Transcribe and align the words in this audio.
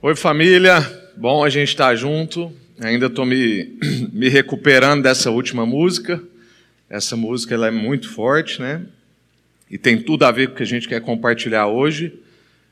Oi, 0.00 0.14
família. 0.14 0.80
Bom 1.16 1.42
a 1.42 1.50
gente 1.50 1.70
estar 1.70 1.92
junto. 1.96 2.52
Ainda 2.80 3.06
estou 3.06 3.26
me, 3.26 3.76
me 4.12 4.28
recuperando 4.28 5.02
dessa 5.02 5.28
última 5.28 5.66
música. 5.66 6.22
Essa 6.88 7.16
música 7.16 7.52
ela 7.54 7.66
é 7.66 7.70
muito 7.72 8.08
forte, 8.08 8.60
né? 8.60 8.82
E 9.68 9.76
tem 9.76 10.00
tudo 10.00 10.24
a 10.24 10.30
ver 10.30 10.46
com 10.46 10.52
o 10.52 10.56
que 10.56 10.62
a 10.62 10.66
gente 10.66 10.86
quer 10.86 11.00
compartilhar 11.00 11.66
hoje. 11.66 12.12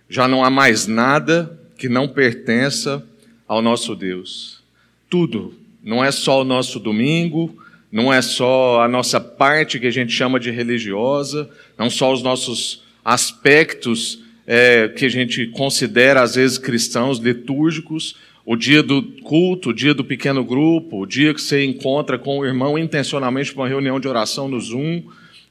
Já 0.09 0.29
não 0.29 0.45
há 0.45 0.51
mais 0.51 0.87
nada 0.87 1.59
que 1.77 1.89
não 1.89 2.07
pertença 2.07 3.05
ao 3.49 3.61
nosso 3.61 3.97
Deus. 3.97 4.63
Tudo. 5.11 5.53
Não 5.83 6.05
é 6.05 6.13
só 6.13 6.43
o 6.43 6.45
nosso 6.45 6.79
domingo, 6.79 7.61
não 7.91 8.15
é 8.15 8.23
só 8.23 8.83
a 8.83 8.87
nossa 8.87 9.21
parte 9.21 9.81
que 9.81 9.89
a 9.89 9.93
gente 9.93 10.13
chama 10.13 10.39
de 10.39 10.53
religiosa, 10.53 11.51
não 11.77 11.91
só 11.91 12.13
os 12.13 12.23
nossos 12.23 12.85
aspectos 13.05 14.23
é, 14.47 14.89
que 14.89 15.05
a 15.05 15.09
gente 15.09 15.47
considera, 15.49 16.23
às 16.23 16.37
vezes, 16.37 16.57
cristãos, 16.57 17.19
litúrgicos, 17.19 18.17
o 18.45 18.55
dia 18.55 18.83
do 18.83 19.03
culto, 19.03 19.71
o 19.71 19.75
dia 19.75 19.93
do 19.93 20.05
pequeno 20.05 20.45
grupo, 20.45 21.03
o 21.03 21.07
dia 21.07 21.35
que 21.35 21.43
você 21.43 21.65
encontra 21.65 22.17
com 22.17 22.39
o 22.39 22.47
irmão 22.47 22.79
intencionalmente 22.79 23.53
para 23.53 23.63
uma 23.63 23.69
reunião 23.69 23.99
de 23.99 24.07
oração 24.07 24.47
no 24.47 24.61
Zoom, 24.61 25.03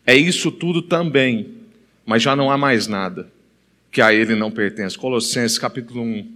é 0.07 0.15
isso 0.15 0.49
tudo 0.49 0.81
também, 0.81 1.47
mas 2.05 2.23
já 2.23 2.35
não 2.35 2.49
há 2.49 2.57
mais 2.57 2.87
nada 2.87 3.27
que 3.91 4.01
a 4.01 4.13
ele 4.13 4.35
não 4.35 4.51
pertence. 4.51 4.97
Colossenses 4.97 5.57
capítulo 5.57 6.01
1, 6.01 6.27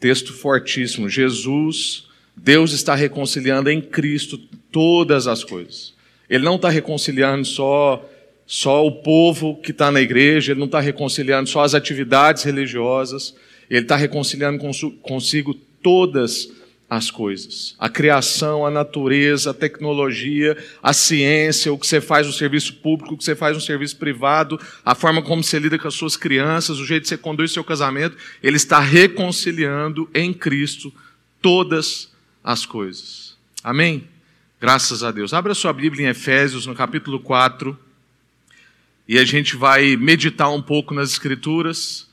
texto 0.00 0.32
fortíssimo. 0.32 1.08
Jesus, 1.08 2.06
Deus 2.36 2.72
está 2.72 2.94
reconciliando 2.94 3.70
em 3.70 3.80
Cristo 3.80 4.38
todas 4.70 5.26
as 5.26 5.44
coisas. 5.44 5.92
Ele 6.28 6.44
não 6.44 6.56
está 6.56 6.68
reconciliando 6.68 7.44
só 7.44 8.08
só 8.46 8.86
o 8.86 8.92
povo 8.92 9.56
que 9.56 9.70
está 9.70 9.90
na 9.90 10.00
igreja, 10.00 10.52
ele 10.52 10.60
não 10.60 10.66
está 10.66 10.80
reconciliando 10.80 11.48
só 11.48 11.62
as 11.62 11.74
atividades 11.74 12.42
religiosas, 12.42 13.34
ele 13.70 13.82
está 13.82 13.96
reconciliando 13.96 14.62
consigo 15.02 15.54
todas 15.82 16.50
as 16.88 17.10
coisas. 17.10 17.74
A 17.78 17.88
criação, 17.88 18.66
a 18.66 18.70
natureza, 18.70 19.50
a 19.50 19.54
tecnologia, 19.54 20.56
a 20.82 20.92
ciência, 20.92 21.72
o 21.72 21.78
que 21.78 21.86
você 21.86 22.00
faz 22.00 22.26
no 22.26 22.32
serviço 22.32 22.74
público, 22.74 23.14
o 23.14 23.18
que 23.18 23.24
você 23.24 23.34
faz 23.34 23.56
no 23.56 23.60
serviço 23.60 23.96
privado, 23.96 24.60
a 24.84 24.94
forma 24.94 25.22
como 25.22 25.42
você 25.42 25.58
lida 25.58 25.78
com 25.78 25.88
as 25.88 25.94
suas 25.94 26.16
crianças, 26.16 26.78
o 26.78 26.86
jeito 26.86 27.04
que 27.04 27.08
você 27.08 27.16
conduz 27.16 27.52
seu 27.52 27.64
casamento, 27.64 28.16
ele 28.42 28.56
está 28.56 28.78
reconciliando 28.78 30.08
em 30.14 30.32
Cristo 30.32 30.92
todas 31.40 32.12
as 32.42 32.66
coisas. 32.66 33.36
Amém? 33.62 34.06
Graças 34.60 35.02
a 35.02 35.10
Deus. 35.10 35.32
Abra 35.32 35.54
sua 35.54 35.72
Bíblia 35.72 36.06
em 36.06 36.10
Efésios, 36.10 36.66
no 36.66 36.74
capítulo 36.74 37.18
4 37.18 37.83
e 39.06 39.18
a 39.18 39.24
gente 39.24 39.56
vai 39.56 39.96
meditar 39.96 40.50
um 40.50 40.62
pouco 40.62 40.94
nas 40.94 41.10
Escrituras. 41.10 42.08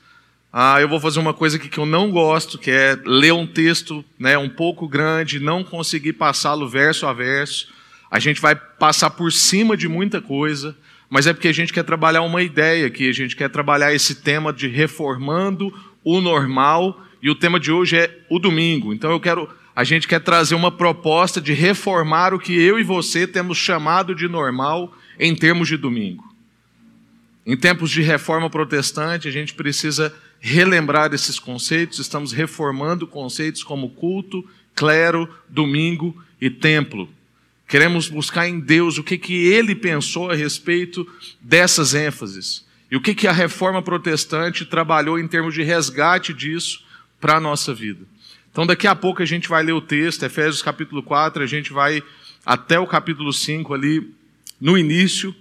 Ah, 0.52 0.80
eu 0.80 0.88
vou 0.88 1.00
fazer 1.00 1.18
uma 1.18 1.32
coisa 1.32 1.56
aqui 1.56 1.68
que 1.68 1.78
eu 1.78 1.86
não 1.86 2.10
gosto, 2.10 2.58
que 2.58 2.70
é 2.70 2.98
ler 3.04 3.32
um 3.32 3.46
texto 3.46 4.04
né, 4.18 4.36
um 4.36 4.48
pouco 4.48 4.86
grande, 4.86 5.40
não 5.40 5.64
conseguir 5.64 6.12
passá-lo 6.12 6.68
verso 6.68 7.06
a 7.06 7.12
verso. 7.12 7.68
A 8.10 8.18
gente 8.18 8.40
vai 8.40 8.54
passar 8.54 9.10
por 9.10 9.32
cima 9.32 9.76
de 9.76 9.88
muita 9.88 10.20
coisa, 10.20 10.76
mas 11.08 11.26
é 11.26 11.32
porque 11.32 11.48
a 11.48 11.54
gente 11.54 11.72
quer 11.72 11.84
trabalhar 11.84 12.22
uma 12.22 12.42
ideia 12.42 12.86
aqui, 12.86 13.08
a 13.08 13.12
gente 13.12 13.34
quer 13.34 13.48
trabalhar 13.48 13.94
esse 13.94 14.16
tema 14.16 14.52
de 14.52 14.68
reformando 14.68 15.72
o 16.04 16.20
normal, 16.20 17.00
e 17.22 17.30
o 17.30 17.34
tema 17.34 17.60
de 17.60 17.70
hoje 17.70 17.96
é 17.96 18.18
o 18.28 18.38
domingo. 18.38 18.92
Então 18.92 19.12
eu 19.12 19.20
quero, 19.20 19.48
a 19.76 19.84
gente 19.84 20.08
quer 20.08 20.20
trazer 20.20 20.56
uma 20.56 20.72
proposta 20.72 21.40
de 21.40 21.52
reformar 21.52 22.34
o 22.34 22.38
que 22.38 22.52
eu 22.52 22.78
e 22.78 22.82
você 22.82 23.26
temos 23.26 23.56
chamado 23.56 24.14
de 24.14 24.26
normal 24.26 24.92
em 25.18 25.34
termos 25.34 25.68
de 25.68 25.76
domingo. 25.76 26.31
Em 27.44 27.56
tempos 27.56 27.90
de 27.90 28.02
reforma 28.02 28.48
protestante, 28.48 29.26
a 29.26 29.30
gente 29.30 29.54
precisa 29.54 30.14
relembrar 30.40 31.12
esses 31.12 31.38
conceitos, 31.38 31.98
estamos 31.98 32.32
reformando 32.32 33.06
conceitos 33.06 33.64
como 33.64 33.90
culto, 33.90 34.48
clero, 34.74 35.28
domingo 35.48 36.16
e 36.40 36.48
templo. 36.48 37.08
Queremos 37.66 38.08
buscar 38.08 38.48
em 38.48 38.60
Deus 38.60 38.98
o 38.98 39.02
que, 39.02 39.18
que 39.18 39.46
ele 39.46 39.74
pensou 39.74 40.30
a 40.30 40.34
respeito 40.34 41.08
dessas 41.40 41.94
ênfases. 41.94 42.64
E 42.90 42.96
o 42.96 43.00
que, 43.00 43.14
que 43.14 43.26
a 43.26 43.32
reforma 43.32 43.82
protestante 43.82 44.66
trabalhou 44.66 45.18
em 45.18 45.26
termos 45.26 45.54
de 45.54 45.62
resgate 45.62 46.34
disso 46.34 46.84
para 47.20 47.36
a 47.36 47.40
nossa 47.40 47.72
vida. 47.72 48.04
Então, 48.50 48.66
daqui 48.66 48.86
a 48.86 48.94
pouco 48.94 49.22
a 49.22 49.24
gente 49.24 49.48
vai 49.48 49.62
ler 49.62 49.72
o 49.72 49.80
texto, 49.80 50.24
Efésios 50.24 50.60
capítulo 50.60 51.02
4, 51.02 51.42
a 51.42 51.46
gente 51.46 51.72
vai 51.72 52.02
até 52.44 52.78
o 52.78 52.86
capítulo 52.86 53.32
5 53.32 53.72
ali, 53.72 54.12
no 54.60 54.76
início, 54.76 55.34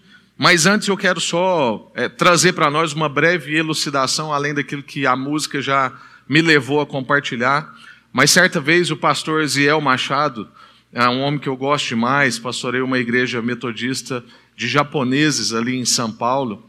mas 0.44 0.66
antes 0.66 0.88
eu 0.88 0.98
quero 0.98 1.22
só 1.22 1.92
é, 1.94 2.10
trazer 2.10 2.54
para 2.54 2.72
nós 2.72 2.94
uma 2.94 3.08
breve 3.08 3.56
elucidação, 3.56 4.34
além 4.34 4.56
daquilo 4.56 4.82
que 4.82 5.06
a 5.06 5.16
música 5.16 5.62
já 5.62 5.94
me 6.28 6.42
levou 6.42 6.82
a 6.82 6.86
compartilhar. 6.88 7.72
Mas 8.12 8.32
certa 8.32 8.60
vez 8.60 8.90
o 8.90 8.98
pastor 8.98 9.46
Ziel 9.46 9.80
Machado, 9.80 10.50
é 10.92 11.08
um 11.08 11.22
homem 11.22 11.40
que 11.40 11.48
eu 11.48 11.56
gosto 11.56 11.90
demais, 11.90 12.40
pastorei 12.40 12.82
uma 12.82 12.98
igreja 12.98 13.40
metodista 13.40 14.24
de 14.58 14.68
japoneses 14.68 15.54
ali 15.54 15.76
em 15.78 15.86
São 15.86 16.12
Paulo, 16.12 16.68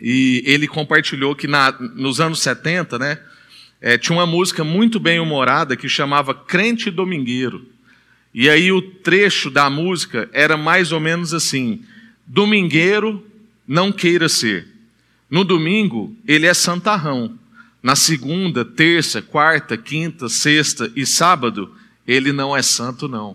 e 0.00 0.40
ele 0.46 0.68
compartilhou 0.68 1.34
que 1.34 1.48
na, 1.48 1.72
nos 1.72 2.20
anos 2.20 2.40
70, 2.40 3.00
né, 3.00 3.18
é, 3.80 3.98
tinha 3.98 4.16
uma 4.16 4.26
música 4.26 4.62
muito 4.62 5.00
bem 5.00 5.18
humorada 5.18 5.76
que 5.76 5.88
chamava 5.88 6.32
Crente 6.32 6.88
Domingueiro. 6.88 7.66
E 8.32 8.48
aí 8.48 8.70
o 8.70 8.80
trecho 8.80 9.50
da 9.50 9.68
música 9.68 10.30
era 10.32 10.56
mais 10.56 10.92
ou 10.92 11.00
menos 11.00 11.34
assim: 11.34 11.82
Domingueiro 12.28 13.26
não 13.66 13.90
queira 13.90 14.28
ser. 14.28 14.68
No 15.30 15.44
domingo, 15.44 16.14
ele 16.26 16.46
é 16.46 16.52
santarrão. 16.52 17.38
Na 17.82 17.96
segunda, 17.96 18.66
terça, 18.66 19.22
quarta, 19.22 19.78
quinta, 19.78 20.28
sexta 20.28 20.92
e 20.94 21.06
sábado, 21.06 21.74
ele 22.06 22.30
não 22.30 22.54
é 22.54 22.60
santo, 22.60 23.08
não. 23.08 23.34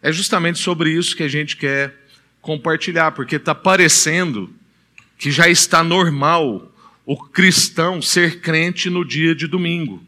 É 0.00 0.10
justamente 0.10 0.58
sobre 0.58 0.90
isso 0.90 1.14
que 1.14 1.22
a 1.22 1.28
gente 1.28 1.58
quer 1.58 1.94
compartilhar, 2.40 3.12
porque 3.12 3.36
está 3.36 3.54
parecendo 3.54 4.50
que 5.18 5.30
já 5.30 5.46
está 5.48 5.84
normal 5.84 6.72
o 7.04 7.18
cristão 7.18 8.00
ser 8.00 8.40
crente 8.40 8.88
no 8.88 9.04
dia 9.04 9.34
de 9.34 9.46
domingo. 9.46 10.02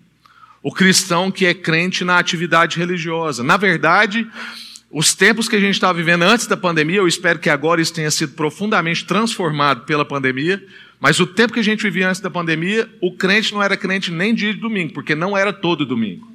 O 0.63 0.73
cristão 0.73 1.31
que 1.31 1.45
é 1.45 1.53
crente 1.53 2.05
na 2.05 2.19
atividade 2.19 2.79
religiosa. 2.79 3.45
Na 3.45 3.57
verdade, 3.59 4.27
os 4.91 5.15
tempos 5.15 5.49
que 5.49 5.56
a 5.56 5.60
gente 5.60 5.75
estava 5.75 5.97
vivendo 5.97 6.22
antes 6.22 6.47
da 6.47 6.56
pandemia, 6.56 6.97
eu 6.97 7.09
espero 7.09 7.38
que 7.38 7.50
agora 7.50 7.81
isso 7.81 7.93
tenha 7.93 8.10
sido 8.10 8.32
profundamente 8.32 9.04
transformado 9.04 9.84
pela 9.84 10.04
pandemia, 10.04 10.65
mas 10.99 11.21
o 11.21 11.26
tempo 11.26 11.53
que 11.53 11.60
a 11.60 11.65
gente 11.65 11.82
vivia 11.82 12.09
antes 12.09 12.21
da 12.21 12.31
pandemia, 12.31 12.88
o 13.00 13.12
crente 13.12 13.53
não 13.53 13.62
era 13.62 13.77
crente 13.77 14.10
nem 14.10 14.34
dia 14.34 14.53
de 14.53 14.60
domingo, 14.60 14.94
porque 14.94 15.15
não 15.15 15.37
era 15.37 15.53
todo 15.53 15.84
domingo. 15.84 16.32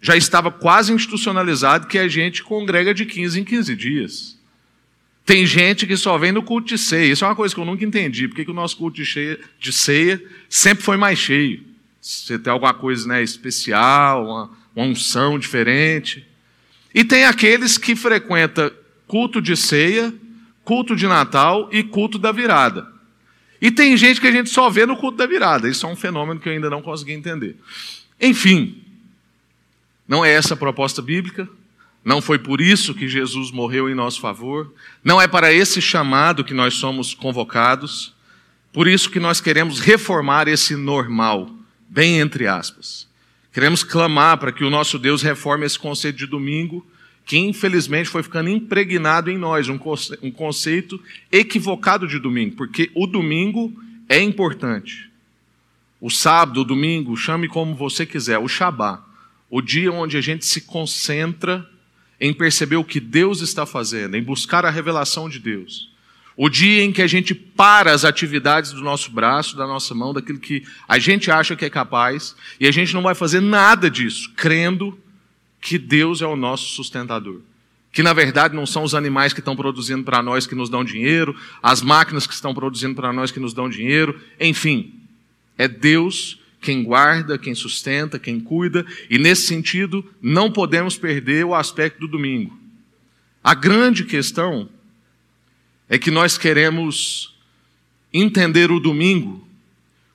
Já 0.00 0.14
estava 0.14 0.50
quase 0.50 0.92
institucionalizado 0.92 1.86
que 1.86 1.98
a 1.98 2.06
gente 2.06 2.42
congrega 2.42 2.92
de 2.92 3.06
15 3.06 3.40
em 3.40 3.44
15 3.44 3.74
dias. 3.74 4.38
Tem 5.24 5.44
gente 5.44 5.86
que 5.86 5.96
só 5.96 6.16
vem 6.18 6.30
no 6.30 6.42
culto 6.42 6.68
de 6.68 6.78
ceia. 6.78 7.10
Isso 7.10 7.24
é 7.24 7.28
uma 7.28 7.34
coisa 7.34 7.52
que 7.52 7.60
eu 7.60 7.64
nunca 7.64 7.84
entendi. 7.84 8.28
Por 8.28 8.36
que, 8.36 8.44
que 8.44 8.50
o 8.50 8.54
nosso 8.54 8.76
culto 8.76 8.96
de, 8.96 9.06
cheia, 9.06 9.40
de 9.58 9.72
ceia 9.72 10.22
sempre 10.48 10.84
foi 10.84 10.96
mais 10.96 11.18
cheio? 11.18 11.64
Você 12.00 12.38
tem 12.38 12.52
alguma 12.52 12.74
coisa 12.74 13.08
né, 13.08 13.22
especial, 13.22 14.24
uma, 14.24 14.50
uma 14.76 14.86
unção 14.86 15.38
diferente. 15.38 16.24
E 16.96 17.04
tem 17.04 17.26
aqueles 17.26 17.76
que 17.76 17.94
frequentam 17.94 18.70
culto 19.06 19.42
de 19.42 19.54
ceia, 19.54 20.14
culto 20.64 20.96
de 20.96 21.06
Natal 21.06 21.68
e 21.70 21.82
culto 21.82 22.18
da 22.18 22.32
virada. 22.32 22.90
E 23.60 23.70
tem 23.70 23.94
gente 23.98 24.18
que 24.18 24.26
a 24.26 24.32
gente 24.32 24.48
só 24.48 24.70
vê 24.70 24.86
no 24.86 24.96
culto 24.96 25.18
da 25.18 25.26
virada. 25.26 25.68
Isso 25.68 25.84
é 25.84 25.90
um 25.90 25.94
fenômeno 25.94 26.40
que 26.40 26.48
eu 26.48 26.54
ainda 26.54 26.70
não 26.70 26.80
consegui 26.80 27.12
entender. 27.12 27.54
Enfim, 28.18 28.82
não 30.08 30.24
é 30.24 30.32
essa 30.32 30.54
a 30.54 30.56
proposta 30.56 31.02
bíblica. 31.02 31.46
Não 32.02 32.22
foi 32.22 32.38
por 32.38 32.62
isso 32.62 32.94
que 32.94 33.06
Jesus 33.06 33.50
morreu 33.50 33.90
em 33.90 33.94
nosso 33.94 34.18
favor. 34.18 34.72
Não 35.04 35.20
é 35.20 35.28
para 35.28 35.52
esse 35.52 35.82
chamado 35.82 36.44
que 36.44 36.54
nós 36.54 36.72
somos 36.74 37.12
convocados. 37.12 38.14
Por 38.72 38.88
isso 38.88 39.10
que 39.10 39.20
nós 39.20 39.38
queremos 39.38 39.80
reformar 39.80 40.48
esse 40.48 40.74
normal, 40.74 41.50
bem 41.90 42.20
entre 42.20 42.46
aspas. 42.46 43.06
Queremos 43.56 43.82
clamar 43.82 44.36
para 44.36 44.52
que 44.52 44.62
o 44.62 44.68
nosso 44.68 44.98
Deus 44.98 45.22
reforme 45.22 45.64
esse 45.64 45.78
conceito 45.78 46.18
de 46.18 46.26
domingo, 46.26 46.86
que 47.24 47.38
infelizmente 47.38 48.06
foi 48.06 48.22
ficando 48.22 48.50
impregnado 48.50 49.30
em 49.30 49.38
nós, 49.38 49.66
um 49.70 50.30
conceito 50.30 51.02
equivocado 51.32 52.06
de 52.06 52.18
domingo, 52.18 52.54
porque 52.54 52.90
o 52.94 53.06
domingo 53.06 53.72
é 54.10 54.20
importante. 54.20 55.10
O 55.98 56.10
sábado, 56.10 56.60
o 56.60 56.64
domingo, 56.66 57.16
chame 57.16 57.48
como 57.48 57.74
você 57.74 58.04
quiser, 58.04 58.38
o 58.38 58.46
Shabá, 58.46 59.02
o 59.48 59.62
dia 59.62 59.90
onde 59.90 60.18
a 60.18 60.20
gente 60.20 60.44
se 60.44 60.60
concentra 60.60 61.66
em 62.20 62.34
perceber 62.34 62.76
o 62.76 62.84
que 62.84 63.00
Deus 63.00 63.40
está 63.40 63.64
fazendo, 63.64 64.18
em 64.18 64.22
buscar 64.22 64.66
a 64.66 64.70
revelação 64.70 65.30
de 65.30 65.38
Deus. 65.38 65.95
O 66.36 66.50
dia 66.50 66.82
em 66.82 66.92
que 66.92 67.00
a 67.00 67.06
gente 67.06 67.34
para 67.34 67.92
as 67.92 68.04
atividades 68.04 68.72
do 68.72 68.82
nosso 68.82 69.10
braço, 69.10 69.56
da 69.56 69.66
nossa 69.66 69.94
mão, 69.94 70.12
daquilo 70.12 70.38
que 70.38 70.64
a 70.86 70.98
gente 70.98 71.30
acha 71.30 71.56
que 71.56 71.64
é 71.64 71.70
capaz, 71.70 72.36
e 72.60 72.66
a 72.66 72.70
gente 72.70 72.92
não 72.92 73.02
vai 73.02 73.14
fazer 73.14 73.40
nada 73.40 73.90
disso, 73.90 74.30
crendo 74.36 74.98
que 75.60 75.78
Deus 75.78 76.20
é 76.20 76.26
o 76.26 76.36
nosso 76.36 76.66
sustentador. 76.74 77.40
Que 77.90 78.02
na 78.02 78.12
verdade 78.12 78.54
não 78.54 78.66
são 78.66 78.82
os 78.82 78.94
animais 78.94 79.32
que 79.32 79.40
estão 79.40 79.56
produzindo 79.56 80.04
para 80.04 80.22
nós 80.22 80.46
que 80.46 80.54
nos 80.54 80.68
dão 80.68 80.84
dinheiro, 80.84 81.34
as 81.62 81.80
máquinas 81.80 82.26
que 82.26 82.34
estão 82.34 82.54
produzindo 82.54 82.94
para 82.94 83.14
nós 83.14 83.30
que 83.30 83.40
nos 83.40 83.54
dão 83.54 83.70
dinheiro, 83.70 84.20
enfim, 84.38 84.92
é 85.56 85.66
Deus 85.66 86.38
quem 86.60 86.82
guarda, 86.82 87.38
quem 87.38 87.54
sustenta, 87.54 88.18
quem 88.18 88.38
cuida, 88.40 88.84
e 89.08 89.18
nesse 89.18 89.46
sentido 89.46 90.04
não 90.20 90.50
podemos 90.50 90.98
perder 90.98 91.46
o 91.46 91.54
aspecto 91.54 92.00
do 92.00 92.08
domingo. 92.08 92.58
A 93.42 93.54
grande 93.54 94.04
questão 94.04 94.68
é 95.88 95.98
que 95.98 96.10
nós 96.10 96.36
queremos 96.36 97.34
entender 98.12 98.70
o 98.70 98.80
domingo 98.80 99.46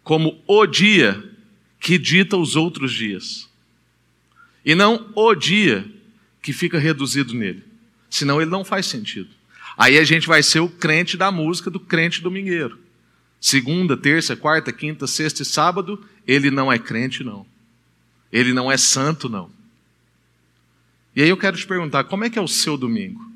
como 0.04 0.42
o 0.48 0.66
dia 0.66 1.24
que 1.80 1.98
dita 1.98 2.38
os 2.38 2.56
outros 2.56 2.94
dias, 2.94 3.50
e 4.64 4.76
não 4.76 5.12
o 5.16 5.34
dia 5.34 5.90
que 6.42 6.54
fica 6.54 6.78
reduzido 6.78 7.34
nele, 7.34 7.64
senão 8.10 8.42
ele 8.42 8.50
não 8.50 8.64
faz 8.64 8.86
sentido. 8.86 9.30
Aí 9.78 9.98
a 9.98 10.04
gente 10.04 10.28
vai 10.28 10.44
ser 10.44 10.60
o 10.60 10.70
crente 10.70 11.18
da 11.18 11.32
música 11.32 11.70
do 11.70 11.80
crente 11.80 12.22
domingueiro. 12.22 12.78
Segunda, 13.40 13.98
terça, 13.98 14.36
quarta, 14.36 14.72
quinta, 14.72 15.08
sexta 15.08 15.42
e 15.42 15.46
sábado, 15.46 16.04
ele 16.28 16.52
não 16.52 16.72
é 16.72 16.78
crente, 16.78 17.24
não. 17.24 17.46
Ele 18.32 18.54
não 18.54 18.72
é 18.72 18.78
santo, 18.78 19.28
não. 19.28 19.50
E 21.16 21.24
aí 21.24 21.30
eu 21.30 21.38
quero 21.38 21.58
te 21.58 21.66
perguntar, 21.66 22.04
como 22.04 22.24
é 22.24 22.30
que 22.30 22.38
é 22.38 22.42
o 22.42 22.48
seu 22.48 22.78
domingo? 22.78 23.31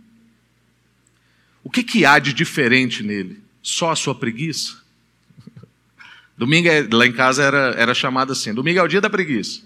O 1.66 1.70
que, 1.72 1.82
que 1.82 2.06
há 2.06 2.20
de 2.20 2.32
diferente 2.32 3.02
nele? 3.02 3.42
Só 3.60 3.90
a 3.90 3.96
sua 3.96 4.14
preguiça? 4.14 4.78
Domingo, 6.38 6.68
é, 6.68 6.88
lá 6.92 7.08
em 7.08 7.12
casa 7.12 7.42
era, 7.42 7.74
era 7.76 7.94
chamado 7.96 8.32
assim, 8.32 8.54
domingo 8.54 8.78
é 8.78 8.84
o 8.84 8.88
dia 8.88 9.02
da 9.02 9.10
preguiça. 9.10 9.64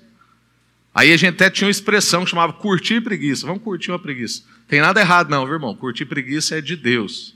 Aí 0.96 1.12
a 1.12 1.18
gente 1.18 1.36
até 1.36 1.50
tinha 1.50 1.68
uma 1.68 1.72
expressão 1.72 2.24
que 2.24 2.30
chamava 2.30 2.54
curtir 2.54 3.02
preguiça. 3.02 3.46
Vamos 3.46 3.62
curtir 3.62 3.92
uma 3.92 4.00
preguiça. 4.00 4.44
Tem 4.66 4.80
nada 4.80 5.02
errado 5.02 5.30
não, 5.30 5.46
viu, 5.46 5.56
irmão? 5.56 5.76
Curtir 5.76 6.06
preguiça 6.06 6.58
é 6.58 6.62
de 6.62 6.78
Deus. 6.78 7.36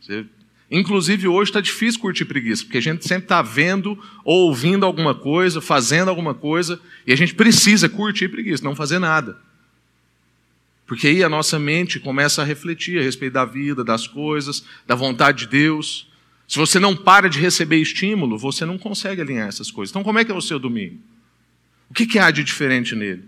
Você 0.00 0.24
Inclusive 0.70 1.28
hoje 1.28 1.50
está 1.50 1.60
difícil 1.60 2.00
curtir 2.00 2.24
preguiça, 2.24 2.64
porque 2.64 2.78
a 2.78 2.82
gente 2.82 3.06
sempre 3.06 3.24
está 3.24 3.40
vendo 3.42 3.98
ou 4.24 4.48
ouvindo 4.48 4.84
alguma 4.84 5.14
coisa, 5.14 5.60
fazendo 5.60 6.08
alguma 6.08 6.34
coisa, 6.34 6.80
e 7.06 7.12
a 7.12 7.16
gente 7.16 7.34
precisa 7.34 7.88
curtir 7.88 8.28
preguiça, 8.28 8.64
não 8.64 8.74
fazer 8.74 8.98
nada. 8.98 9.38
Porque 10.86 11.08
aí 11.08 11.24
a 11.24 11.28
nossa 11.28 11.58
mente 11.58 11.98
começa 11.98 12.42
a 12.42 12.44
refletir 12.44 12.98
a 12.98 13.02
respeito 13.02 13.32
da 13.32 13.44
vida, 13.44 13.82
das 13.82 14.06
coisas, 14.06 14.64
da 14.86 14.94
vontade 14.94 15.40
de 15.40 15.48
Deus. 15.48 16.08
Se 16.46 16.58
você 16.58 16.78
não 16.78 16.94
para 16.94 17.28
de 17.28 17.40
receber 17.40 17.78
estímulo, 17.78 18.38
você 18.38 18.64
não 18.64 18.78
consegue 18.78 19.20
alinhar 19.20 19.48
essas 19.48 19.70
coisas. 19.70 19.90
Então, 19.90 20.04
como 20.04 20.18
é 20.18 20.24
que 20.24 20.30
é 20.30 20.34
o 20.34 20.40
seu 20.40 20.58
domingo? 20.60 20.98
O 21.90 21.94
que, 21.94 22.06
que 22.06 22.18
há 22.18 22.30
de 22.30 22.44
diferente 22.44 22.94
nele? 22.94 23.24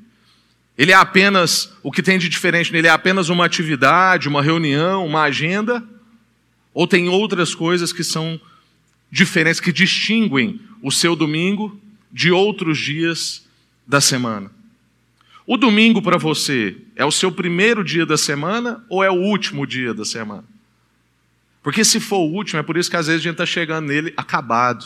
Ele 0.77 0.93
é 0.93 0.95
apenas, 0.95 1.73
o 1.83 1.91
que 1.91 2.03
tem 2.03 2.19
de 2.19 2.29
diferente 2.29 2.73
nele 2.73 2.87
é 2.87 2.91
apenas 2.91 3.29
uma 3.29 3.45
atividade, 3.45 4.29
uma 4.29 4.41
reunião, 4.41 5.05
uma 5.05 5.23
agenda? 5.23 5.83
Ou 6.73 6.87
tem 6.87 7.09
outras 7.09 7.57
coisas 7.57 7.93
que 7.93 8.05
são 8.05 8.41
diferentes, 9.11 9.59
que 9.59 9.73
distinguem 9.73 10.61
o 10.81 10.93
seu 10.93 11.17
domingo 11.17 11.81
de 12.13 12.31
outros 12.31 12.79
dias 12.79 13.45
da 13.85 14.01
semana? 14.01 14.58
O 15.51 15.57
domingo 15.57 16.03
para 16.03 16.19
você 16.19 16.77
é 16.95 17.07
o 17.07 17.11
seu 17.11 17.33
primeiro 17.33 17.83
dia 17.83 18.05
da 18.05 18.19
semana 18.19 18.85
ou 18.87 19.03
é 19.03 19.11
o 19.11 19.15
último 19.15 19.67
dia 19.67 19.95
da 19.95 20.05
semana? 20.05 20.45
Porque 21.63 21.83
se 21.87 21.99
for 22.01 22.19
o 22.19 22.31
último, 22.31 22.61
é 22.61 22.63
por 22.63 22.77
isso 22.77 22.91
que 22.91 22.97
às 22.99 23.07
vezes 23.07 23.23
a 23.23 23.25
gente 23.25 23.33
está 23.33 23.47
chegando 23.47 23.87
nele 23.87 24.13
acabado. 24.15 24.85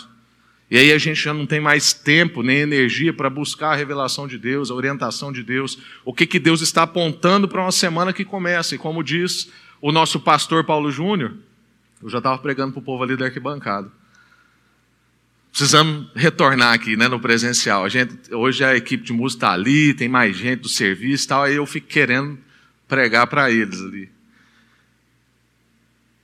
E 0.71 0.79
aí 0.79 0.93
a 0.93 0.99
gente 0.99 1.21
já 1.21 1.35
não 1.35 1.47
tem 1.47 1.61
mais 1.61 1.93
tempo 1.93 2.45
nem 2.45 2.59
energia 2.59 3.13
para 3.13 3.29
buscar 3.29 3.73
a 3.73 3.75
revelação 3.75 4.29
de 4.29 4.39
Deus, 4.39 4.71
a 4.71 4.75
orientação 4.75 5.33
de 5.33 5.43
Deus, 5.43 5.81
o 6.05 6.15
que, 6.15 6.29
que 6.29 6.39
Deus 6.39 6.61
está 6.61 6.85
apontando 6.85 7.49
para 7.49 7.61
uma 7.61 7.73
semana 7.73 8.13
que 8.13 8.25
começa. 8.25 8.77
E 8.77 8.79
como 8.79 9.03
diz 9.03 9.51
o 9.81 9.91
nosso 9.91 10.21
pastor 10.21 10.63
Paulo 10.63 10.93
Júnior, 10.93 11.35
eu 12.01 12.09
já 12.09 12.19
estava 12.19 12.39
pregando 12.39 12.75
para 12.75 12.81
o 12.81 12.85
povo 12.85 13.03
ali 13.03 13.17
da 13.17 13.25
arquibancada. 13.25 13.91
Precisamos 15.53 16.09
retornar 16.15 16.73
aqui 16.73 16.97
né, 16.97 17.07
no 17.09 17.21
presencial. 17.21 17.85
A 17.85 17.89
gente, 17.89 18.35
hoje 18.35 18.65
a 18.65 18.75
equipe 18.75 19.05
de 19.05 19.13
música 19.13 19.47
está 19.47 19.53
ali, 19.53 19.93
tem 19.93 20.09
mais 20.09 20.35
gente 20.35 20.61
do 20.61 20.69
serviço 20.69 21.27
e 21.27 21.29
tal, 21.29 21.43
aí 21.43 21.55
eu 21.55 21.67
fico 21.67 21.87
querendo 21.87 22.39
pregar 22.89 23.27
para 23.27 23.51
eles 23.51 23.79
ali. 23.81 24.11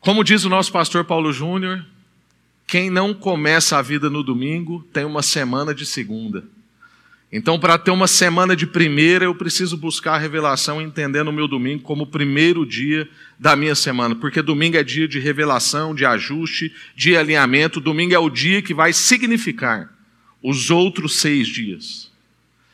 Como 0.01 0.25
diz 0.25 0.45
o 0.45 0.49
nosso 0.49 0.73
pastor 0.73 1.05
Paulo 1.05 1.31
Júnior, 1.31 1.85
quem 2.67 2.89
não 2.89 3.13
começa 3.13 3.77
a 3.77 3.83
vida 3.83 4.09
no 4.09 4.23
domingo 4.23 4.83
tem 4.93 5.05
uma 5.05 5.23
semana 5.23 5.75
de 5.75 5.85
segunda. 5.85 6.45
Então, 7.31 7.61
para 7.61 7.77
ter 7.77 7.91
uma 7.91 8.07
semana 8.07 8.57
de 8.57 8.67
primeira, 8.67 9.27
eu 9.27 9.35
preciso 9.35 9.77
buscar 9.77 10.15
a 10.15 10.19
revelação 10.19 10.81
entendendo 10.81 11.29
o 11.29 11.33
meu 11.33 11.47
domingo 11.47 11.83
como 11.83 12.05
o 12.05 12.07
primeiro 12.07 12.65
dia 12.65 13.07
da 13.39 13.55
minha 13.55 13.75
semana, 13.75 14.15
porque 14.15 14.41
domingo 14.41 14.79
é 14.79 14.83
dia 14.83 15.07
de 15.07 15.19
revelação, 15.19 15.95
de 15.95 16.07
ajuste, 16.07 16.75
de 16.97 17.17
alinhamento. 17.17 17.81
Domingo 17.81 18.15
é 18.15 18.19
o 18.19 18.31
dia 18.31 18.63
que 18.63 18.73
vai 18.73 18.95
significar 18.95 19.93
os 20.43 20.71
outros 20.71 21.17
seis 21.17 21.47
dias. 21.47 22.11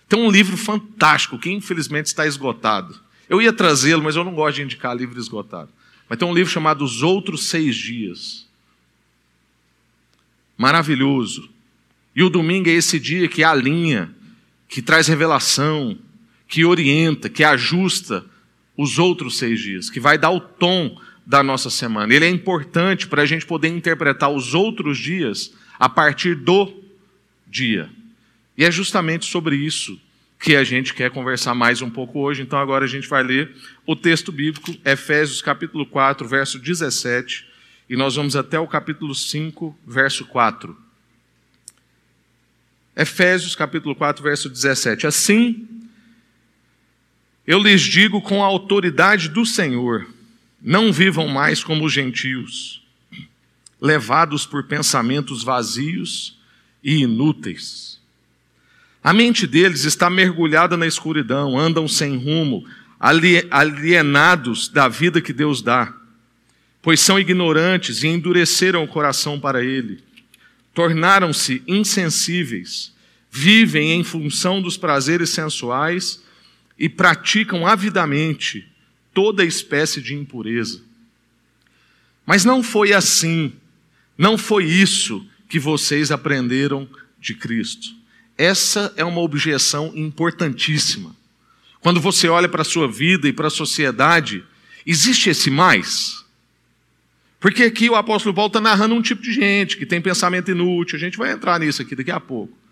Tem 0.09 0.21
um 0.21 0.31
livro 0.31 0.57
fantástico 0.57 1.37
que 1.37 1.51
infelizmente 1.51 2.07
está 2.07 2.25
esgotado. 2.25 3.01
Eu 3.29 3.43
ia 3.43 3.53
trazê-lo, 3.53 4.05
mas 4.05 4.15
eu 4.15 4.23
não 4.23 4.35
gosto 4.35 4.57
de 4.57 4.63
indicar 4.63 4.97
livro 4.97 5.19
esgotado. 5.19 5.71
Mas 6.09 6.19
tem 6.19 6.29
um 6.29 6.35
livro 6.35 6.53
chamado 6.53 6.85
Os 6.85 7.03
Outros 7.03 7.49
Seis 7.49 7.75
Dias. 7.75 8.47
Maravilhoso. 10.57 11.49
E 12.15 12.23
o 12.23 12.31
domingo 12.31 12.69
é 12.69 12.73
esse 12.73 13.01
dia 13.01 13.27
que 13.27 13.43
alinha 13.43 14.14
que 14.75 14.83
traz 14.83 15.07
revelação, 15.07 15.97
que 16.49 16.65
orienta, 16.65 17.29
que 17.29 17.45
ajusta 17.45 18.27
os 18.77 18.99
outros 18.99 19.39
seis 19.39 19.61
dias, 19.61 19.89
que 19.89 20.01
vai 20.01 20.19
dar 20.19 20.33
o 20.33 20.41
tom 20.41 21.01
da 21.25 21.45
nossa 21.45 21.71
semana. 21.71 22.13
Ele 22.13 22.25
é 22.25 22.29
importante 22.29 23.07
para 23.07 23.23
a 23.23 23.25
gente 23.25 23.47
poder 23.47 23.69
interpretar 23.69 24.31
os 24.31 24.53
outros 24.53 24.99
dias 24.99 25.55
a 25.79 25.89
partir 25.89 26.35
do 26.35 26.75
dia. 27.47 27.89
E 28.59 28.65
é 28.65 28.71
justamente 28.73 29.27
sobre 29.27 29.55
isso 29.55 29.97
que 30.41 30.57
a 30.57 30.65
gente 30.65 30.93
quer 30.93 31.09
conversar 31.09 31.55
mais 31.55 31.81
um 31.81 31.89
pouco 31.89 32.19
hoje. 32.19 32.43
Então 32.43 32.59
agora 32.59 32.85
a 32.85 32.89
gente 32.89 33.07
vai 33.07 33.23
ler 33.23 33.55
o 33.87 33.95
texto 33.95 34.33
bíblico, 34.33 34.75
Efésios 34.85 35.41
capítulo 35.41 35.87
4, 35.87 36.27
verso 36.27 36.59
17, 36.59 37.47
e 37.89 37.95
nós 37.95 38.17
vamos 38.17 38.35
até 38.35 38.59
o 38.59 38.67
capítulo 38.67 39.15
5, 39.15 39.79
verso 39.87 40.25
4. 40.27 40.84
Efésios 42.97 43.57
capítulo 43.57 43.95
4, 43.95 44.23
verso 44.23 44.49
17. 44.49 45.07
Assim, 45.07 45.67
eu 47.45 47.59
lhes 47.59 47.83
digo 47.83 48.21
com 48.23 48.43
a 48.43 48.47
autoridade 48.47 49.29
do 49.29 49.45
Senhor: 49.45 50.07
não 50.63 50.93
vivam 50.93 51.27
mais 51.27 51.65
como 51.65 51.85
os 51.85 51.93
gentios, 51.93 52.83
levados 53.81 54.47
por 54.47 54.65
pensamentos 54.65 55.43
vazios 55.43 56.39
e 56.83 56.99
inúteis. 56.99 58.01
A 59.03 59.13
mente 59.13 59.47
deles 59.47 59.85
está 59.85 60.09
mergulhada 60.09 60.77
na 60.77 60.87
escuridão, 60.87 61.59
andam 61.59 61.89
sem 61.89 62.17
rumo, 62.17 62.65
alienados 63.51 64.69
da 64.69 64.87
vida 64.87 65.21
que 65.21 65.33
Deus 65.33 65.61
dá, 65.61 65.93
pois 66.81 67.01
são 67.01 67.19
ignorantes 67.19 68.05
e 68.05 68.07
endureceram 68.07 68.85
o 68.85 68.89
coração 68.89 69.39
para 69.39 69.65
Ele 69.65 70.03
tornaram-se 70.75 71.63
insensíveis, 71.67 72.93
vivem 73.37 73.91
em 73.91 74.05
função 74.05 74.63
dos 74.63 74.77
prazeres 74.77 75.31
sensuais 75.31 76.23
e 76.79 76.89
praticam 76.89 77.67
avidamente 77.67 78.65
toda 79.13 79.45
espécie 79.45 80.01
de 80.01 80.15
impureza. 80.15 80.81
Mas 82.25 82.45
não 82.45 82.63
foi 82.63 82.93
assim, 82.93 83.53
não 84.17 84.39
foi 84.39 84.67
isso 84.67 85.27
que 85.49 85.59
vocês 85.59 86.13
aprenderam 86.13 86.89
de 87.19 87.35
Cristo. 87.35 87.89
Essa 88.39 88.95
é 88.97 89.05
uma 89.05 89.21
objeção 89.21 89.93
importantíssima. 89.97 91.15
Quando 91.81 92.01
você 92.01 92.29
olha 92.29 92.49
para 92.49 92.63
a 92.63 92.65
sua 92.65 92.87
vida 92.87 93.27
e 93.27 93.33
para 93.33 93.49
a 93.49 93.51
sociedade, 93.51 94.45
existe 94.87 95.29
esse 95.29 95.51
mais? 95.51 96.25
Porque 97.41 97.65
aqui 97.65 97.91
o 97.91 97.97
apóstolo 97.97 98.33
Paulo 98.33 98.47
está 98.47 98.61
narrando 98.61 98.95
um 98.95 99.03
tipo 99.03 99.21
de 99.21 99.33
gente 99.33 99.77
que 99.77 99.85
tem 99.85 100.01
pensamento 100.01 100.53
inútil. 100.53 100.97
A 100.97 101.01
gente 101.01 101.19
vai 101.19 101.33
entrar 101.33 101.59
nisso 101.59 101.83
aqui 101.83 101.97
daqui 101.97 102.13
a 102.13 102.21
pouco. 102.21 102.64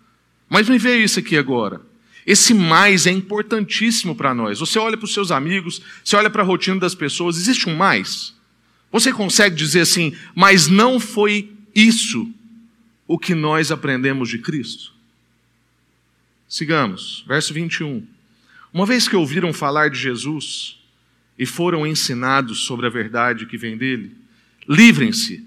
Mas 0.49 0.69
me 0.69 0.77
vê 0.77 1.03
isso 1.03 1.19
aqui 1.19 1.37
agora. 1.37 1.81
Esse 2.25 2.53
mais 2.53 3.05
é 3.05 3.11
importantíssimo 3.11 4.15
para 4.15 4.33
nós. 4.33 4.59
Você 4.59 4.79
olha 4.79 4.97
para 4.97 5.05
os 5.05 5.13
seus 5.13 5.31
amigos, 5.31 5.81
você 6.03 6.15
olha 6.15 6.29
para 6.29 6.41
a 6.41 6.45
rotina 6.45 6.79
das 6.79 6.95
pessoas, 6.95 7.37
existe 7.37 7.69
um 7.69 7.75
mais? 7.75 8.33
Você 8.91 9.11
consegue 9.11 9.55
dizer 9.55 9.81
assim, 9.81 10.15
mas 10.35 10.67
não 10.67 10.99
foi 10.99 11.51
isso 11.75 12.31
o 13.07 13.17
que 13.17 13.35
nós 13.35 13.71
aprendemos 13.71 14.29
de 14.29 14.37
Cristo? 14.37 14.93
Sigamos, 16.47 17.25
verso 17.27 17.53
21. 17.53 18.05
Uma 18.71 18.85
vez 18.85 19.07
que 19.07 19.15
ouviram 19.15 19.51
falar 19.51 19.89
de 19.89 19.99
Jesus 19.99 20.77
e 21.37 21.45
foram 21.45 21.85
ensinados 21.85 22.59
sobre 22.59 22.85
a 22.85 22.89
verdade 22.89 23.45
que 23.45 23.57
vem 23.57 23.75
dele, 23.75 24.15
Livrem-se 24.67 25.45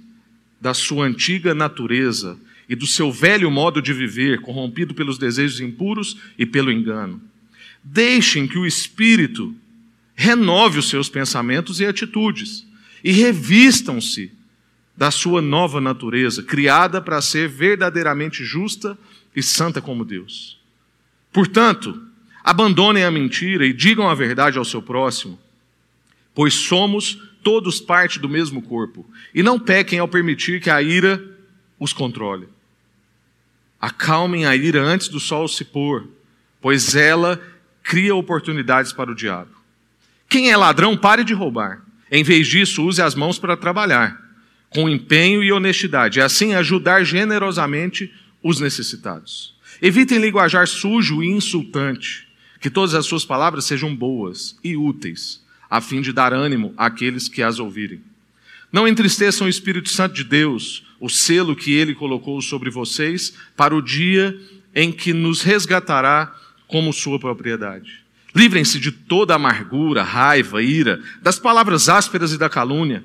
da 0.61 0.75
sua 0.75 1.07
antiga 1.07 1.55
natureza 1.55 2.39
e 2.69 2.75
do 2.75 2.87
seu 2.87 3.13
velho 3.13 3.51
modo 3.51 3.81
de 3.81 3.93
viver, 3.93 4.41
corrompido 4.41 4.95
pelos 4.95 5.19
desejos 5.19 5.61
impuros 5.61 6.17
e 6.39 6.45
pelo 6.45 6.73
engano. 6.73 7.21
Deixem 7.83 8.47
que 8.47 8.59
o 8.59 8.67
Espírito 8.67 9.55
renove 10.15 10.79
os 10.79 10.89
seus 10.89 11.09
pensamentos 11.09 11.79
e 11.81 11.87
atitudes 11.87 12.67
e 13.05 13.13
revistam-se 13.13 14.33
da 14.97 15.11
sua 15.11 15.43
nova 15.43 15.81
natureza, 15.81 16.43
criada 16.43 17.01
para 17.03 17.21
ser 17.21 17.49
verdadeiramente 17.49 18.43
justa 18.45 18.99
e 19.35 19.43
santa 19.43 19.81
como 19.81 20.05
Deus. 20.05 20.59
Portanto, 21.33 22.03
abandonem 22.43 23.05
a 23.05 23.11
mentira 23.11 23.67
e 23.67 23.75
digam 23.75 24.09
a 24.09 24.15
verdade 24.15 24.57
ao 24.57 24.65
seu 24.65 24.81
próximo, 24.81 25.39
pois 26.35 26.55
somos 26.55 27.23
todos 27.43 27.79
parte 27.79 28.19
do 28.19 28.29
mesmo 28.29 28.63
corpo, 28.63 29.09
e 29.35 29.43
não 29.43 29.59
pequem 29.59 29.99
ao 29.99 30.09
permitir 30.09 30.61
que 30.61 30.71
a 30.71 30.81
ira 30.83 31.23
os 31.79 31.93
controle. 31.93 32.49
Acalmem 33.87 34.45
a 34.45 34.57
ira 34.57 34.83
antes 34.83 35.07
do 35.07 35.21
sol 35.21 35.47
se 35.47 35.65
pôr, 35.65 36.09
pois 36.61 36.97
ela 36.97 37.41
cria 37.85 38.17
oportunidades 38.17 38.93
para 38.93 39.13
o 39.13 39.15
diabo. 39.15 39.53
Quem 40.29 40.51
é 40.51 40.57
ladrão, 40.57 40.97
pare 40.97 41.23
de 41.23 41.33
roubar. 41.33 41.85
Em 42.11 42.25
vez 42.25 42.49
disso, 42.49 42.85
use 42.85 43.01
as 43.01 43.15
mãos 43.15 43.39
para 43.39 43.57
trabalhar, 43.57 44.21
com 44.71 44.89
empenho 44.89 45.41
e 45.41 45.53
honestidade, 45.53 46.19
e 46.19 46.23
assim 46.23 46.53
ajudar 46.53 47.05
generosamente 47.05 48.13
os 48.43 48.59
necessitados. 48.59 49.55
Evitem 49.81 50.19
linguajar 50.19 50.67
sujo 50.67 51.23
e 51.23 51.29
insultante, 51.29 52.27
que 52.61 52.69
todas 52.69 52.93
as 52.93 53.07
suas 53.07 53.25
palavras 53.25 53.67
sejam 53.67 53.95
boas 53.95 54.59
e 54.65 54.77
úteis, 54.77 55.41
a 55.71 55.81
fim 55.81 56.01
de 56.01 56.13
dar 56.13 56.33
ânimo 56.33 56.75
àqueles 56.77 57.29
que 57.29 57.41
as 57.41 57.61
ouvirem. 57.61 58.03
Não 58.73 58.89
entristeçam 58.89 59.47
o 59.47 59.51
Espírito 59.51 59.91
Santo 59.91 60.17
de 60.17 60.25
Deus, 60.25 60.85
o 61.01 61.09
selo 61.09 61.55
que 61.55 61.73
ele 61.73 61.95
colocou 61.95 62.41
sobre 62.41 62.71
vocês, 62.71 63.35
para 63.57 63.75
o 63.75 63.83
dia 63.83 64.39
em 64.75 64.93
que 64.93 65.13
nos 65.13 65.43
resgatará 65.43 66.35
como 66.67 66.93
sua 66.93 67.19
propriedade. 67.19 68.05
Livrem-se 68.35 68.79
de 68.79 68.93
toda 68.93 69.35
amargura, 69.35 70.03
raiva, 70.03 70.63
ira, 70.63 71.03
das 71.23 71.39
palavras 71.39 71.89
ásperas 71.89 72.33
e 72.33 72.39
da 72.39 72.49
calúnia, 72.49 73.03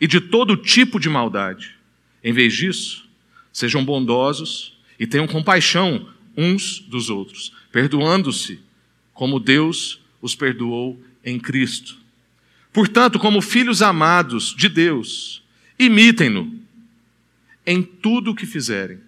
e 0.00 0.06
de 0.06 0.20
todo 0.20 0.56
tipo 0.56 0.98
de 0.98 1.08
maldade. 1.08 1.76
Em 2.24 2.32
vez 2.32 2.54
disso, 2.54 3.08
sejam 3.52 3.84
bondosos 3.84 4.76
e 4.98 5.06
tenham 5.06 5.28
compaixão 5.28 6.08
uns 6.36 6.80
dos 6.80 7.10
outros, 7.10 7.52
perdoando-se, 7.70 8.60
como 9.12 9.38
Deus 9.38 10.00
os 10.20 10.34
perdoou 10.34 11.00
em 11.24 11.38
Cristo. 11.38 11.96
Portanto, 12.72 13.18
como 13.18 13.42
filhos 13.42 13.82
amados 13.82 14.54
de 14.56 14.68
Deus, 14.68 15.42
imitem-no 15.78 16.61
em 17.66 17.82
tudo 17.82 18.30
o 18.30 18.34
que 18.34 18.46
fizerem. 18.46 18.98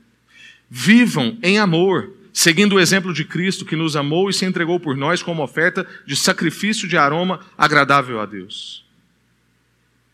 Vivam 0.70 1.38
em 1.42 1.58
amor, 1.58 2.12
seguindo 2.32 2.76
o 2.76 2.80
exemplo 2.80 3.12
de 3.12 3.24
Cristo 3.24 3.64
que 3.64 3.76
nos 3.76 3.96
amou 3.96 4.28
e 4.28 4.34
se 4.34 4.44
entregou 4.44 4.80
por 4.80 4.96
nós 4.96 5.22
como 5.22 5.42
oferta 5.42 5.86
de 6.06 6.16
sacrifício 6.16 6.88
de 6.88 6.96
aroma 6.96 7.40
agradável 7.56 8.20
a 8.20 8.26
Deus. 8.26 8.84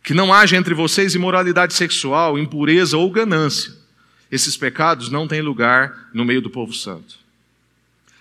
Que 0.02 0.14
não 0.14 0.32
haja 0.32 0.56
entre 0.56 0.74
vocês 0.74 1.14
imoralidade 1.14 1.74
sexual, 1.74 2.38
impureza 2.38 2.96
ou 2.96 3.10
ganância. 3.10 3.72
Esses 4.30 4.56
pecados 4.56 5.10
não 5.10 5.26
têm 5.26 5.42
lugar 5.42 6.10
no 6.14 6.24
meio 6.24 6.40
do 6.40 6.50
povo 6.50 6.72
santo. 6.72 7.18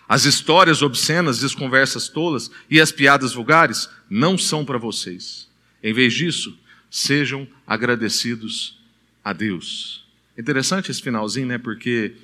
As 0.08 0.26
histórias 0.26 0.82
obscenas 0.82 1.42
e 1.42 1.46
as 1.46 1.54
conversas 1.54 2.10
tolas 2.10 2.50
e 2.68 2.82
as 2.82 2.92
piadas 2.92 3.34
vulgares 3.34 3.88
não 4.10 4.38
são 4.38 4.66
para 4.66 4.80
vocês. 4.80 5.48
Em 5.84 5.94
vez 5.94 6.14
disso, 6.14 6.58
sejam 6.90 7.48
agradecidos 7.66 8.80
a 9.24 9.34
Deus. 9.34 10.09
Interessante 10.40 10.90
esse 10.90 11.02
finalzinho, 11.02 11.48
né? 11.48 11.58
Porque 11.58 12.16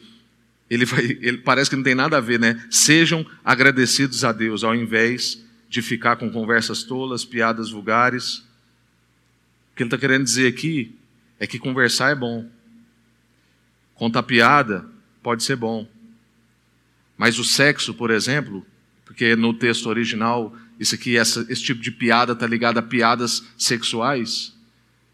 ele, 0.69 0.85
vai, 0.85 1.03
ele 1.21 1.39
parece 1.39 1.69
que 1.69 1.75
não 1.75 1.83
tem 1.83 1.93
nada 1.93 2.17
a 2.17 2.21
ver, 2.21 2.39
né? 2.39 2.65
Sejam 2.71 3.25
agradecidos 3.43 4.23
a 4.23 4.31
Deus, 4.31 4.63
ao 4.63 4.73
invés 4.73 5.43
de 5.67 5.81
ficar 5.81 6.15
com 6.15 6.31
conversas 6.31 6.83
tolas, 6.83 7.25
piadas 7.25 7.69
vulgares. 7.69 8.37
O 9.71 9.75
que 9.75 9.83
ele 9.83 9.87
está 9.87 9.97
querendo 9.97 10.23
dizer 10.23 10.47
aqui 10.47 10.95
é 11.37 11.45
que 11.45 11.59
conversar 11.59 12.11
é 12.11 12.15
bom. 12.15 12.49
Contar 13.95 14.23
piada 14.23 14.85
pode 15.21 15.43
ser 15.43 15.57
bom. 15.57 15.85
Mas 17.17 17.37
o 17.37 17.43
sexo, 17.43 17.93
por 17.93 18.11
exemplo, 18.11 18.65
porque 19.03 19.35
no 19.35 19.53
texto 19.53 19.87
original, 19.87 20.55
isso 20.79 20.95
aqui, 20.95 21.17
essa, 21.17 21.45
esse 21.49 21.63
tipo 21.63 21.81
de 21.81 21.91
piada 21.91 22.31
está 22.31 22.47
ligado 22.47 22.77
a 22.77 22.81
piadas 22.81 23.43
sexuais. 23.57 24.53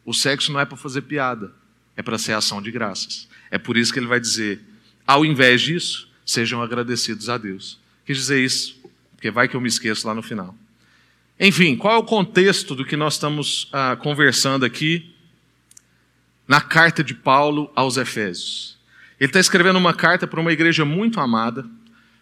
O 0.05 0.13
sexo 0.13 0.51
não 0.51 0.59
é 0.59 0.65
para 0.65 0.77
fazer 0.77 1.01
piada, 1.01 1.53
é 1.95 2.01
para 2.01 2.17
ser 2.17 2.33
ação 2.33 2.61
de 2.61 2.71
graças. 2.71 3.27
É 3.49 3.57
por 3.57 3.77
isso 3.77 3.91
que 3.91 3.99
ele 3.99 4.07
vai 4.07 4.19
dizer: 4.19 4.61
ao 5.05 5.25
invés 5.25 5.61
disso, 5.61 6.09
sejam 6.25 6.61
agradecidos 6.61 7.29
a 7.29 7.37
Deus. 7.37 7.79
Quis 8.05 8.17
dizer 8.17 8.43
isso, 8.43 8.79
porque 9.15 9.29
vai 9.29 9.47
que 9.47 9.55
eu 9.55 9.61
me 9.61 9.67
esqueço 9.67 10.07
lá 10.07 10.15
no 10.15 10.21
final. 10.21 10.55
Enfim, 11.39 11.75
qual 11.75 11.95
é 11.95 11.97
o 11.97 12.03
contexto 12.03 12.75
do 12.75 12.85
que 12.85 12.95
nós 12.95 13.13
estamos 13.13 13.67
ah, 13.71 13.95
conversando 13.95 14.63
aqui 14.63 15.13
na 16.47 16.61
carta 16.61 17.03
de 17.03 17.15
Paulo 17.15 17.71
aos 17.75 17.97
Efésios? 17.97 18.77
Ele 19.19 19.29
está 19.29 19.39
escrevendo 19.39 19.77
uma 19.77 19.93
carta 19.93 20.25
para 20.25 20.39
uma 20.39 20.51
igreja 20.51 20.85
muito 20.85 21.19
amada. 21.19 21.65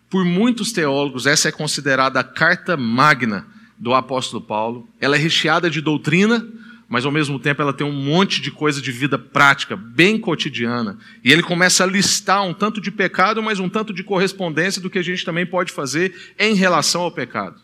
Por 0.09 0.25
muitos 0.25 0.71
teólogos, 0.71 1.25
essa 1.25 1.49
é 1.49 1.51
considerada 1.51 2.19
a 2.19 2.23
carta 2.23 2.75
magna 2.75 3.45
do 3.77 3.93
apóstolo 3.93 4.41
Paulo. 4.41 4.89
Ela 4.99 5.15
é 5.15 5.19
recheada 5.19 5.69
de 5.69 5.79
doutrina, 5.81 6.45
mas 6.89 7.05
ao 7.05 7.12
mesmo 7.12 7.39
tempo 7.39 7.62
ela 7.62 7.72
tem 7.72 7.86
um 7.86 7.93
monte 7.93 8.41
de 8.41 8.50
coisa 8.50 8.81
de 8.81 8.91
vida 8.91 9.17
prática, 9.17 9.75
bem 9.75 10.17
cotidiana. 10.17 10.98
E 11.24 11.31
ele 11.31 11.43
começa 11.43 11.84
a 11.84 11.88
listar 11.88 12.43
um 12.43 12.53
tanto 12.53 12.81
de 12.81 12.89
pecado, 12.89 13.43
mas 13.43 13.60
um 13.60 13.69
tanto 13.69 13.93
de 13.93 14.03
correspondência 14.03 14.81
do 14.81 14.89
que 14.89 14.98
a 14.98 15.03
gente 15.03 15.24
também 15.24 15.46
pode 15.46 15.72
fazer 15.72 16.34
em 16.39 16.55
relação 16.55 17.01
ao 17.01 17.12
pecado. 17.12 17.62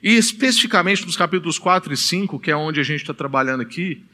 E 0.00 0.16
especificamente 0.16 1.04
nos 1.04 1.16
capítulos 1.16 1.58
4 1.58 1.92
e 1.92 1.96
5, 1.96 2.38
que 2.38 2.52
é 2.52 2.56
onde 2.56 2.78
a 2.78 2.84
gente 2.84 3.00
está 3.00 3.12
trabalhando 3.12 3.62
aqui, 3.62 4.04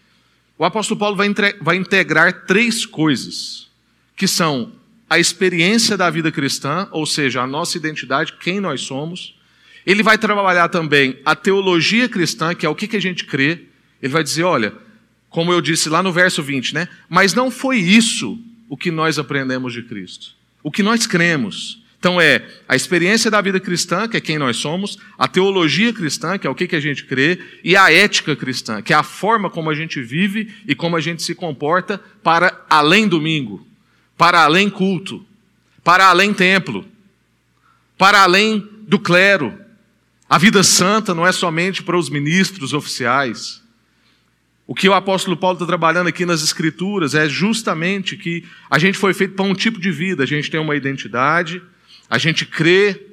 o 0.57 0.65
apóstolo 0.65 0.99
Paulo 0.99 1.17
vai, 1.17 1.29
vai 1.61 1.77
integrar 1.77 2.47
três 2.47 2.87
coisas, 2.87 3.69
que 4.17 4.27
são 4.27 4.73
a 5.11 5.19
experiência 5.19 5.99
da 5.99 6.09
vida 6.09 6.33
cristã, 6.33 6.89
ou 6.91 7.05
seja, 7.05 7.43
a 7.43 7.47
nossa 7.47 7.77
identidade, 7.77 8.33
quem 8.41 8.59
nós 8.59 8.81
somos. 8.81 9.37
Ele 9.85 10.03
vai 10.03 10.17
trabalhar 10.17 10.71
também 10.71 11.19
a 11.27 11.37
teologia 11.37 12.09
cristã, 12.09 12.55
que 12.55 12.65
é 12.65 12.69
o 12.69 12.75
que, 12.75 12.89
que 12.89 12.97
a 12.97 13.01
gente 13.01 13.27
crê, 13.27 13.67
ele 14.05 14.13
vai 14.13 14.23
dizer: 14.23 14.43
olha, 14.43 14.75
como 15.31 15.51
eu 15.51 15.63
disse 15.63 15.89
lá 15.89 16.03
no 16.03 16.13
verso 16.13 16.43
20, 16.43 16.75
né? 16.75 16.89
Mas 17.09 17.33
não 17.33 17.51
foi 17.51 17.79
isso 17.79 18.39
o 18.69 18.77
que 18.77 18.91
nós 18.91 19.19
aprendemos 19.19 19.73
de 19.73 19.83
Cristo. 19.83 20.33
O 20.63 20.71
que 20.71 20.83
nós 20.83 21.07
cremos. 21.07 21.83
Então 21.99 22.21
é 22.21 22.47
a 22.69 22.77
experiência 22.77 23.31
da 23.31 23.41
vida 23.41 23.59
cristã, 23.59 24.07
que 24.07 24.19
é 24.19 24.21
quem 24.21 24.37
nós 24.37 24.59
somos, 24.59 24.99
a 25.19 25.27
teologia 25.27 25.91
cristã, 25.91 26.37
que 26.37 26.47
é 26.47 26.51
o 26.51 26.55
que, 26.55 26.77
a 26.77 26.81
gente 26.81 27.05
crê, 27.07 27.41
e 27.65 27.75
a 27.75 27.91
ética 27.91 28.37
cristã, 28.37 28.83
que 28.83 28.93
é 28.93 28.97
a 28.97 29.03
forma 29.03 29.49
como 29.49 29.71
a 29.71 29.75
gente 29.75 30.03
vive 30.03 30.53
e 30.69 30.75
como 30.75 30.97
a 30.97 31.01
gente 31.01 31.23
se 31.23 31.35
comporta 31.35 31.99
para 32.23 32.63
além 32.69 33.09
domingo, 33.09 33.67
para 34.19 34.45
além 34.45 34.69
culto, 34.69 35.25
para 35.83 36.09
além 36.09 36.35
templo, 36.35 36.87
para 37.97 38.23
além 38.23 38.69
do 38.87 38.99
clero. 38.99 39.59
A 40.29 40.37
vida 40.37 40.63
santa 40.63 41.15
não 41.15 41.27
é 41.27 41.33
somente 41.33 41.83
para 41.83 41.97
os 41.97 42.11
ministros 42.11 42.75
oficiais. 42.75 43.64
O 44.67 44.75
que 44.75 44.89
o 44.89 44.95
apóstolo 44.95 45.37
Paulo 45.37 45.57
está 45.57 45.67
trabalhando 45.67 46.07
aqui 46.07 46.25
nas 46.25 46.43
Escrituras 46.43 47.15
é 47.15 47.29
justamente 47.29 48.17
que 48.17 48.45
a 48.71 48.79
gente 48.79 48.97
foi 48.97 49.13
feito 49.13 49.35
para 49.35 49.45
um 49.45 49.55
tipo 49.55 49.79
de 49.79 49.91
vida, 49.91 50.23
a 50.23 50.27
gente 50.27 50.51
tem 50.51 50.59
uma 50.59 50.75
identidade, 50.75 51.63
a 52.09 52.17
gente 52.17 52.47
crê 52.47 53.09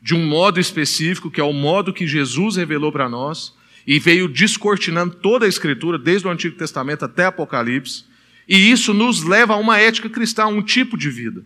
de 0.00 0.14
um 0.14 0.24
modo 0.24 0.60
específico, 0.60 1.30
que 1.30 1.40
é 1.40 1.44
o 1.44 1.52
modo 1.52 1.92
que 1.92 2.06
Jesus 2.06 2.56
revelou 2.56 2.92
para 2.92 3.08
nós, 3.08 3.52
e 3.84 3.98
veio 3.98 4.28
descortinando 4.28 5.16
toda 5.16 5.46
a 5.46 5.48
Escritura, 5.48 5.98
desde 5.98 6.26
o 6.26 6.30
Antigo 6.30 6.56
Testamento 6.56 7.04
até 7.04 7.24
Apocalipse, 7.24 8.04
e 8.48 8.70
isso 8.70 8.94
nos 8.94 9.24
leva 9.24 9.54
a 9.54 9.56
uma 9.56 9.78
ética 9.78 10.08
cristã, 10.08 10.44
a 10.44 10.48
um 10.48 10.62
tipo 10.62 10.96
de 10.96 11.10
vida. 11.10 11.42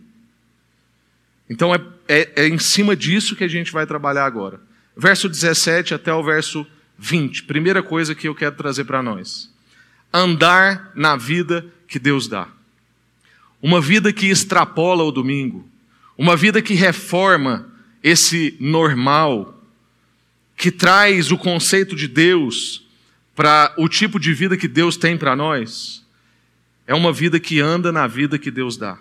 Então 1.49 1.73
é, 1.73 1.81
é, 2.07 2.43
é 2.43 2.47
em 2.47 2.59
cima 2.59 2.95
disso 2.95 3.35
que 3.35 3.43
a 3.43 3.47
gente 3.47 3.71
vai 3.71 3.87
trabalhar 3.87 4.25
agora. 4.25 4.61
Verso 4.95 5.27
17 5.27 5.93
até 5.93 6.13
o 6.13 6.23
verso 6.23 6.65
20. 7.01 7.43
Primeira 7.45 7.81
coisa 7.81 8.13
que 8.13 8.27
eu 8.27 8.35
quero 8.35 8.55
trazer 8.55 8.83
para 8.83 9.01
nós: 9.01 9.51
andar 10.13 10.91
na 10.93 11.17
vida 11.17 11.65
que 11.87 11.97
Deus 11.97 12.27
dá. 12.27 12.47
Uma 13.59 13.81
vida 13.81 14.13
que 14.13 14.27
extrapola 14.27 15.03
o 15.03 15.11
domingo, 15.11 15.67
uma 16.15 16.35
vida 16.37 16.61
que 16.61 16.75
reforma 16.75 17.67
esse 18.03 18.55
normal, 18.59 19.59
que 20.55 20.71
traz 20.71 21.31
o 21.31 21.37
conceito 21.37 21.95
de 21.95 22.07
Deus 22.07 22.85
para 23.35 23.73
o 23.77 23.89
tipo 23.89 24.19
de 24.19 24.31
vida 24.33 24.55
que 24.55 24.67
Deus 24.67 24.95
tem 24.95 25.17
para 25.17 25.35
nós, 25.35 26.05
é 26.85 26.93
uma 26.93 27.11
vida 27.11 27.39
que 27.39 27.59
anda 27.59 27.91
na 27.91 28.05
vida 28.05 28.37
que 28.37 28.51
Deus 28.51 28.77
dá. 28.77 28.99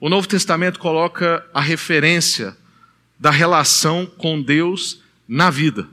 O 0.00 0.08
Novo 0.08 0.26
Testamento 0.26 0.78
coloca 0.78 1.44
a 1.52 1.60
referência 1.60 2.56
da 3.18 3.30
relação 3.30 4.06
com 4.06 4.40
Deus 4.40 5.02
na 5.26 5.50
vida. 5.50 5.88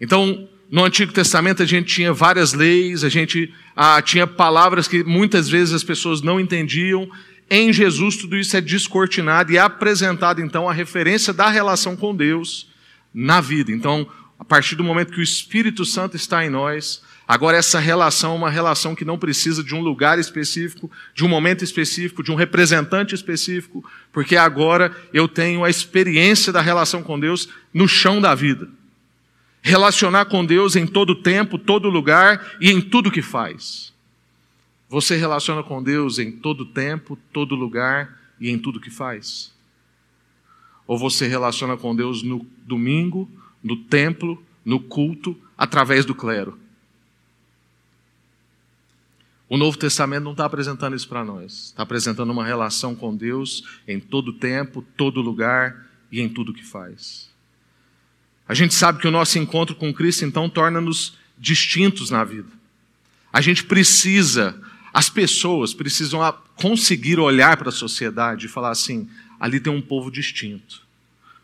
Então, 0.00 0.48
no 0.70 0.84
Antigo 0.84 1.12
Testamento 1.12 1.62
a 1.62 1.66
gente 1.66 1.92
tinha 1.92 2.12
várias 2.12 2.52
leis, 2.52 3.02
a 3.04 3.08
gente 3.08 3.52
ah, 3.74 4.00
tinha 4.00 4.26
palavras 4.26 4.86
que 4.86 5.02
muitas 5.02 5.48
vezes 5.48 5.74
as 5.74 5.84
pessoas 5.84 6.22
não 6.22 6.38
entendiam. 6.38 7.10
Em 7.50 7.72
Jesus 7.72 8.16
tudo 8.16 8.36
isso 8.36 8.56
é 8.56 8.60
descortinado 8.60 9.52
e 9.52 9.56
é 9.56 9.60
apresentado 9.60 10.40
então 10.40 10.68
a 10.68 10.72
referência 10.72 11.32
da 11.32 11.48
relação 11.48 11.96
com 11.96 12.14
Deus 12.14 12.68
na 13.12 13.40
vida. 13.40 13.72
Então, 13.72 14.06
a 14.38 14.44
partir 14.44 14.76
do 14.76 14.84
momento 14.84 15.12
que 15.12 15.20
o 15.20 15.22
Espírito 15.22 15.84
Santo 15.84 16.16
está 16.16 16.44
em 16.44 16.50
nós, 16.50 17.02
Agora, 17.30 17.56
essa 17.56 17.78
relação 17.78 18.32
é 18.32 18.34
uma 18.34 18.50
relação 18.50 18.92
que 18.92 19.04
não 19.04 19.16
precisa 19.16 19.62
de 19.62 19.72
um 19.72 19.80
lugar 19.80 20.18
específico, 20.18 20.90
de 21.14 21.24
um 21.24 21.28
momento 21.28 21.62
específico, 21.62 22.24
de 22.24 22.32
um 22.32 22.34
representante 22.34 23.14
específico, 23.14 23.88
porque 24.12 24.34
agora 24.34 24.90
eu 25.14 25.28
tenho 25.28 25.62
a 25.62 25.70
experiência 25.70 26.52
da 26.52 26.60
relação 26.60 27.04
com 27.04 27.20
Deus 27.20 27.48
no 27.72 27.86
chão 27.86 28.20
da 28.20 28.34
vida. 28.34 28.68
Relacionar 29.62 30.24
com 30.26 30.44
Deus 30.44 30.74
em 30.76 30.86
todo 30.86 31.14
tempo, 31.14 31.58
todo 31.58 31.88
lugar 31.88 32.56
e 32.60 32.70
em 32.70 32.80
tudo 32.80 33.10
que 33.10 33.22
faz. 33.22 33.92
Você 34.88 35.16
relaciona 35.16 35.62
com 35.62 35.82
Deus 35.82 36.18
em 36.18 36.32
todo 36.32 36.64
tempo, 36.64 37.16
todo 37.32 37.54
lugar 37.54 38.18
e 38.40 38.50
em 38.50 38.58
tudo 38.58 38.80
que 38.80 38.90
faz? 38.90 39.54
Ou 40.86 40.98
você 40.98 41.28
relaciona 41.28 41.76
com 41.76 41.94
Deus 41.94 42.22
no 42.22 42.44
domingo, 42.66 43.30
no 43.62 43.76
templo, 43.76 44.42
no 44.64 44.80
culto, 44.80 45.36
através 45.56 46.04
do 46.04 46.14
clero? 46.14 46.58
O 49.48 49.56
Novo 49.56 49.76
Testamento 49.76 50.24
não 50.24 50.32
está 50.32 50.44
apresentando 50.44 50.96
isso 50.96 51.08
para 51.08 51.24
nós. 51.24 51.66
Está 51.66 51.82
apresentando 51.82 52.30
uma 52.30 52.44
relação 52.44 52.94
com 52.94 53.14
Deus 53.14 53.64
em 53.86 54.00
todo 54.00 54.32
tempo, 54.32 54.82
todo 54.96 55.20
lugar 55.20 55.88
e 56.10 56.20
em 56.20 56.28
tudo 56.28 56.52
que 56.52 56.64
faz. 56.64 57.29
A 58.50 58.54
gente 58.54 58.74
sabe 58.74 58.98
que 58.98 59.06
o 59.06 59.12
nosso 59.12 59.38
encontro 59.38 59.76
com 59.76 59.94
Cristo, 59.94 60.24
então, 60.24 60.50
torna-nos 60.50 61.16
distintos 61.38 62.10
na 62.10 62.24
vida. 62.24 62.48
A 63.32 63.40
gente 63.40 63.62
precisa, 63.62 64.60
as 64.92 65.08
pessoas 65.08 65.72
precisam 65.72 66.20
conseguir 66.56 67.20
olhar 67.20 67.56
para 67.56 67.68
a 67.68 67.72
sociedade 67.72 68.46
e 68.46 68.48
falar 68.48 68.70
assim: 68.70 69.08
ali 69.38 69.60
tem 69.60 69.72
um 69.72 69.80
povo 69.80 70.10
distinto. 70.10 70.82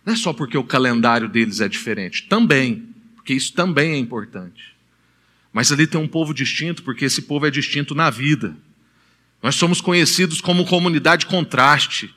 Não 0.04 0.14
é 0.14 0.16
só 0.16 0.32
porque 0.32 0.58
o 0.58 0.64
calendário 0.64 1.28
deles 1.28 1.60
é 1.60 1.68
diferente, 1.68 2.24
também, 2.24 2.88
porque 3.14 3.34
isso 3.34 3.52
também 3.52 3.92
é 3.92 3.98
importante. 3.98 4.74
Mas 5.52 5.70
ali 5.70 5.86
tem 5.86 6.00
um 6.00 6.08
povo 6.08 6.34
distinto, 6.34 6.82
porque 6.82 7.04
esse 7.04 7.22
povo 7.22 7.46
é 7.46 7.52
distinto 7.52 7.94
na 7.94 8.10
vida. 8.10 8.56
Nós 9.40 9.54
somos 9.54 9.80
conhecidos 9.80 10.40
como 10.40 10.66
comunidade 10.66 11.24
contraste. 11.24 12.12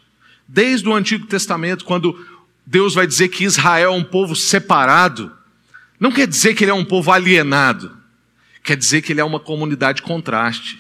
Desde 0.47 0.89
o 0.89 0.95
Antigo 0.95 1.27
Testamento, 1.27 1.85
quando 1.85 2.38
Deus 2.69 2.93
vai 2.93 3.07
dizer 3.07 3.29
que 3.29 3.43
Israel 3.43 3.93
é 3.93 3.95
um 3.95 4.03
povo 4.03 4.35
separado, 4.35 5.31
não 5.99 6.11
quer 6.11 6.27
dizer 6.27 6.53
que 6.53 6.63
ele 6.63 6.69
é 6.69 6.73
um 6.73 6.85
povo 6.85 7.11
alienado, 7.11 7.97
quer 8.63 8.77
dizer 8.77 9.01
que 9.01 9.11
ele 9.11 9.19
é 9.19 9.23
uma 9.23 9.39
comunidade 9.39 10.03
contraste. 10.03 10.77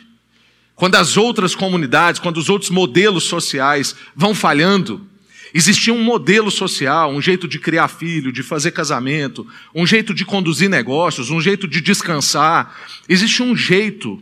Quando 0.75 0.93
as 0.93 1.17
outras 1.17 1.55
comunidades, 1.55 2.21
quando 2.21 2.37
os 2.37 2.47
outros 2.47 2.69
modelos 2.69 3.23
sociais 3.23 3.95
vão 4.15 4.35
falhando, 4.35 5.09
Existia 5.51 5.91
um 5.91 6.03
modelo 6.03 6.51
social, 6.51 7.11
um 7.11 7.19
jeito 7.19 7.47
de 7.47 7.57
criar 7.57 7.87
filho, 7.87 8.31
de 8.31 8.43
fazer 8.43 8.69
casamento, 8.69 9.47
um 9.73 9.83
jeito 9.83 10.13
de 10.13 10.23
conduzir 10.23 10.69
negócios, 10.69 11.31
um 11.31 11.41
jeito 11.41 11.67
de 11.67 11.81
descansar. 11.81 12.79
Existia 13.09 13.43
um 13.43 13.55
jeito 13.55 14.21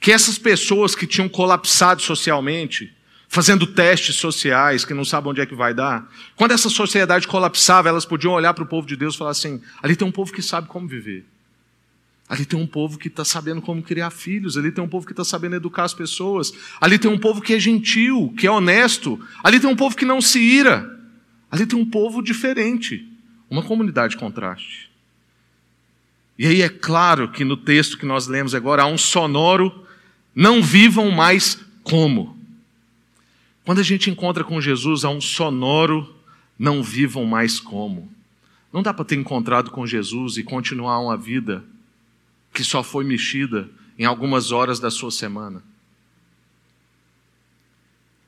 que 0.00 0.10
essas 0.10 0.38
pessoas 0.38 0.96
que 0.96 1.06
tinham 1.06 1.28
colapsado 1.28 2.02
socialmente, 2.02 2.92
fazendo 3.28 3.66
testes 3.66 4.16
sociais 4.16 4.84
que 4.84 4.94
não 4.94 5.04
sabem 5.04 5.30
onde 5.30 5.40
é 5.40 5.46
que 5.46 5.54
vai 5.54 5.74
dar, 5.74 6.10
quando 6.34 6.52
essa 6.52 6.68
sociedade 6.68 7.26
colapsava, 7.26 7.88
elas 7.88 8.04
podiam 8.04 8.32
olhar 8.32 8.54
para 8.54 8.64
o 8.64 8.66
povo 8.66 8.86
de 8.86 8.96
Deus 8.96 9.14
e 9.14 9.18
falar 9.18 9.30
assim: 9.30 9.60
ali 9.82 9.96
tem 9.96 10.06
um 10.06 10.12
povo 10.12 10.32
que 10.32 10.42
sabe 10.42 10.68
como 10.68 10.86
viver. 10.86 11.24
Ali 12.28 12.44
tem 12.44 12.58
um 12.58 12.66
povo 12.66 12.98
que 12.98 13.06
está 13.06 13.24
sabendo 13.24 13.62
como 13.62 13.82
criar 13.82 14.10
filhos, 14.10 14.56
ali 14.56 14.72
tem 14.72 14.82
um 14.82 14.88
povo 14.88 15.06
que 15.06 15.12
está 15.12 15.24
sabendo 15.24 15.54
educar 15.54 15.84
as 15.84 15.94
pessoas, 15.94 16.52
ali 16.80 16.98
tem 16.98 17.08
um 17.10 17.18
povo 17.18 17.40
que 17.40 17.54
é 17.54 17.60
gentil, 17.60 18.34
que 18.36 18.48
é 18.48 18.50
honesto, 18.50 19.20
ali 19.44 19.60
tem 19.60 19.70
um 19.70 19.76
povo 19.76 19.96
que 19.96 20.04
não 20.04 20.20
se 20.20 20.40
ira, 20.40 20.98
ali 21.48 21.66
tem 21.66 21.78
um 21.78 21.88
povo 21.88 22.20
diferente, 22.20 23.06
uma 23.48 23.62
comunidade 23.62 24.16
contraste. 24.16 24.90
E 26.36 26.46
aí 26.46 26.62
é 26.62 26.68
claro 26.68 27.30
que 27.30 27.44
no 27.44 27.56
texto 27.56 27.96
que 27.96 28.04
nós 28.04 28.26
lemos 28.26 28.56
agora 28.56 28.82
há 28.82 28.86
um 28.86 28.98
sonoro, 28.98 29.86
não 30.34 30.60
vivam 30.60 31.10
mais 31.10 31.58
como. 31.82 32.35
Quando 33.66 33.80
a 33.80 33.82
gente 33.82 34.08
encontra 34.08 34.44
com 34.44 34.60
Jesus, 34.60 35.04
há 35.04 35.10
um 35.10 35.20
sonoro, 35.20 36.14
não 36.56 36.84
vivam 36.84 37.24
mais 37.24 37.58
como. 37.58 38.08
Não 38.72 38.80
dá 38.80 38.94
para 38.94 39.04
ter 39.04 39.16
encontrado 39.16 39.72
com 39.72 39.84
Jesus 39.84 40.36
e 40.36 40.44
continuar 40.44 41.00
uma 41.00 41.16
vida 41.16 41.64
que 42.54 42.62
só 42.62 42.84
foi 42.84 43.02
mexida 43.02 43.68
em 43.98 44.04
algumas 44.04 44.52
horas 44.52 44.78
da 44.78 44.88
sua 44.88 45.10
semana. 45.10 45.64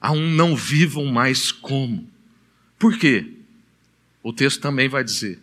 Há 0.00 0.10
um 0.10 0.28
não 0.28 0.56
vivam 0.56 1.06
mais 1.06 1.52
como. 1.52 2.10
Por 2.76 2.98
quê? 2.98 3.34
O 4.24 4.32
texto 4.32 4.60
também 4.60 4.88
vai 4.88 5.04
dizer. 5.04 5.38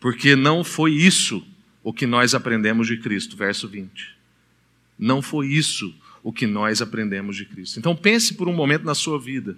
Porque 0.00 0.34
não 0.34 0.64
foi 0.64 0.92
isso 0.94 1.46
o 1.84 1.92
que 1.92 2.06
nós 2.06 2.34
aprendemos 2.34 2.86
de 2.86 2.96
Cristo, 2.96 3.36
verso 3.36 3.68
20. 3.68 4.16
Não 4.98 5.20
foi 5.20 5.48
isso 5.48 5.94
o 6.26 6.32
que 6.32 6.46
nós 6.46 6.82
aprendemos 6.82 7.36
de 7.36 7.44
Cristo. 7.44 7.78
Então 7.78 7.94
pense 7.94 8.34
por 8.34 8.48
um 8.48 8.52
momento 8.52 8.84
na 8.84 8.94
sua 8.94 9.18
vida. 9.18 9.56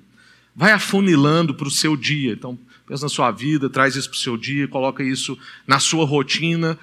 Vai 0.54 0.72
afunilando 0.72 1.54
para 1.54 1.68
o 1.68 1.70
seu 1.70 1.96
dia. 1.96 2.32
Então, 2.32 2.58
pensa 2.86 3.04
na 3.04 3.08
sua 3.08 3.30
vida, 3.30 3.70
traz 3.70 3.96
isso 3.96 4.10
para 4.10 4.16
o 4.16 4.20
seu 4.20 4.36
dia, 4.36 4.68
coloca 4.68 5.02
isso 5.02 5.38
na 5.66 5.78
sua 5.78 6.04
rotina 6.04 6.78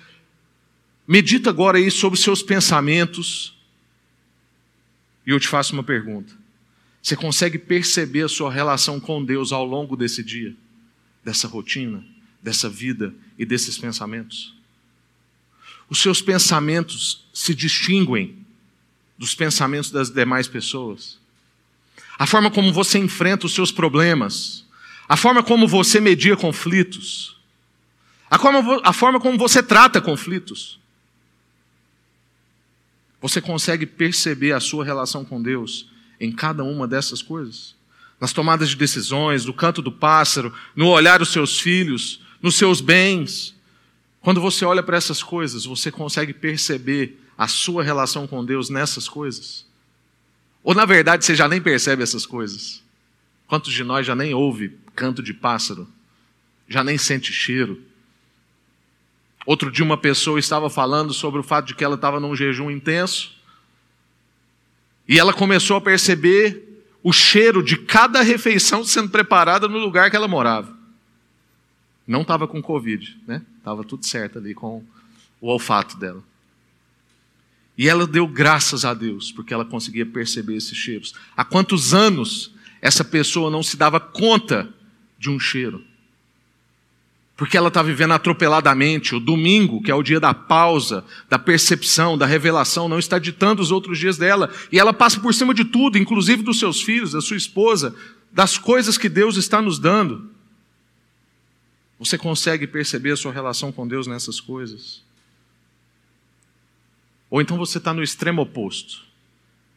Medita 1.08 1.52
agora 1.52 1.78
aí 1.78 1.92
sobre 1.92 2.20
seus 2.20 2.42
pensamentos. 2.42 3.54
E 5.26 5.30
eu 5.30 5.40
te 5.40 5.48
faço 5.48 5.74
uma 5.74 5.84
pergunta. 5.84 6.34
Você 7.02 7.16
consegue 7.16 7.60
perceber 7.60 8.24
a 8.24 8.30
sua 8.30 8.52
relação 8.52 9.00
com 9.00 9.24
Deus 9.24 9.52
ao 9.52 9.64
longo 9.64 9.96
desse 9.96 10.24
dia, 10.24 10.56
dessa 11.24 11.48
rotina, 11.48 12.04
dessa 12.42 12.68
vida 12.68 13.14
e 13.38 13.46
desses 13.46 13.78
pensamentos? 13.78 14.56
Os 15.88 16.00
seus 16.00 16.22
pensamentos 16.22 17.28
se 17.32 17.54
distinguem 17.54 18.45
dos 19.18 19.34
pensamentos 19.34 19.92
das 19.92 20.10
demais 20.10 20.48
pessoas? 20.48 21.18
A 22.18 22.26
forma 22.26 22.50
como 22.50 22.72
você 22.72 22.98
enfrenta 22.98 23.46
os 23.46 23.54
seus 23.54 23.72
problemas, 23.72 24.66
a 25.08 25.18
forma 25.18 25.44
como 25.44 25.68
você 25.68 26.00
media 26.00 26.36
conflitos, 26.36 27.38
a 28.30 28.40
forma, 28.40 28.82
a 28.84 28.94
forma 28.94 29.20
como 29.20 29.38
você 29.38 29.62
trata 29.62 30.02
conflitos, 30.02 30.80
você 33.22 33.42
consegue 33.42 33.86
perceber 33.86 34.52
a 34.52 34.60
sua 34.60 34.86
relação 34.86 35.26
com 35.26 35.42
Deus 35.42 35.90
em 36.20 36.32
cada 36.32 36.64
uma 36.64 36.88
dessas 36.88 37.22
coisas? 37.22 37.76
Nas 38.20 38.32
tomadas 38.32 38.70
de 38.70 38.76
decisões, 38.76 39.46
no 39.46 39.54
canto 39.54 39.82
do 39.82 39.92
pássaro, 39.92 40.54
no 40.76 40.88
olhar 40.88 41.20
dos 41.20 41.30
seus 41.30 41.60
filhos, 41.60 42.22
nos 42.42 42.56
seus 42.56 42.82
bens. 42.82 43.56
Quando 44.22 44.40
você 44.40 44.64
olha 44.64 44.84
para 44.84 44.98
essas 44.98 45.22
coisas, 45.22 45.66
você 45.66 45.92
consegue 45.92 46.34
perceber 46.34 47.20
a 47.38 47.48
sua 47.48 47.84
relação 47.84 48.28
com 48.28 48.44
Deus 48.44 48.70
nessas 48.70 49.08
coisas? 49.10 49.66
Ou 50.64 50.74
na 50.74 50.86
verdade 50.86 51.26
você 51.26 51.36
já 51.36 51.48
nem 51.48 51.62
percebe 51.62 52.04
essas 52.04 52.26
coisas? 52.26 52.84
Quantos 53.48 53.74
de 53.74 53.84
nós 53.84 54.06
já 54.06 54.16
nem 54.16 54.34
ouve 54.34 54.78
canto 54.96 55.22
de 55.22 55.34
pássaro? 55.34 55.88
Já 56.68 56.84
nem 56.84 56.98
sente 56.98 57.32
cheiro? 57.32 57.82
Outro 59.46 59.72
dia, 59.72 59.86
uma 59.86 59.98
pessoa 59.98 60.40
estava 60.40 60.70
falando 60.70 61.14
sobre 61.14 61.40
o 61.40 61.44
fato 61.44 61.68
de 61.68 61.76
que 61.76 61.84
ela 61.84 61.96
estava 61.96 62.20
num 62.20 62.36
jejum 62.36 62.72
intenso. 62.72 63.36
E 65.08 65.20
ela 65.20 65.32
começou 65.32 65.78
a 65.78 65.82
perceber 65.82 66.84
o 67.04 67.14
cheiro 67.14 67.62
de 67.62 67.78
cada 67.78 68.24
refeição 68.24 68.84
sendo 68.84 69.10
preparada 69.10 69.68
no 69.68 69.78
lugar 69.78 70.10
que 70.10 70.16
ela 70.16 70.28
morava. 70.28 70.76
Não 72.08 72.22
estava 72.22 72.48
com 72.48 72.62
Covid, 72.62 73.16
né? 73.28 73.44
Estava 73.60 73.84
tudo 73.84 74.06
certo 74.06 74.40
ali 74.40 74.56
com 74.56 74.84
o 75.40 75.48
olfato 75.48 75.96
dela. 75.98 76.24
E 77.78 77.90
ela 77.90 78.08
deu 78.08 78.28
graças 78.28 78.86
a 78.86 78.94
Deus, 78.94 79.32
porque 79.32 79.54
ela 79.54 79.66
conseguia 79.66 80.06
perceber 80.06 80.56
esses 80.56 80.78
cheiros. 80.78 81.14
Há 81.36 81.44
quantos 81.44 81.94
anos 81.94 82.52
essa 82.82 83.04
pessoa 83.04 83.52
não 83.52 83.62
se 83.62 83.76
dava 83.76 84.00
conta 84.00 84.70
de 85.20 85.30
um 85.30 85.40
cheiro? 85.40 85.84
porque 87.38 87.58
ela 87.58 87.68
está 87.68 87.84
vivendo 87.84 88.14
atropeladamente. 88.14 89.16
O 89.16 89.20
domingo, 89.20 89.82
que 89.82 89.92
é 89.92 89.96
o 89.96 90.04
dia 90.04 90.20
da 90.20 90.34
pausa, 90.34 91.04
da 91.30 91.38
percepção, 91.38 92.18
da 92.18 92.26
revelação, 92.26 92.88
não 92.88 93.00
está 93.00 93.20
ditando 93.20 93.62
os 93.62 93.72
outros 93.72 94.00
dias 94.00 94.18
dela. 94.18 94.52
E 94.72 94.80
ela 94.80 94.94
passa 94.94 95.20
por 95.20 95.34
cima 95.34 95.54
de 95.54 95.66
tudo, 95.66 95.98
inclusive 95.98 96.42
dos 96.44 96.60
seus 96.60 96.82
filhos, 96.82 97.12
da 97.12 97.22
sua 97.22 97.38
esposa, 97.38 97.94
das 98.32 98.58
coisas 98.58 98.98
que 98.98 99.10
Deus 99.10 99.36
está 99.36 99.62
nos 99.62 99.78
dando. 99.78 100.30
Você 102.00 102.18
consegue 102.18 102.68
perceber 102.68 103.12
a 103.12 103.18
sua 103.18 103.32
relação 103.32 103.72
com 103.72 103.88
Deus 103.88 104.08
nessas 104.08 104.40
coisas? 104.40 105.04
Ou 107.36 107.42
então 107.42 107.58
você 107.58 107.80
está 107.80 107.94
no 107.94 108.02
extremo 108.02 108.42
oposto. 108.42 109.04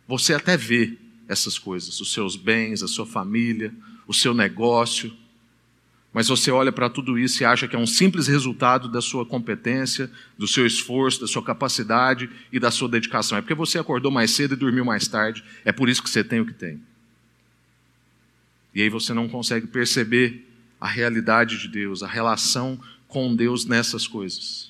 Você 0.07 0.33
até 0.33 0.57
vê 0.57 0.97
essas 1.27 1.59
coisas, 1.59 2.01
os 2.01 2.12
seus 2.12 2.37
bens, 2.37 2.83
a 2.83 2.88
sua 2.88 3.05
família, 3.05 3.75
o 4.07 4.14
seu 4.14 4.33
negócio 4.33 5.12
mas 6.12 6.29
você 6.29 6.51
olha 6.51 6.73
para 6.73 6.88
tudo 6.88 7.18
isso 7.18 7.42
e 7.42 7.47
acha 7.47 7.68
que 7.68 7.77
é 7.77 7.79
um 7.79 7.87
simples 7.87 8.27
resultado 8.27 8.88
da 8.88 9.01
sua 9.01 9.27
competência, 9.27 10.11
do 10.37 10.49
seu 10.49 10.66
esforço, 10.66 11.21
da 11.21 11.27
sua 11.27 11.42
capacidade 11.42 12.31
e 12.51 12.59
da 12.59 12.71
sua 12.71 12.88
dedicação. 12.88 13.37
É 13.37 13.40
porque 13.40 13.55
você 13.55 13.79
acordou 13.79 14.11
mais 14.11 14.31
cedo 14.31 14.55
e 14.55 14.57
dormiu 14.57 14.85
mais 14.85 15.07
tarde, 15.07 15.44
é 15.64 15.71
por 15.71 15.88
isso 15.88 16.03
que 16.03 16.09
você 16.09 16.25
tem 16.25 16.40
o 16.40 16.47
que 16.47 16.55
tem. 16.55 16.81
E 18.75 18.83
aí 18.83 18.88
você 18.88 19.12
não 19.12 19.29
consegue 19.29 19.66
perceber 19.66 20.47
a 20.81 20.88
realidade 20.88 21.59
de 21.59 21.68
Deus, 21.68 22.03
a 22.03 22.09
relação 22.09 22.81
com 23.07 23.35
Deus 23.35 23.64
nessas 23.64 24.07
coisas. 24.07 24.67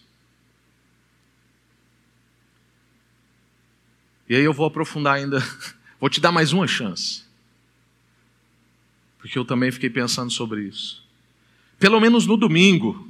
E 4.28 4.34
aí 4.34 4.42
eu 4.44 4.52
vou 4.52 4.66
aprofundar 4.66 5.14
ainda, 5.14 5.38
vou 5.98 6.10
te 6.10 6.20
dar 6.20 6.30
mais 6.30 6.52
uma 6.52 6.66
chance. 6.66 7.22
Porque 9.18 9.38
eu 9.38 9.44
também 9.44 9.72
fiquei 9.72 9.90
pensando 9.90 10.30
sobre 10.30 10.62
isso. 10.62 11.02
Pelo 11.78 12.00
menos 12.00 12.26
no 12.26 12.36
domingo, 12.36 13.08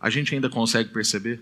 a 0.00 0.08
gente 0.08 0.34
ainda 0.34 0.48
consegue 0.48 0.90
perceber. 0.90 1.40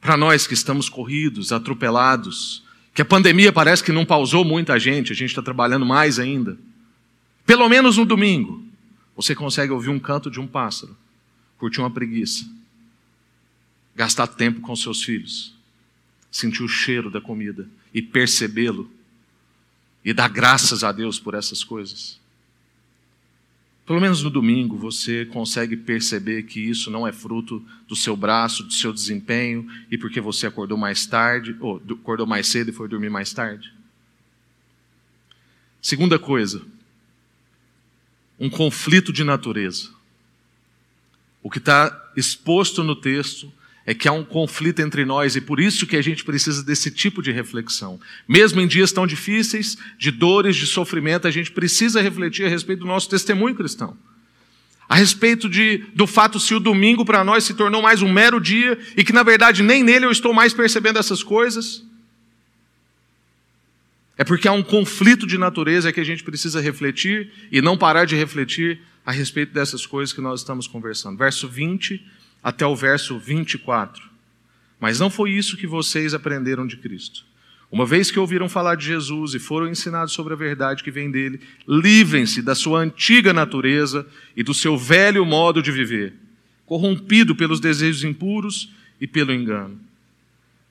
Para 0.00 0.16
nós 0.16 0.46
que 0.46 0.54
estamos 0.54 0.88
corridos, 0.88 1.52
atropelados, 1.52 2.62
que 2.94 3.02
a 3.02 3.04
pandemia 3.04 3.52
parece 3.52 3.84
que 3.84 3.92
não 3.92 4.04
pausou 4.04 4.44
muita 4.44 4.78
gente, 4.78 5.12
a 5.12 5.14
gente 5.14 5.30
está 5.30 5.42
trabalhando 5.42 5.84
mais 5.84 6.18
ainda. 6.18 6.58
Pelo 7.44 7.68
menos 7.68 7.96
no 7.96 8.06
domingo, 8.06 8.64
você 9.14 9.34
consegue 9.34 9.72
ouvir 9.72 9.90
um 9.90 9.98
canto 9.98 10.30
de 10.30 10.40
um 10.40 10.46
pássaro, 10.46 10.96
curtir 11.58 11.80
uma 11.80 11.90
preguiça, 11.90 12.48
gastar 13.94 14.26
tempo 14.26 14.60
com 14.60 14.74
seus 14.74 15.02
filhos, 15.02 15.54
sentir 16.30 16.62
o 16.62 16.68
cheiro 16.68 17.10
da 17.10 17.20
comida 17.20 17.68
e 17.92 18.00
percebê-lo 18.00 18.90
e 20.04 20.12
dar 20.12 20.28
graças 20.28 20.84
a 20.84 20.92
Deus 20.92 21.18
por 21.18 21.34
essas 21.34 21.64
coisas. 21.64 22.18
Pelo 23.84 24.00
menos 24.00 24.22
no 24.22 24.30
domingo 24.30 24.76
você 24.76 25.24
consegue 25.26 25.76
perceber 25.76 26.44
que 26.44 26.60
isso 26.60 26.90
não 26.90 27.06
é 27.06 27.12
fruto 27.12 27.60
do 27.88 27.96
seu 27.96 28.16
braço, 28.16 28.62
do 28.62 28.72
seu 28.72 28.92
desempenho 28.92 29.68
e 29.90 29.98
porque 29.98 30.20
você 30.20 30.46
acordou 30.46 30.78
mais 30.78 31.06
tarde, 31.06 31.56
ou 31.58 31.82
acordou 31.90 32.26
mais 32.26 32.46
cedo 32.46 32.70
e 32.70 32.72
foi 32.72 32.88
dormir 32.88 33.10
mais 33.10 33.32
tarde. 33.32 33.72
Segunda 35.82 36.18
coisa, 36.18 36.62
um 38.38 38.48
conflito 38.48 39.12
de 39.12 39.24
natureza. 39.24 39.90
O 41.42 41.50
que 41.50 41.58
está 41.58 42.12
exposto 42.16 42.84
no 42.84 42.94
texto 42.94 43.52
é 43.90 43.94
que 43.94 44.06
há 44.06 44.12
um 44.12 44.22
conflito 44.22 44.78
entre 44.78 45.04
nós 45.04 45.34
e 45.34 45.40
por 45.40 45.58
isso 45.58 45.84
que 45.84 45.96
a 45.96 46.00
gente 46.00 46.22
precisa 46.22 46.62
desse 46.62 46.92
tipo 46.92 47.20
de 47.20 47.32
reflexão. 47.32 47.98
Mesmo 48.28 48.60
em 48.60 48.68
dias 48.68 48.92
tão 48.92 49.04
difíceis, 49.04 49.76
de 49.98 50.12
dores, 50.12 50.54
de 50.54 50.64
sofrimento, 50.64 51.26
a 51.26 51.30
gente 51.32 51.50
precisa 51.50 52.00
refletir 52.00 52.46
a 52.46 52.48
respeito 52.48 52.78
do 52.78 52.86
nosso 52.86 53.10
testemunho 53.10 53.52
cristão. 53.52 53.96
A 54.88 54.94
respeito 54.94 55.48
de, 55.48 55.78
do 55.92 56.06
fato 56.06 56.38
se 56.38 56.54
o 56.54 56.60
domingo 56.60 57.04
para 57.04 57.24
nós 57.24 57.42
se 57.42 57.52
tornou 57.52 57.82
mais 57.82 58.00
um 58.00 58.08
mero 58.08 58.40
dia 58.40 58.78
e 58.96 59.02
que 59.02 59.12
na 59.12 59.24
verdade 59.24 59.60
nem 59.60 59.82
nele 59.82 60.04
eu 60.04 60.12
estou 60.12 60.32
mais 60.32 60.54
percebendo 60.54 61.00
essas 61.00 61.24
coisas. 61.24 61.84
É 64.16 64.22
porque 64.22 64.46
há 64.46 64.52
um 64.52 64.62
conflito 64.62 65.26
de 65.26 65.36
natureza 65.36 65.92
que 65.92 65.98
a 65.98 66.04
gente 66.04 66.22
precisa 66.22 66.60
refletir 66.60 67.32
e 67.50 67.60
não 67.60 67.76
parar 67.76 68.04
de 68.04 68.14
refletir 68.14 68.82
a 69.04 69.10
respeito 69.10 69.52
dessas 69.52 69.84
coisas 69.84 70.12
que 70.12 70.20
nós 70.20 70.42
estamos 70.42 70.68
conversando. 70.68 71.18
Verso 71.18 71.48
20 71.48 72.19
até 72.42 72.66
o 72.66 72.74
verso 72.76 73.18
24. 73.18 74.02
Mas 74.78 74.98
não 74.98 75.10
foi 75.10 75.32
isso 75.32 75.56
que 75.56 75.66
vocês 75.66 76.14
aprenderam 76.14 76.66
de 76.66 76.76
Cristo. 76.76 77.24
Uma 77.70 77.86
vez 77.86 78.10
que 78.10 78.18
ouviram 78.18 78.48
falar 78.48 78.74
de 78.74 78.86
Jesus 78.86 79.34
e 79.34 79.38
foram 79.38 79.68
ensinados 79.68 80.12
sobre 80.12 80.32
a 80.32 80.36
verdade 80.36 80.82
que 80.82 80.90
vem 80.90 81.08
dele, 81.08 81.40
livrem-se 81.68 82.42
da 82.42 82.54
sua 82.54 82.80
antiga 82.80 83.32
natureza 83.32 84.06
e 84.36 84.42
do 84.42 84.52
seu 84.52 84.76
velho 84.76 85.24
modo 85.24 85.62
de 85.62 85.70
viver, 85.70 86.14
corrompido 86.66 87.36
pelos 87.36 87.60
desejos 87.60 88.02
impuros 88.02 88.72
e 89.00 89.06
pelo 89.06 89.32
engano. 89.32 89.78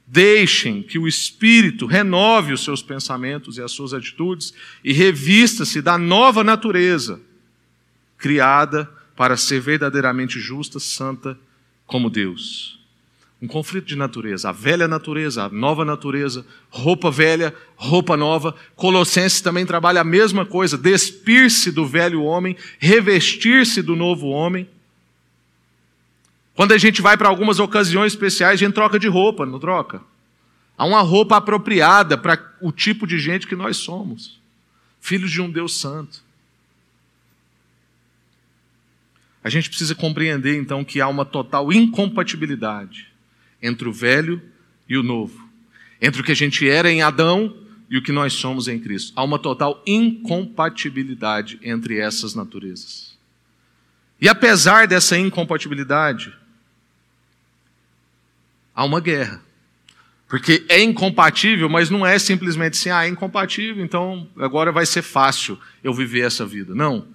Deixem 0.06 0.82
que 0.82 1.00
o 1.00 1.08
Espírito 1.08 1.86
renove 1.86 2.52
os 2.52 2.64
seus 2.64 2.82
pensamentos 2.82 3.58
e 3.58 3.62
as 3.62 3.72
suas 3.72 3.94
atitudes 3.94 4.54
e 4.84 4.92
revista-se 4.92 5.82
da 5.82 5.98
nova 5.98 6.44
natureza, 6.44 7.22
criada 8.18 8.92
para 9.16 9.38
ser 9.38 9.62
verdadeiramente 9.62 10.40
justa, 10.40 10.80
santa 10.80 11.38
como 11.90 12.10
Deus. 12.10 12.80
Um 13.42 13.48
conflito 13.48 13.86
de 13.86 13.96
natureza, 13.96 14.50
a 14.50 14.52
velha 14.52 14.88
natureza, 14.88 15.46
a 15.46 15.50
nova 15.50 15.84
natureza, 15.84 16.46
roupa 16.70 17.10
velha, 17.10 17.54
roupa 17.76 18.16
nova. 18.16 18.54
Colossenses 18.76 19.42
também 19.42 19.66
trabalha 19.66 20.02
a 20.02 20.04
mesma 20.04 20.46
coisa, 20.46 20.78
despir-se 20.78 21.72
do 21.72 21.86
velho 21.86 22.22
homem, 22.24 22.56
revestir-se 22.78 23.82
do 23.82 23.96
novo 23.96 24.28
homem. 24.28 24.68
Quando 26.54 26.74
a 26.74 26.78
gente 26.78 27.02
vai 27.02 27.18
para 27.18 27.30
algumas 27.30 27.60
ocasiões 27.60 28.14
especiais, 28.14 28.54
a 28.62 28.66
gente 28.66 28.74
troca 28.74 29.00
de 29.00 29.08
roupa, 29.08 29.46
não 29.46 29.58
troca? 29.58 30.02
Há 30.78 30.86
uma 30.86 31.02
roupa 31.02 31.38
apropriada 31.38 32.18
para 32.18 32.38
o 32.62 32.72
tipo 32.72 33.08
de 33.08 33.18
gente 33.18 33.48
que 33.48 33.56
nós 33.56 33.78
somos, 33.78 34.38
filhos 35.00 35.32
de 35.32 35.42
um 35.42 35.50
Deus 35.50 35.80
Santo. 35.80 36.22
A 39.44 39.50
gente 39.50 39.70
precisa 39.70 39.96
compreender 39.96 40.58
então 40.58 40.84
que 40.84 41.00
há 41.00 41.08
uma 41.08 41.26
total 41.26 41.72
incompatibilidade 41.72 43.08
entre 43.62 43.88
o 43.88 43.94
velho 43.94 44.42
e 44.88 44.98
o 44.98 45.04
novo, 45.04 45.48
entre 46.02 46.22
o 46.22 46.24
que 46.24 46.32
a 46.32 46.36
gente 46.36 46.68
era 46.68 46.92
em 46.92 47.02
Adão 47.02 47.56
e 47.90 47.98
o 47.98 48.02
que 48.02 48.12
nós 48.12 48.34
somos 48.34 48.68
em 48.68 48.80
Cristo. 48.80 49.14
Há 49.16 49.24
uma 49.24 49.40
total 49.40 49.82
incompatibilidade 49.88 51.60
entre 51.64 51.98
essas 51.98 52.36
naturezas. 52.36 53.18
E 54.22 54.28
apesar 54.28 54.86
dessa 54.88 55.18
incompatibilidade, 55.18 56.34
há 58.76 58.84
uma 58.84 59.00
guerra. 59.00 59.42
Porque 60.28 60.66
é 60.70 60.84
incompatível, 60.84 61.70
mas 61.70 61.90
não 61.90 62.06
é 62.06 62.20
simplesmente 62.20 62.74
assim, 62.74 62.90
ah, 62.90 63.06
é 63.06 63.08
incompatível, 63.08 63.84
então 63.84 64.28
agora 64.38 64.72
vai 64.72 64.86
ser 64.86 65.02
fácil 65.02 65.58
eu 65.84 65.94
viver 65.94 66.22
essa 66.22 66.46
vida. 66.46 66.76
Não 66.76 67.08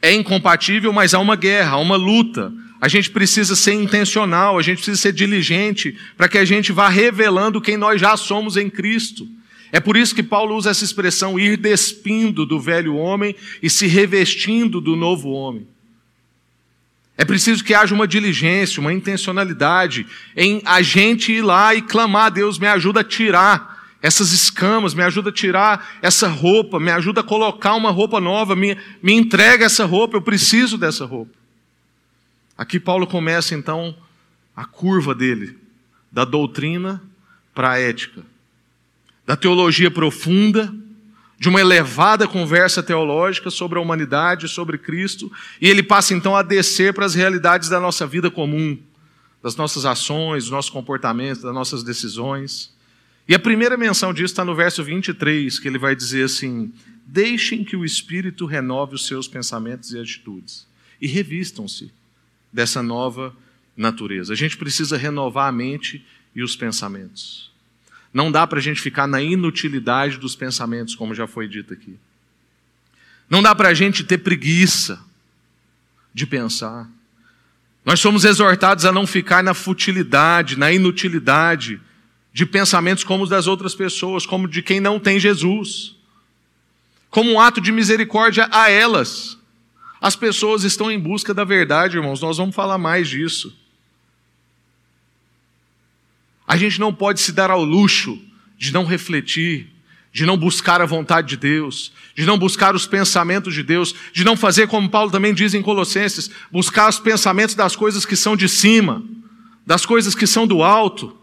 é 0.00 0.12
incompatível, 0.12 0.92
mas 0.92 1.14
há 1.14 1.18
uma 1.18 1.36
guerra, 1.36 1.72
há 1.72 1.78
uma 1.78 1.96
luta. 1.96 2.52
A 2.80 2.86
gente 2.86 3.10
precisa 3.10 3.56
ser 3.56 3.72
intencional, 3.72 4.58
a 4.58 4.62
gente 4.62 4.76
precisa 4.76 4.96
ser 5.00 5.12
diligente 5.12 5.96
para 6.16 6.28
que 6.28 6.38
a 6.38 6.44
gente 6.44 6.70
vá 6.70 6.88
revelando 6.88 7.60
quem 7.60 7.76
nós 7.76 8.00
já 8.00 8.16
somos 8.16 8.56
em 8.56 8.70
Cristo. 8.70 9.26
É 9.72 9.80
por 9.80 9.96
isso 9.96 10.14
que 10.14 10.22
Paulo 10.22 10.56
usa 10.56 10.70
essa 10.70 10.84
expressão 10.84 11.38
ir 11.38 11.56
despindo 11.56 12.46
do 12.46 12.58
velho 12.60 12.96
homem 12.96 13.34
e 13.62 13.68
se 13.68 13.86
revestindo 13.86 14.80
do 14.80 14.96
novo 14.96 15.30
homem. 15.30 15.66
É 17.18 17.24
preciso 17.24 17.64
que 17.64 17.74
haja 17.74 17.92
uma 17.92 18.06
diligência, 18.06 18.80
uma 18.80 18.92
intencionalidade 18.92 20.06
em 20.36 20.62
a 20.64 20.80
gente 20.80 21.32
ir 21.32 21.42
lá 21.42 21.74
e 21.74 21.82
clamar 21.82 22.30
Deus, 22.30 22.60
me 22.60 22.68
ajuda 22.68 23.00
a 23.00 23.04
tirar 23.04 23.77
essas 24.00 24.32
escamas, 24.32 24.94
me 24.94 25.02
ajuda 25.02 25.30
a 25.30 25.32
tirar 25.32 25.98
essa 26.00 26.28
roupa, 26.28 26.78
me 26.78 26.90
ajuda 26.90 27.20
a 27.20 27.24
colocar 27.24 27.74
uma 27.74 27.90
roupa 27.90 28.20
nova, 28.20 28.54
me, 28.54 28.76
me 29.02 29.12
entrega 29.12 29.64
essa 29.64 29.84
roupa, 29.84 30.16
eu 30.16 30.22
preciso 30.22 30.78
dessa 30.78 31.04
roupa. 31.04 31.32
Aqui 32.56 32.78
Paulo 32.78 33.06
começa 33.06 33.54
então 33.54 33.96
a 34.54 34.64
curva 34.64 35.14
dele, 35.14 35.58
da 36.10 36.24
doutrina 36.24 37.02
para 37.54 37.72
a 37.72 37.78
ética, 37.78 38.22
da 39.26 39.36
teologia 39.36 39.90
profunda, 39.90 40.72
de 41.38 41.48
uma 41.48 41.60
elevada 41.60 42.26
conversa 42.26 42.82
teológica 42.82 43.50
sobre 43.50 43.78
a 43.78 43.82
humanidade, 43.82 44.48
sobre 44.48 44.76
Cristo, 44.78 45.30
e 45.60 45.68
ele 45.68 45.82
passa 45.82 46.14
então 46.14 46.34
a 46.36 46.42
descer 46.42 46.92
para 46.92 47.04
as 47.04 47.14
realidades 47.14 47.68
da 47.68 47.78
nossa 47.78 48.06
vida 48.06 48.30
comum, 48.30 48.78
das 49.42 49.54
nossas 49.54 49.84
ações, 49.84 50.44
dos 50.44 50.52
nossos 50.52 50.70
comportamentos, 50.70 51.42
das 51.42 51.54
nossas 51.54 51.84
decisões. 51.84 52.76
E 53.28 53.34
a 53.34 53.38
primeira 53.38 53.76
menção 53.76 54.14
disso 54.14 54.32
está 54.32 54.42
no 54.42 54.54
verso 54.54 54.82
23, 54.82 55.58
que 55.58 55.68
ele 55.68 55.78
vai 55.78 55.94
dizer 55.94 56.24
assim: 56.24 56.72
Deixem 57.04 57.62
que 57.62 57.76
o 57.76 57.84
Espírito 57.84 58.46
renove 58.46 58.94
os 58.94 59.06
seus 59.06 59.28
pensamentos 59.28 59.92
e 59.92 59.98
atitudes, 59.98 60.66
e 60.98 61.06
revistam-se 61.06 61.92
dessa 62.50 62.82
nova 62.82 63.36
natureza. 63.76 64.32
A 64.32 64.36
gente 64.36 64.56
precisa 64.56 64.96
renovar 64.96 65.46
a 65.46 65.52
mente 65.52 66.04
e 66.34 66.42
os 66.42 66.56
pensamentos. 66.56 67.52
Não 68.14 68.32
dá 68.32 68.46
para 68.46 68.58
a 68.58 68.62
gente 68.62 68.80
ficar 68.80 69.06
na 69.06 69.20
inutilidade 69.20 70.16
dos 70.16 70.34
pensamentos, 70.34 70.94
como 70.94 71.14
já 71.14 71.26
foi 71.26 71.46
dito 71.46 71.74
aqui. 71.74 71.98
Não 73.28 73.42
dá 73.42 73.54
para 73.54 73.68
a 73.68 73.74
gente 73.74 74.02
ter 74.02 74.18
preguiça 74.18 74.98
de 76.14 76.26
pensar. 76.26 76.90
Nós 77.84 78.00
somos 78.00 78.24
exortados 78.24 78.86
a 78.86 78.92
não 78.92 79.06
ficar 79.06 79.42
na 79.42 79.52
futilidade, 79.52 80.58
na 80.58 80.72
inutilidade 80.72 81.78
de 82.38 82.46
pensamentos 82.46 83.02
como 83.02 83.24
os 83.24 83.28
das 83.28 83.48
outras 83.48 83.74
pessoas, 83.74 84.24
como 84.24 84.46
de 84.46 84.62
quem 84.62 84.78
não 84.78 85.00
tem 85.00 85.18
Jesus. 85.18 85.96
Como 87.10 87.32
um 87.32 87.40
ato 87.40 87.60
de 87.60 87.72
misericórdia 87.72 88.48
a 88.52 88.70
elas. 88.70 89.36
As 90.00 90.14
pessoas 90.14 90.62
estão 90.62 90.88
em 90.88 91.00
busca 91.00 91.34
da 91.34 91.42
verdade, 91.42 91.96
irmãos, 91.96 92.20
nós 92.20 92.36
vamos 92.36 92.54
falar 92.54 92.78
mais 92.78 93.08
disso. 93.08 93.52
A 96.46 96.56
gente 96.56 96.78
não 96.78 96.94
pode 96.94 97.18
se 97.18 97.32
dar 97.32 97.50
ao 97.50 97.64
luxo 97.64 98.16
de 98.56 98.72
não 98.72 98.84
refletir, 98.84 99.66
de 100.12 100.24
não 100.24 100.36
buscar 100.36 100.80
a 100.80 100.86
vontade 100.86 101.30
de 101.30 101.36
Deus, 101.36 101.90
de 102.14 102.24
não 102.24 102.38
buscar 102.38 102.72
os 102.72 102.86
pensamentos 102.86 103.52
de 103.52 103.64
Deus, 103.64 103.92
de 104.12 104.22
não 104.22 104.36
fazer 104.36 104.68
como 104.68 104.88
Paulo 104.88 105.10
também 105.10 105.34
diz 105.34 105.54
em 105.54 105.62
Colossenses, 105.62 106.30
buscar 106.52 106.88
os 106.88 107.00
pensamentos 107.00 107.56
das 107.56 107.74
coisas 107.74 108.06
que 108.06 108.14
são 108.14 108.36
de 108.36 108.48
cima, 108.48 109.02
das 109.66 109.84
coisas 109.84 110.14
que 110.14 110.24
são 110.24 110.46
do 110.46 110.62
alto 110.62 111.18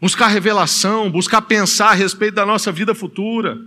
buscar 0.00 0.28
revelação, 0.28 1.10
buscar 1.10 1.42
pensar 1.42 1.90
a 1.90 1.94
respeito 1.94 2.34
da 2.34 2.46
nossa 2.46 2.70
vida 2.70 2.94
futura, 2.94 3.58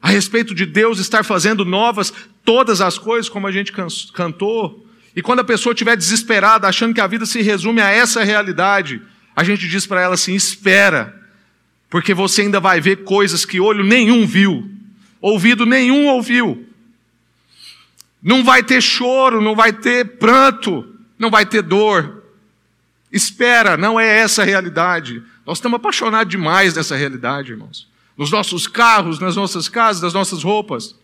a 0.00 0.08
respeito 0.08 0.54
de 0.54 0.66
Deus 0.66 0.98
estar 0.98 1.24
fazendo 1.24 1.64
novas 1.64 2.12
todas 2.44 2.80
as 2.80 2.98
coisas, 2.98 3.28
como 3.28 3.46
a 3.46 3.52
gente 3.52 3.72
cantou. 4.12 4.86
E 5.14 5.22
quando 5.22 5.40
a 5.40 5.44
pessoa 5.44 5.72
estiver 5.72 5.96
desesperada, 5.96 6.66
achando 6.66 6.94
que 6.94 7.00
a 7.00 7.06
vida 7.06 7.24
se 7.24 7.40
resume 7.42 7.80
a 7.80 7.90
essa 7.90 8.24
realidade, 8.24 9.00
a 9.36 9.44
gente 9.44 9.68
diz 9.68 9.86
para 9.86 10.00
ela 10.00 10.14
assim: 10.14 10.34
espera, 10.34 11.14
Porque 11.88 12.14
você 12.14 12.42
ainda 12.42 12.58
vai 12.58 12.80
ver 12.80 13.04
coisas 13.04 13.44
que 13.44 13.60
olho 13.60 13.84
nenhum 13.84 14.26
viu, 14.26 14.68
ouvido 15.20 15.64
nenhum 15.64 16.06
ouviu. 16.08 16.66
Não 18.22 18.42
vai 18.42 18.62
ter 18.62 18.80
choro, 18.80 19.40
não 19.40 19.54
vai 19.54 19.72
ter 19.72 20.16
pranto, 20.16 20.86
não 21.18 21.30
vai 21.30 21.44
ter 21.44 21.62
dor. 21.62 22.21
Espera, 23.12 23.76
não 23.76 24.00
é 24.00 24.20
essa 24.20 24.40
a 24.40 24.44
realidade. 24.44 25.22
Nós 25.44 25.58
estamos 25.58 25.76
apaixonados 25.76 26.30
demais 26.30 26.72
dessa 26.72 26.96
realidade, 26.96 27.52
irmãos. 27.52 27.86
Nos 28.16 28.30
nossos 28.30 28.66
carros, 28.66 29.18
nas 29.18 29.36
nossas 29.36 29.68
casas, 29.68 30.02
nas 30.02 30.14
nossas 30.14 30.42
roupas. 30.42 30.96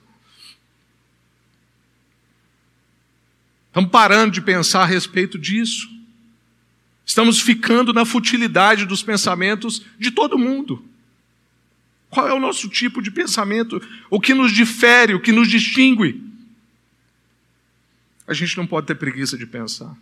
Estamos 3.66 3.90
parando 3.90 4.33
de 4.33 4.40
pensar 4.40 4.83
a 4.83 4.87
respeito 4.87 5.38
disso. 5.38 5.87
Estamos 7.05 7.40
ficando 7.40 7.92
na 7.92 8.07
futilidade 8.07 8.87
dos 8.87 9.03
pensamentos 9.03 9.85
de 9.99 10.11
todo 10.11 10.38
mundo. 10.38 10.83
Qual 12.09 12.27
é 12.27 12.33
o 12.33 12.40
nosso 12.40 12.71
tipo 12.71 13.03
de 13.03 13.11
pensamento? 13.11 13.83
O 14.09 14.18
que 14.18 14.33
nos 14.33 14.51
difere, 14.51 15.14
o 15.14 15.21
que 15.21 15.31
nos 15.31 15.49
distingue? 15.49 16.23
A 18.27 18.33
gente 18.33 18.57
não 18.57 18.66
pode 18.66 18.87
ter 18.87 18.94
preguiça 18.94 19.37
de 19.37 19.47
pensar. 19.47 19.94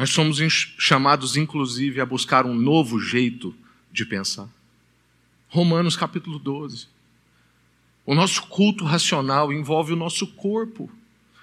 Nós 0.00 0.08
somos 0.08 0.38
chamados, 0.78 1.36
inclusive, 1.36 2.00
a 2.00 2.06
buscar 2.06 2.46
um 2.46 2.54
novo 2.54 2.98
jeito 2.98 3.54
de 3.92 4.06
pensar. 4.06 4.48
Romanos 5.46 5.94
capítulo 5.94 6.38
12. 6.38 6.88
O 8.06 8.14
nosso 8.14 8.46
culto 8.46 8.82
racional 8.82 9.52
envolve 9.52 9.92
o 9.92 9.96
nosso 9.96 10.26
corpo 10.26 10.90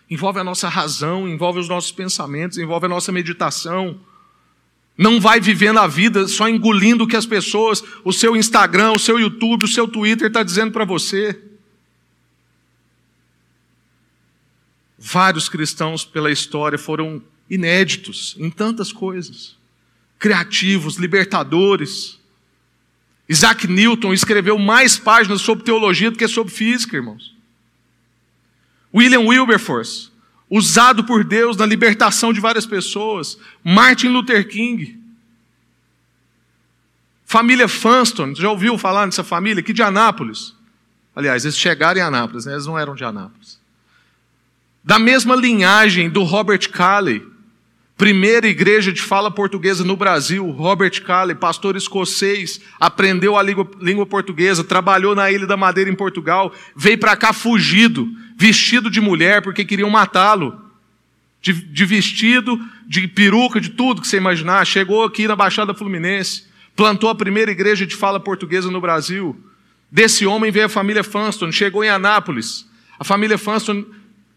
envolve 0.09 0.39
a 0.39 0.43
nossa 0.43 0.67
razão, 0.67 1.29
envolve 1.29 1.59
os 1.59 1.69
nossos 1.69 1.91
pensamentos, 1.91 2.57
envolve 2.57 2.87
a 2.87 2.89
nossa 2.89 3.11
meditação. 3.11 3.99
Não 4.97 5.21
vai 5.21 5.39
vivendo 5.39 5.77
a 5.77 5.85
vida 5.85 6.27
só 6.27 6.49
engolindo 6.49 7.03
o 7.03 7.07
que 7.07 7.15
as 7.15 7.27
pessoas, 7.27 7.83
o 8.03 8.11
seu 8.11 8.35
Instagram, 8.35 8.93
o 8.93 8.99
seu 8.99 9.19
YouTube, 9.19 9.65
o 9.65 9.67
seu 9.67 9.87
Twitter 9.87 10.29
está 10.29 10.41
dizendo 10.41 10.71
para 10.71 10.83
você. 10.83 11.39
Vários 14.97 15.47
cristãos 15.47 16.03
pela 16.03 16.31
história 16.31 16.79
foram 16.79 17.21
inéditos 17.49 18.35
em 18.37 18.49
tantas 18.49 18.91
coisas, 18.91 19.55
criativos, 20.19 20.97
libertadores. 20.97 22.19
Isaac 23.29 23.67
Newton 23.67 24.13
escreveu 24.13 24.57
mais 24.57 24.97
páginas 24.97 25.41
sobre 25.41 25.63
teologia 25.63 26.11
do 26.11 26.17
que 26.17 26.27
sobre 26.27 26.53
física, 26.53 26.95
irmãos. 26.95 27.35
William 28.93 29.21
Wilberforce, 29.21 30.09
usado 30.49 31.03
por 31.03 31.23
Deus 31.23 31.57
na 31.57 31.65
libertação 31.65 32.31
de 32.31 32.39
várias 32.39 32.65
pessoas. 32.65 33.37
Martin 33.63 34.07
Luther 34.07 34.47
King. 34.47 34.97
Família 37.25 37.67
Funston, 37.67 38.33
já 38.33 38.49
ouviu 38.49 38.77
falar 38.77 39.05
nessa 39.05 39.23
família 39.23 39.59
aqui 39.59 39.73
de 39.73 39.83
Anápolis? 39.83 40.55
Aliás, 41.13 41.43
eles 41.43 41.57
chegaram 41.57 41.99
em 41.99 42.03
Anápolis, 42.03 42.45
né? 42.45 42.53
eles 42.53 42.65
não 42.65 42.79
eram 42.79 42.95
de 42.95 43.03
Anápolis. 43.03 43.59
Da 44.83 44.97
mesma 44.97 45.35
linhagem 45.35 46.09
do 46.09 46.23
Robert 46.23 46.69
Calley, 46.71 47.25
primeira 47.97 48.47
igreja 48.47 48.93
de 48.93 49.01
fala 49.01 49.31
portuguesa 49.31 49.83
no 49.83 49.97
Brasil, 49.97 50.47
Robert 50.51 51.01
Calley, 51.01 51.35
pastor 51.35 51.75
escocês, 51.75 52.61
aprendeu 52.79 53.35
a 53.35 53.41
língua, 53.41 53.67
língua 53.81 54.05
portuguesa, 54.05 54.63
trabalhou 54.63 55.15
na 55.15 55.31
Ilha 55.31 55.47
da 55.47 55.57
Madeira 55.57 55.89
em 55.89 55.95
Portugal, 55.95 56.53
veio 56.75 56.99
para 56.99 57.15
cá 57.15 57.33
fugido, 57.33 58.07
vestido 58.37 58.91
de 58.91 59.01
mulher 59.01 59.41
porque 59.41 59.65
queriam 59.65 59.89
matá-lo. 59.89 60.65
De, 61.39 61.53
de, 61.53 61.85
vestido, 61.85 62.59
de 62.87 63.07
peruca, 63.07 63.61
de 63.61 63.69
tudo 63.69 64.01
que 64.01 64.07
você 64.07 64.17
imaginar. 64.17 64.65
Chegou 64.65 65.03
aqui 65.03 65.27
na 65.27 65.35
Baixada 65.35 65.73
Fluminense, 65.73 66.45
plantou 66.75 67.09
a 67.09 67.15
primeira 67.15 67.51
igreja 67.51 67.85
de 67.85 67.95
fala 67.95 68.19
portuguesa 68.19 68.69
no 68.69 68.81
Brasil. 68.81 69.35
Desse 69.89 70.25
homem 70.25 70.51
veio 70.51 70.65
a 70.65 70.69
família 70.69 71.03
Funston, 71.03 71.51
chegou 71.51 71.83
em 71.83 71.89
Anápolis. 71.89 72.67
A 72.99 73.03
família 73.03 73.37
Funston 73.37 73.85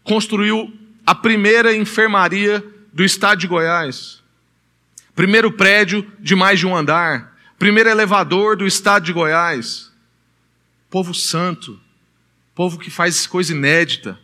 construiu 0.03 0.71
a 1.05 1.13
primeira 1.13 1.75
enfermaria 1.75 2.63
do 2.91 3.03
estado 3.03 3.39
de 3.39 3.47
Goiás. 3.47 4.21
Primeiro 5.15 5.51
prédio 5.51 6.09
de 6.19 6.35
mais 6.35 6.59
de 6.59 6.67
um 6.67 6.75
andar. 6.75 7.37
Primeiro 7.57 7.89
elevador 7.89 8.55
do 8.55 8.65
estado 8.65 9.05
de 9.05 9.13
Goiás. 9.13 9.91
Povo 10.89 11.13
santo. 11.13 11.79
Povo 12.55 12.77
que 12.77 12.89
faz 12.89 13.27
coisa 13.27 13.53
inédita. 13.53 14.19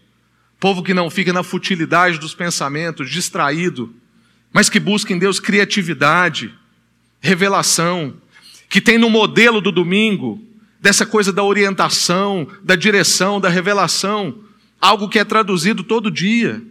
Povo 0.60 0.82
que 0.82 0.93
não 0.93 1.10
fica 1.10 1.32
na 1.32 1.43
futilidade 1.43 2.17
dos 2.17 2.34
pensamentos, 2.34 3.12
distraído, 3.12 3.93
mas 4.51 4.69
que 4.69 4.80
busca 4.80 5.13
em 5.13 5.19
Deus 5.19 5.39
criatividade, 5.39 6.53
revelação, 7.21 8.15
que 8.67 8.82
tem 8.82 8.97
no 8.97 9.10
modelo 9.10 9.62
do 9.62 9.71
domingo, 9.71 10.43
dessa 10.80 11.06
coisa 11.06 11.32
da 11.32 11.43
orientação, 11.43 12.47
da 12.63 12.75
direção, 12.75 13.39
da 13.39 13.49
revelação, 13.49 14.39
algo 14.82 15.08
que 15.08 15.19
é 15.19 15.23
traduzido 15.23 15.84
todo 15.84 16.10
dia. 16.10 16.62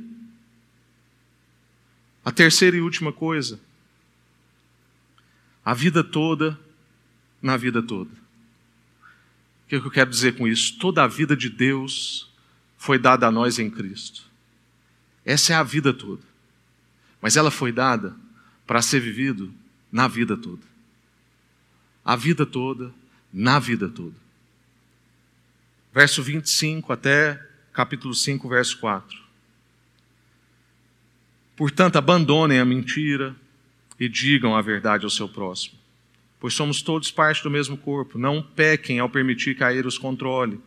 A 2.26 2.32
terceira 2.32 2.76
e 2.76 2.80
última 2.80 3.12
coisa, 3.12 3.60
a 5.64 5.72
vida 5.72 6.02
toda 6.02 6.58
na 7.40 7.56
vida 7.56 7.80
toda. 7.80 8.10
O 8.10 9.68
que 9.68 9.76
eu 9.76 9.90
quero 9.92 10.10
dizer 10.10 10.36
com 10.36 10.48
isso? 10.48 10.76
Toda 10.80 11.04
a 11.04 11.06
vida 11.06 11.36
de 11.36 11.48
Deus 11.48 12.28
foi 12.76 12.98
dada 12.98 13.28
a 13.28 13.30
nós 13.30 13.60
em 13.60 13.70
Cristo. 13.70 14.24
Essa 15.24 15.52
é 15.52 15.56
a 15.56 15.62
vida 15.62 15.94
toda. 15.94 16.22
Mas 17.22 17.36
ela 17.36 17.48
foi 17.48 17.70
dada 17.70 18.16
para 18.66 18.82
ser 18.82 18.98
vivido 18.98 19.54
na 19.92 20.08
vida 20.08 20.36
toda. 20.36 20.62
A 22.04 22.16
vida 22.16 22.44
toda, 22.44 22.92
na 23.32 23.60
vida 23.60 23.88
toda. 23.88 24.16
Verso 25.94 26.24
25 26.24 26.92
até 26.92 27.40
capítulo 27.72 28.14
5, 28.14 28.48
verso 28.48 28.78
4. 28.78 29.25
Portanto, 31.56 31.96
abandonem 31.96 32.60
a 32.60 32.64
mentira 32.64 33.34
e 33.98 34.08
digam 34.08 34.54
a 34.54 34.60
verdade 34.60 35.04
ao 35.04 35.10
seu 35.10 35.28
próximo. 35.28 35.74
Pois 36.38 36.52
somos 36.52 36.82
todos 36.82 37.10
parte 37.10 37.42
do 37.42 37.50
mesmo 37.50 37.76
corpo. 37.76 38.18
Não 38.18 38.42
pequem 38.42 38.98
ao 38.98 39.08
permitir 39.08 39.56
cair 39.56 39.86
os 39.86 39.96
controle. 39.96 40.60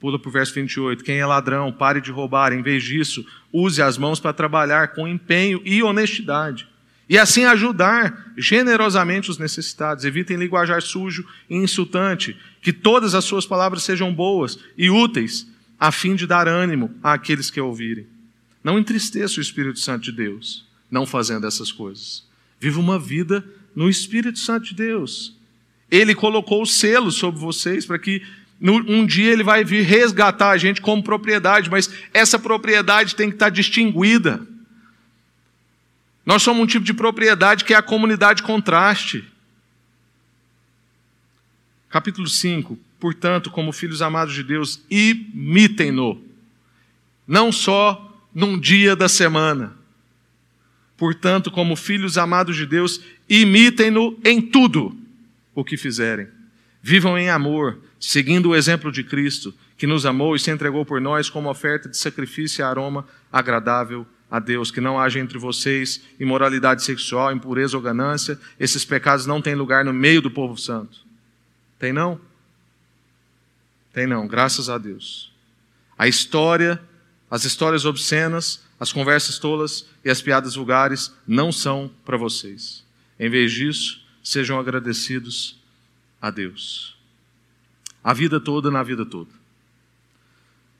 Pula 0.00 0.18
para 0.18 0.28
o 0.28 0.32
verso 0.32 0.52
28. 0.54 1.04
Quem 1.04 1.18
é 1.18 1.24
ladrão, 1.24 1.72
pare 1.72 2.00
de 2.00 2.10
roubar. 2.10 2.52
Em 2.52 2.60
vez 2.60 2.82
disso, 2.82 3.24
use 3.52 3.80
as 3.80 3.96
mãos 3.96 4.18
para 4.18 4.32
trabalhar 4.32 4.88
com 4.88 5.06
empenho 5.06 5.62
e 5.64 5.82
honestidade. 5.82 6.68
E 7.08 7.16
assim 7.16 7.44
ajudar 7.44 8.32
generosamente 8.36 9.30
os 9.30 9.38
necessitados. 9.38 10.04
Evitem 10.04 10.36
linguajar 10.36 10.82
sujo 10.82 11.24
e 11.48 11.54
insultante. 11.54 12.36
Que 12.60 12.72
todas 12.72 13.14
as 13.14 13.24
suas 13.24 13.46
palavras 13.46 13.84
sejam 13.84 14.12
boas 14.12 14.58
e 14.76 14.90
úteis, 14.90 15.46
a 15.78 15.92
fim 15.92 16.16
de 16.16 16.26
dar 16.26 16.48
ânimo 16.48 16.92
àqueles 17.00 17.48
que 17.48 17.60
ouvirem. 17.60 18.15
Não 18.66 18.80
entristeça 18.80 19.38
o 19.38 19.40
Espírito 19.40 19.78
Santo 19.78 20.02
de 20.02 20.10
Deus, 20.10 20.64
não 20.90 21.06
fazendo 21.06 21.46
essas 21.46 21.70
coisas. 21.70 22.24
Viva 22.58 22.80
uma 22.80 22.98
vida 22.98 23.46
no 23.76 23.88
Espírito 23.88 24.40
Santo 24.40 24.64
de 24.64 24.74
Deus. 24.74 25.36
Ele 25.88 26.16
colocou 26.16 26.62
o 26.62 26.66
selo 26.66 27.12
sobre 27.12 27.38
vocês 27.38 27.86
para 27.86 27.96
que 27.96 28.26
um 28.60 29.06
dia 29.06 29.32
ele 29.32 29.44
vai 29.44 29.62
vir 29.62 29.84
resgatar 29.84 30.50
a 30.50 30.56
gente 30.58 30.80
como 30.80 31.00
propriedade, 31.00 31.70
mas 31.70 31.88
essa 32.12 32.40
propriedade 32.40 33.14
tem 33.14 33.28
que 33.28 33.36
estar 33.36 33.50
distinguida. 33.50 34.44
Nós 36.24 36.42
somos 36.42 36.64
um 36.64 36.66
tipo 36.66 36.84
de 36.84 36.92
propriedade 36.92 37.64
que 37.64 37.72
é 37.72 37.76
a 37.76 37.82
comunidade 37.82 38.42
contraste. 38.42 39.24
Capítulo 41.88 42.28
5. 42.28 42.76
Portanto, 42.98 43.48
como 43.48 43.70
filhos 43.70 44.02
amados 44.02 44.34
de 44.34 44.42
Deus, 44.42 44.82
imitem-no. 44.90 46.20
Não 47.28 47.52
só 47.52 48.05
num 48.36 48.60
dia 48.60 48.94
da 48.94 49.08
semana. 49.08 49.72
Portanto, 50.94 51.50
como 51.50 51.74
filhos 51.74 52.18
amados 52.18 52.54
de 52.54 52.66
Deus, 52.66 53.00
imitem-no 53.26 54.18
em 54.22 54.42
tudo 54.42 54.94
o 55.54 55.64
que 55.64 55.78
fizerem. 55.78 56.28
Vivam 56.82 57.16
em 57.16 57.30
amor, 57.30 57.78
seguindo 57.98 58.50
o 58.50 58.54
exemplo 58.54 58.92
de 58.92 59.02
Cristo, 59.02 59.54
que 59.78 59.86
nos 59.86 60.04
amou 60.04 60.36
e 60.36 60.38
se 60.38 60.50
entregou 60.50 60.84
por 60.84 61.00
nós 61.00 61.30
como 61.30 61.48
oferta 61.48 61.88
de 61.88 61.96
sacrifício 61.96 62.60
e 62.60 62.62
aroma 62.62 63.08
agradável 63.32 64.06
a 64.30 64.38
Deus. 64.38 64.70
Que 64.70 64.82
não 64.82 65.00
haja 65.00 65.18
entre 65.18 65.38
vocês 65.38 66.02
imoralidade 66.20 66.84
sexual, 66.84 67.32
impureza 67.32 67.74
ou 67.74 67.82
ganância. 67.82 68.38
Esses 68.60 68.84
pecados 68.84 69.24
não 69.24 69.40
têm 69.40 69.54
lugar 69.54 69.82
no 69.82 69.94
meio 69.94 70.20
do 70.20 70.30
povo 70.30 70.58
santo. 70.58 70.98
Tem 71.78 71.90
não? 71.90 72.20
Tem 73.94 74.06
não, 74.06 74.28
graças 74.28 74.68
a 74.68 74.76
Deus. 74.76 75.32
A 75.96 76.06
história 76.06 76.78
as 77.36 77.44
histórias 77.44 77.84
obscenas, 77.84 78.64
as 78.80 78.90
conversas 78.90 79.38
tolas 79.38 79.84
e 80.02 80.08
as 80.08 80.22
piadas 80.22 80.54
vulgares 80.54 81.12
não 81.28 81.52
são 81.52 81.90
para 82.02 82.16
vocês. 82.16 82.82
Em 83.20 83.28
vez 83.28 83.52
disso, 83.52 84.00
sejam 84.24 84.58
agradecidos 84.58 85.60
a 86.18 86.30
Deus. 86.30 86.96
A 88.02 88.14
vida 88.14 88.40
toda 88.40 88.70
na 88.70 88.82
vida 88.82 89.04
toda. 89.04 89.28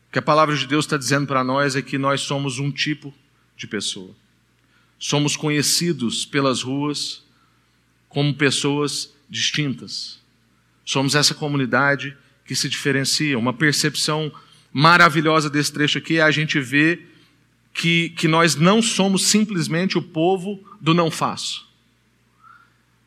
O 0.09 0.13
que 0.13 0.19
a 0.19 0.23
palavra 0.23 0.57
de 0.57 0.67
Deus 0.67 0.87
está 0.87 0.97
dizendo 0.97 1.27
para 1.27 1.45
nós 1.45 1.77
é 1.77 1.83
que 1.83 1.99
nós 1.99 2.23
somos 2.23 2.59
um 2.59 2.73
tipo 2.73 3.13
de 3.55 3.67
pessoa. 3.67 4.17
Somos 4.99 5.37
conhecidos 5.37 6.25
pelas 6.25 6.63
ruas 6.63 7.23
como 8.09 8.33
pessoas 8.33 9.13
distintas. 9.29 10.19
Somos 10.87 11.15
essa 11.15 11.35
comunidade 11.35 12.17
que 12.47 12.57
se 12.57 12.67
diferencia. 12.67 13.39
Uma 13.39 13.53
percepção 13.53 14.33
maravilhosa 14.79 15.49
desse 15.49 15.73
trecho 15.73 15.97
aqui 15.97 16.19
é 16.19 16.23
a 16.23 16.31
gente 16.31 16.61
ver 16.61 17.09
que, 17.73 18.11
que 18.11 18.29
nós 18.29 18.57
não 18.57 18.83
somos 18.83 19.25
simplesmente 19.25 19.97
o 19.97 20.03
povo 20.03 20.63
do 20.79 20.93
não 20.93 21.11
faço. 21.11 21.67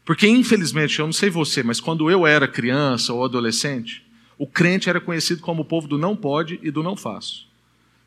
Porque, 0.04 0.28
infelizmente, 0.28 0.98
eu 0.98 1.06
não 1.06 1.14
sei 1.14 1.30
você, 1.30 1.62
mas 1.62 1.80
quando 1.80 2.10
eu 2.10 2.26
era 2.26 2.48
criança 2.48 3.14
ou 3.14 3.24
adolescente, 3.24 4.04
o 4.36 4.48
crente 4.48 4.90
era 4.90 5.00
conhecido 5.00 5.44
como 5.44 5.62
o 5.62 5.66
povo 5.66 5.88
do 5.88 5.96
não 5.96 6.16
pode 6.16 6.60
e 6.64 6.72
do 6.72 6.82
não 6.82 6.96
faço. 6.96 7.48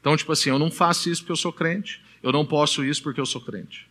Então, 0.01 0.17
tipo 0.17 0.33
assim, 0.33 0.51
eu 0.51 0.59
não 0.59 0.69
faço 0.69 1.09
isso 1.09 1.23
porque 1.23 1.31
eu 1.31 1.37
sou 1.37 1.53
crente, 1.53 2.03
eu 2.21 2.33
não 2.33 2.45
posso 2.45 2.85
isso 2.85 3.01
porque 3.01 3.21
eu 3.21 3.27
sou 3.27 3.41
crente. 3.41 3.87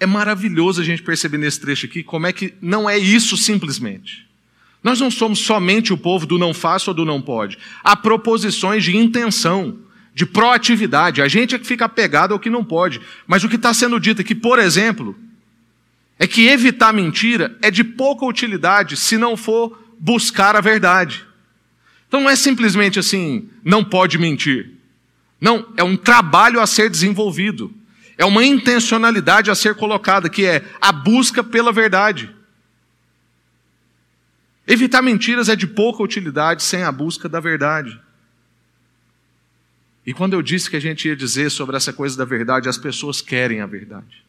É 0.00 0.06
maravilhoso 0.06 0.80
a 0.80 0.84
gente 0.84 1.00
perceber 1.00 1.38
nesse 1.38 1.60
trecho 1.60 1.86
aqui 1.86 2.02
como 2.02 2.26
é 2.26 2.32
que 2.32 2.54
não 2.60 2.90
é 2.90 2.98
isso 2.98 3.36
simplesmente. 3.36 4.28
Nós 4.82 4.98
não 5.00 5.10
somos 5.10 5.40
somente 5.40 5.92
o 5.92 5.98
povo 5.98 6.26
do 6.26 6.38
não 6.38 6.54
faço 6.54 6.90
ou 6.90 6.94
do 6.94 7.04
não 7.04 7.20
pode. 7.20 7.58
Há 7.84 7.96
proposições 7.96 8.82
de 8.82 8.96
intenção, 8.96 9.78
de 10.14 10.24
proatividade. 10.24 11.20
A 11.20 11.28
gente 11.28 11.54
é 11.54 11.58
que 11.58 11.66
fica 11.66 11.84
apegado 11.84 12.32
ao 12.32 12.40
que 12.40 12.48
não 12.48 12.64
pode. 12.64 13.00
Mas 13.26 13.44
o 13.44 13.48
que 13.48 13.56
está 13.56 13.74
sendo 13.74 14.00
dito 14.00 14.22
aqui, 14.22 14.34
por 14.34 14.58
exemplo, 14.58 15.14
é 16.18 16.26
que 16.26 16.46
evitar 16.46 16.92
mentira 16.92 17.56
é 17.60 17.70
de 17.70 17.84
pouca 17.84 18.24
utilidade 18.24 18.96
se 18.96 19.18
não 19.18 19.36
for 19.36 19.78
buscar 19.98 20.56
a 20.56 20.60
verdade. 20.60 21.26
Então 22.08 22.22
não 22.22 22.30
é 22.30 22.36
simplesmente 22.36 22.98
assim, 22.98 23.48
não 23.62 23.84
pode 23.84 24.18
mentir. 24.18 24.72
Não, 25.40 25.66
é 25.76 25.84
um 25.84 25.96
trabalho 25.96 26.60
a 26.60 26.66
ser 26.66 26.90
desenvolvido. 26.90 27.72
É 28.18 28.24
uma 28.24 28.44
intencionalidade 28.44 29.50
a 29.50 29.54
ser 29.54 29.74
colocada, 29.74 30.28
que 30.28 30.44
é 30.44 30.64
a 30.80 30.92
busca 30.92 31.42
pela 31.42 31.72
verdade. 31.72 32.28
Evitar 34.70 35.02
mentiras 35.02 35.48
é 35.48 35.56
de 35.56 35.66
pouca 35.66 36.00
utilidade 36.00 36.62
sem 36.62 36.84
a 36.84 36.92
busca 36.92 37.28
da 37.28 37.40
verdade. 37.40 38.00
E 40.06 40.14
quando 40.14 40.34
eu 40.34 40.42
disse 40.42 40.70
que 40.70 40.76
a 40.76 40.80
gente 40.80 41.08
ia 41.08 41.16
dizer 41.16 41.50
sobre 41.50 41.76
essa 41.76 41.92
coisa 41.92 42.16
da 42.16 42.24
verdade, 42.24 42.68
as 42.68 42.78
pessoas 42.78 43.20
querem 43.20 43.60
a 43.60 43.66
verdade. 43.66 44.24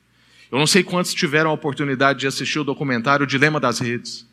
Eu 0.51 0.57
não 0.57 0.65
sei 0.65 0.83
quantos 0.83 1.13
tiveram 1.13 1.51
a 1.51 1.53
oportunidade 1.53 2.21
de 2.21 2.27
assistir 2.27 2.57
o 2.57 2.63
documentário 2.63 3.27
Dilema 3.27 3.59
das 3.59 3.77
Redes. 3.77 4.25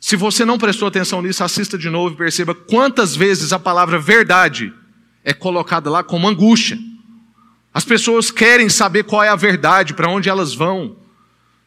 Se 0.00 0.16
você 0.16 0.46
não 0.46 0.56
prestou 0.56 0.88
atenção 0.88 1.20
nisso, 1.20 1.44
assista 1.44 1.76
de 1.76 1.90
novo 1.90 2.14
e 2.14 2.16
perceba 2.16 2.54
quantas 2.54 3.14
vezes 3.14 3.52
a 3.52 3.58
palavra 3.58 3.98
verdade 3.98 4.72
é 5.22 5.34
colocada 5.34 5.90
lá 5.90 6.02
como 6.02 6.26
angústia. 6.26 6.78
As 7.72 7.84
pessoas 7.84 8.30
querem 8.30 8.70
saber 8.70 9.04
qual 9.04 9.22
é 9.22 9.28
a 9.28 9.36
verdade, 9.36 9.92
para 9.92 10.08
onde 10.08 10.30
elas 10.30 10.54
vão. 10.54 10.96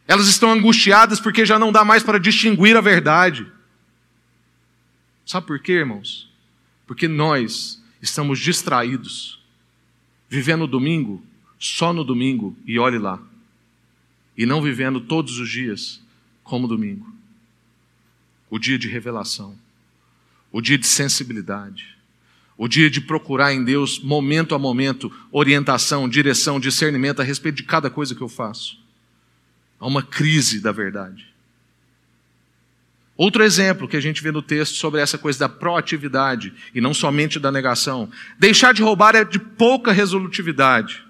Elas 0.08 0.28
estão 0.28 0.52
angustiadas 0.52 1.20
porque 1.20 1.46
já 1.46 1.58
não 1.58 1.72
dá 1.72 1.86
mais 1.86 2.04
para 2.04 2.20
distinguir 2.20 2.76
a 2.76 2.82
verdade. 2.82 3.48
Sabe 5.26 5.48
por 5.48 5.60
quê, 5.60 5.74
irmãos? 5.74 6.30
Porque 6.86 7.08
nós 7.08 7.82
estamos 8.02 8.40
distraídos, 8.40 9.40
vivendo 10.30 10.64
o 10.64 10.68
domingo 10.68 11.24
só 11.58 11.94
no 11.94 12.04
domingo 12.04 12.58
e 12.66 12.78
olhe 12.78 12.98
lá. 12.98 13.22
E 14.38 14.46
não 14.46 14.62
vivendo 14.62 15.00
todos 15.00 15.40
os 15.40 15.50
dias 15.50 16.02
como 16.44 16.68
domingo. 16.68 17.10
O 18.50 18.60
dia 18.60 18.78
de 18.78 18.90
revelação, 18.90 19.58
o 20.52 20.60
dia 20.60 20.78
de 20.78 20.86
sensibilidade, 20.86 21.98
o 22.58 22.68
dia 22.68 22.90
de 22.90 23.00
procurar 23.00 23.54
em 23.54 23.64
Deus, 23.64 24.00
momento 24.00 24.54
a 24.54 24.60
momento, 24.60 25.12
orientação, 25.32 26.08
direção, 26.10 26.60
discernimento 26.60 27.22
a 27.22 27.24
respeito 27.24 27.56
de 27.56 27.64
cada 27.64 27.90
coisa 27.90 28.14
que 28.14 28.22
eu 28.22 28.30
faço. 28.30 28.83
Há 29.84 29.86
uma 29.86 30.02
crise 30.02 30.62
da 30.62 30.72
verdade. 30.72 31.28
Outro 33.18 33.44
exemplo 33.44 33.86
que 33.86 33.98
a 33.98 34.00
gente 34.00 34.24
vê 34.24 34.32
no 34.32 34.42
texto 34.42 34.76
sobre 34.76 35.02
essa 35.02 35.18
coisa 35.18 35.40
da 35.40 35.50
proatividade 35.50 36.54
e 36.74 36.80
não 36.80 36.94
somente 36.94 37.38
da 37.38 37.52
negação. 37.52 38.10
Deixar 38.40 38.74
de 38.74 38.82
roubar 38.82 39.14
é 39.14 39.26
de 39.26 39.38
pouca 39.38 39.92
resolutividade. 39.92 41.04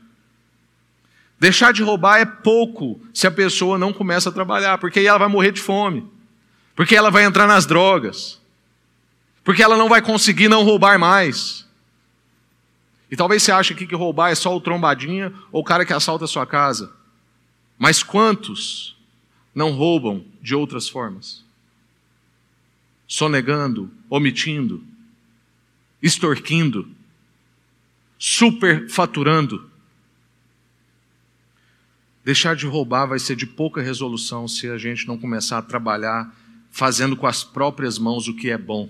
Deixar 1.40 1.72
de 1.72 1.84
roubar 1.84 2.18
é 2.18 2.26
pouco 2.26 3.00
se 3.14 3.28
a 3.28 3.32
pessoa 3.32 3.78
não 3.78 3.94
começa 3.94 4.30
a 4.30 4.32
trabalhar, 4.32 4.80
porque 4.80 4.98
aí 4.98 5.06
ela 5.06 5.20
vai 5.20 5.28
morrer 5.28 5.52
de 5.52 5.62
fome, 5.62 6.10
porque 6.76 6.96
ela 6.96 7.12
vai 7.12 7.26
entrar 7.26 7.46
nas 7.46 7.68
drogas, 7.68 8.42
porque 9.44 9.62
ela 9.62 9.78
não 9.78 9.88
vai 9.88 10.02
conseguir 10.02 10.48
não 10.50 10.64
roubar 10.64 10.98
mais. 10.98 11.68
E 13.12 13.16
talvez 13.16 13.44
você 13.44 13.52
ache 13.52 13.74
aqui 13.74 13.86
que 13.86 13.94
roubar 13.94 14.32
é 14.32 14.36
só 14.36 14.56
o 14.56 14.60
trombadinha 14.60 15.32
ou 15.52 15.62
o 15.62 15.64
cara 15.64 15.86
que 15.86 15.94
assalta 15.94 16.26
a 16.26 16.28
sua 16.28 16.48
casa. 16.48 17.03
Mas 17.78 18.04
quantos 18.04 18.96
não 19.54 19.72
roubam 19.72 20.26
de 20.42 20.56
outras 20.56 20.88
formas? 20.88 21.44
Sonegando, 23.08 23.92
omitindo, 24.10 24.84
extorquindo, 26.02 26.90
superfaturando 28.18 29.72
Deixar 32.24 32.56
de 32.56 32.66
roubar 32.66 33.06
vai 33.06 33.20
ser 33.20 33.36
de 33.36 33.46
pouca 33.46 33.82
resolução 33.82 34.48
se 34.48 34.70
a 34.70 34.78
gente 34.78 35.06
não 35.06 35.18
começar 35.18 35.58
a 35.58 35.62
trabalhar 35.62 36.34
fazendo 36.72 37.18
com 37.18 37.28
as 37.28 37.44
próprias 37.44 38.00
mãos 38.00 38.28
o 38.28 38.36
que 38.36 38.50
é 38.50 38.58
bom. 38.58 38.90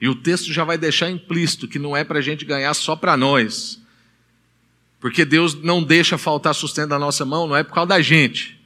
E 0.00 0.08
o 0.08 0.14
texto 0.14 0.52
já 0.52 0.64
vai 0.64 0.78
deixar 0.78 1.10
implícito 1.10 1.68
que 1.68 1.78
não 1.78 1.94
é 1.96 2.02
para 2.02 2.18
a 2.18 2.22
gente 2.22 2.44
ganhar 2.44 2.72
só 2.72 2.96
para 2.96 3.16
nós. 3.16 3.80
Porque 5.06 5.24
Deus 5.24 5.54
não 5.62 5.84
deixa 5.84 6.18
faltar 6.18 6.52
sustento 6.52 6.88
da 6.88 6.98
nossa 6.98 7.24
mão, 7.24 7.46
não 7.46 7.54
é 7.54 7.62
por 7.62 7.72
causa 7.72 7.90
da 7.90 8.02
gente. 8.02 8.60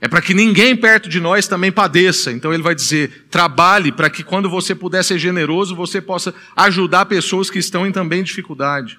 É 0.00 0.08
para 0.08 0.22
que 0.22 0.32
ninguém 0.32 0.74
perto 0.74 1.10
de 1.10 1.20
nós 1.20 1.46
também 1.46 1.70
padeça. 1.70 2.32
Então 2.32 2.54
ele 2.54 2.62
vai 2.62 2.74
dizer: 2.74 3.26
trabalhe 3.30 3.92
para 3.92 4.08
que 4.08 4.24
quando 4.24 4.48
você 4.48 4.74
puder 4.74 5.04
ser 5.04 5.18
generoso, 5.18 5.76
você 5.76 6.00
possa 6.00 6.34
ajudar 6.56 7.04
pessoas 7.04 7.50
que 7.50 7.58
estão 7.58 7.86
em 7.86 7.92
também 7.92 8.22
dificuldade. 8.22 8.98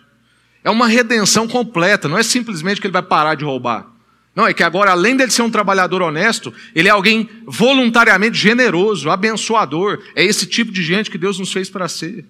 É 0.63 0.69
uma 0.69 0.87
redenção 0.87 1.47
completa, 1.47 2.07
não 2.07 2.19
é 2.19 2.21
simplesmente 2.21 2.79
que 2.79 2.85
ele 2.85 2.93
vai 2.93 3.01
parar 3.01 3.33
de 3.33 3.43
roubar. 3.43 3.87
Não, 4.35 4.45
é 4.45 4.53
que 4.53 4.61
agora, 4.61 4.91
além 4.91 5.17
dele 5.17 5.31
ser 5.31 5.41
um 5.41 5.49
trabalhador 5.49 6.03
honesto, 6.03 6.53
ele 6.75 6.87
é 6.87 6.91
alguém 6.91 7.27
voluntariamente 7.47 8.37
generoso, 8.37 9.09
abençoador. 9.09 10.03
É 10.15 10.23
esse 10.23 10.45
tipo 10.45 10.71
de 10.71 10.83
gente 10.83 11.09
que 11.09 11.17
Deus 11.17 11.39
nos 11.39 11.51
fez 11.51 11.67
para 11.67 11.87
ser. 11.87 12.25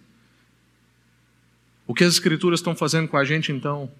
O 1.86 1.94
que 1.94 2.06
as 2.06 2.14
Escrituras 2.14 2.62
estão 2.62 2.74
fazendo 2.74 3.10
com 3.10 3.18
a 3.18 3.26
gente, 3.26 3.52
então, 3.52 3.92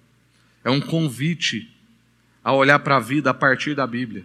é 0.64 0.70
um 0.70 0.80
convite 0.80 1.70
a 2.42 2.52
olhar 2.52 2.78
para 2.78 2.96
a 2.96 3.00
vida 3.00 3.30
a 3.30 3.34
partir 3.34 3.74
da 3.74 3.86
Bíblia. 3.86 4.24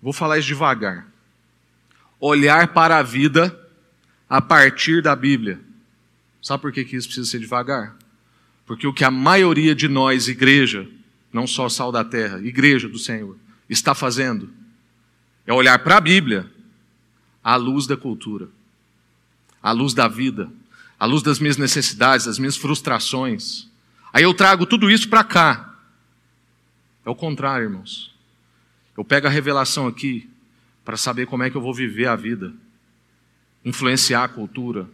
Vou 0.00 0.12
falar 0.12 0.38
isso 0.38 0.48
devagar. 0.48 1.06
Olhar 2.20 2.68
para 2.68 2.98
a 2.98 3.02
vida 3.02 3.58
a 4.28 4.40
partir 4.40 5.02
da 5.02 5.14
Bíblia. 5.14 5.60
Sabe 6.42 6.62
por 6.62 6.72
que, 6.72 6.84
que 6.84 6.96
isso 6.96 7.08
precisa 7.08 7.30
ser 7.30 7.40
devagar? 7.40 7.96
Porque 8.66 8.86
o 8.86 8.92
que 8.92 9.04
a 9.04 9.10
maioria 9.10 9.74
de 9.74 9.88
nós, 9.88 10.28
igreja, 10.28 10.88
não 11.32 11.46
só 11.46 11.68
sal 11.68 11.90
da 11.90 12.04
terra, 12.04 12.38
igreja 12.40 12.88
do 12.88 12.98
Senhor, 12.98 13.36
está 13.68 13.94
fazendo 13.94 14.50
é 15.46 15.52
olhar 15.52 15.78
para 15.78 15.96
a 15.96 16.00
Bíblia 16.00 16.50
à 17.42 17.56
luz 17.56 17.86
da 17.86 17.96
cultura, 17.96 18.48
à 19.62 19.72
luz 19.72 19.94
da 19.94 20.06
vida, 20.06 20.50
à 21.00 21.06
luz 21.06 21.22
das 21.22 21.38
minhas 21.38 21.56
necessidades, 21.56 22.26
das 22.26 22.38
minhas 22.38 22.56
frustrações. 22.56 23.67
Aí 24.12 24.22
eu 24.22 24.34
trago 24.34 24.66
tudo 24.66 24.90
isso 24.90 25.08
para 25.08 25.24
cá. 25.24 25.76
É 27.04 27.10
o 27.10 27.14
contrário, 27.14 27.64
irmãos. 27.64 28.14
Eu 28.96 29.04
pego 29.04 29.26
a 29.26 29.30
revelação 29.30 29.86
aqui 29.86 30.28
para 30.84 30.96
saber 30.96 31.26
como 31.26 31.42
é 31.42 31.50
que 31.50 31.56
eu 31.56 31.60
vou 31.60 31.74
viver 31.74 32.06
a 32.06 32.16
vida, 32.16 32.52
influenciar 33.64 34.24
a 34.24 34.28
cultura, 34.28 34.88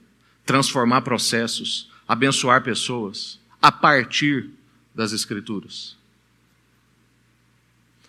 transformar 0.44 1.02
processos, 1.02 1.90
abençoar 2.06 2.62
pessoas, 2.62 3.40
a 3.62 3.72
partir 3.72 4.50
das 4.94 5.12
Escrituras. 5.12 5.96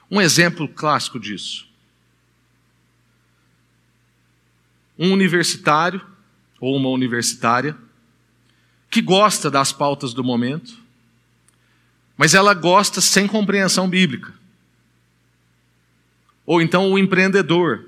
Um 0.10 0.22
exemplo 0.22 0.68
clássico 0.68 1.20
disso. 1.20 1.68
Um 4.98 5.12
universitário 5.12 6.06
ou 6.60 6.76
uma 6.76 6.90
universitária 6.90 7.78
que 8.90 9.02
gosta 9.02 9.50
das 9.50 9.72
pautas 9.72 10.14
do 10.14 10.24
momento, 10.24 10.85
mas 12.18 12.34
ela 12.34 12.54
gosta 12.54 13.02
sem 13.02 13.28
compreensão 13.28 13.90
bíblica. 13.90 14.34
Ou 16.46 16.62
então 16.62 16.92
o 16.92 17.00
empreendedor 17.00 17.86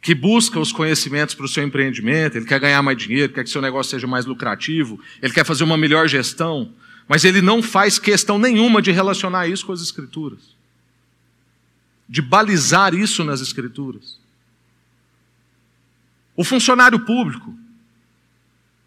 que 0.00 0.14
busca 0.14 0.58
os 0.58 0.72
conhecimentos 0.72 1.34
para 1.34 1.44
o 1.44 1.48
seu 1.48 1.62
empreendimento, 1.62 2.36
ele 2.36 2.46
quer 2.46 2.60
ganhar 2.60 2.82
mais 2.82 2.96
dinheiro, 2.96 3.32
quer 3.32 3.44
que 3.44 3.50
seu 3.50 3.60
negócio 3.60 3.90
seja 3.90 4.06
mais 4.06 4.24
lucrativo, 4.24 4.98
ele 5.20 5.32
quer 5.32 5.44
fazer 5.44 5.64
uma 5.64 5.76
melhor 5.76 6.08
gestão, 6.08 6.72
mas 7.06 7.24
ele 7.24 7.42
não 7.42 7.62
faz 7.62 7.98
questão 7.98 8.38
nenhuma 8.38 8.80
de 8.80 8.92
relacionar 8.92 9.48
isso 9.48 9.66
com 9.66 9.72
as 9.72 9.82
Escrituras, 9.82 10.40
de 12.08 12.22
balizar 12.22 12.94
isso 12.94 13.24
nas 13.24 13.40
Escrituras. 13.40 14.18
O 16.36 16.44
funcionário 16.44 17.00
público, 17.00 17.52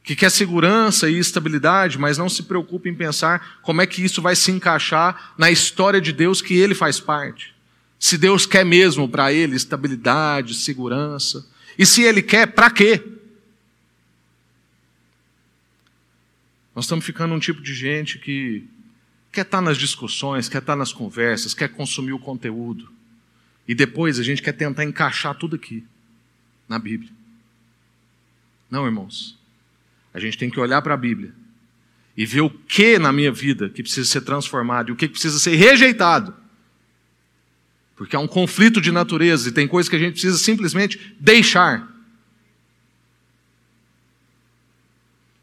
que 0.04 0.16
quer 0.16 0.32
segurança 0.32 1.10
e 1.10 1.18
estabilidade, 1.18 1.98
mas 1.98 2.18
não 2.18 2.28
se 2.28 2.44
preocupa 2.44 2.90
em 2.90 2.96
pensar 2.96 3.60
como 3.62 3.82
é 3.82 3.88
que 3.88 4.04
isso 4.04 4.22
vai 4.22 4.36
se 4.36 4.52
encaixar 4.52 5.34
na 5.38 5.52
história 5.52 6.02
de 6.02 6.12
Deus 6.12 6.42
que 6.42 6.56
ele 6.56 6.74
faz 6.74 7.00
parte 7.00 7.54
Se 8.00 8.18
Deus 8.18 8.46
quer 8.46 8.66
mesmo 8.66 9.08
para 9.08 9.32
ele 9.32 9.56
estabilidade, 9.56 10.56
segurança. 10.56 11.48
E 11.78 11.86
se 11.86 12.02
ele 12.02 12.22
quer, 12.22 12.48
para 12.48 12.72
quê? 12.72 13.02
Nós 16.76 16.86
estamos 16.86 17.06
ficando 17.06 17.34
um 17.34 17.40
tipo 17.40 17.62
de 17.62 17.74
gente 17.76 18.18
que 18.18 18.68
quer 19.32 19.42
estar 19.42 19.62
nas 19.62 19.78
discussões, 19.78 20.50
quer 20.50 20.60
estar 20.60 20.76
nas 20.76 20.92
conversas, 20.92 21.54
quer 21.54 21.70
consumir 21.70 22.14
o 22.14 22.20
conteúdo. 22.20 22.92
E 23.68 23.76
depois 23.76 24.20
a 24.20 24.24
gente 24.24 24.42
quer 24.42 24.54
tentar 24.54 24.84
encaixar 24.84 25.36
tudo 25.36 25.56
aqui, 25.56 25.86
na 26.68 26.80
Bíblia. 26.80 27.12
Não, 28.70 28.86
irmãos. 28.86 29.41
A 30.14 30.20
gente 30.20 30.38
tem 30.38 30.50
que 30.50 30.60
olhar 30.60 30.82
para 30.82 30.94
a 30.94 30.98
Bíblia 30.98 31.34
e 32.16 32.26
ver 32.26 32.42
o 32.42 32.50
que 32.50 33.00
na 33.00 33.12
minha 33.12 33.32
vida 33.32 33.70
que 33.70 33.82
precisa 33.82 34.08
ser 34.08 34.22
transformado 34.22 34.90
e 34.90 34.92
o 34.92 34.96
que 34.96 35.08
precisa 35.08 35.40
ser 35.40 35.56
rejeitado. 35.56 36.36
Porque 37.96 38.16
há 38.16 38.20
um 38.20 38.28
conflito 38.28 38.82
de 38.82 38.92
natureza 38.92 39.50
e 39.50 39.52
tem 39.52 39.68
coisas 39.68 39.90
que 39.90 39.96
a 39.96 40.00
gente 40.00 40.14
precisa 40.14 40.38
simplesmente 40.38 41.16
deixar. 41.20 41.88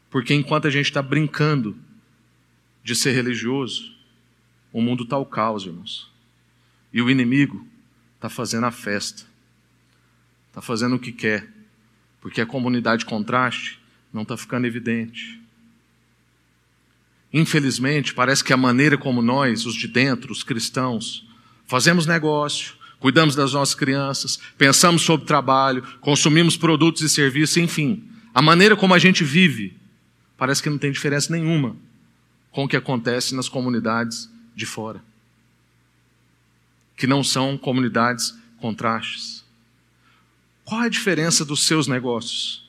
Porque 0.09 0.33
enquanto 0.33 0.67
a 0.67 0.69
gente 0.69 0.85
está 0.85 1.01
brincando 1.01 1.77
de 2.83 2.95
ser 2.95 3.11
religioso, 3.11 3.95
o 4.73 4.81
mundo 4.81 5.03
está 5.03 5.15
ao 5.15 5.25
caos, 5.25 5.65
irmãos. 5.65 6.11
E 6.91 7.01
o 7.01 7.09
inimigo 7.09 7.65
está 8.15 8.29
fazendo 8.29 8.65
a 8.65 8.71
festa, 8.71 9.23
está 10.49 10.61
fazendo 10.61 10.95
o 10.95 10.99
que 10.99 11.11
quer, 11.11 11.47
porque 12.19 12.41
a 12.41 12.45
comunidade 12.45 13.05
contraste 13.05 13.78
não 14.13 14.23
está 14.23 14.35
ficando 14.35 14.65
evidente. 14.65 15.39
Infelizmente, 17.31 18.13
parece 18.13 18.43
que 18.43 18.53
a 18.53 18.57
maneira 18.57 18.97
como 18.97 19.21
nós, 19.21 19.65
os 19.65 19.75
de 19.75 19.87
dentro, 19.87 20.31
os 20.31 20.43
cristãos, 20.43 21.27
fazemos 21.67 22.05
negócio, 22.05 22.73
cuidamos 22.99 23.35
das 23.35 23.53
nossas 23.53 23.75
crianças, 23.75 24.39
pensamos 24.57 25.03
sobre 25.03 25.27
trabalho, 25.27 25.83
consumimos 26.01 26.57
produtos 26.57 27.03
e 27.03 27.09
serviços, 27.09 27.57
enfim, 27.57 28.03
a 28.33 28.41
maneira 28.41 28.75
como 28.75 28.93
a 28.93 28.99
gente 28.99 29.23
vive 29.23 29.77
parece 30.37 30.63
que 30.63 30.69
não 30.69 30.77
tem 30.77 30.91
diferença 30.91 31.31
nenhuma 31.31 31.75
com 32.51 32.63
o 32.63 32.67
que 32.67 32.77
acontece 32.77 33.35
nas 33.35 33.49
comunidades 33.49 34.29
de 34.55 34.65
fora, 34.65 35.03
que 36.95 37.05
não 37.05 37.23
são 37.23 37.57
comunidades 37.57 38.33
contrastes. 38.59 39.43
Qual 40.63 40.81
a 40.81 40.89
diferença 40.89 41.45
dos 41.45 41.63
seus 41.63 41.87
negócios? 41.87 42.68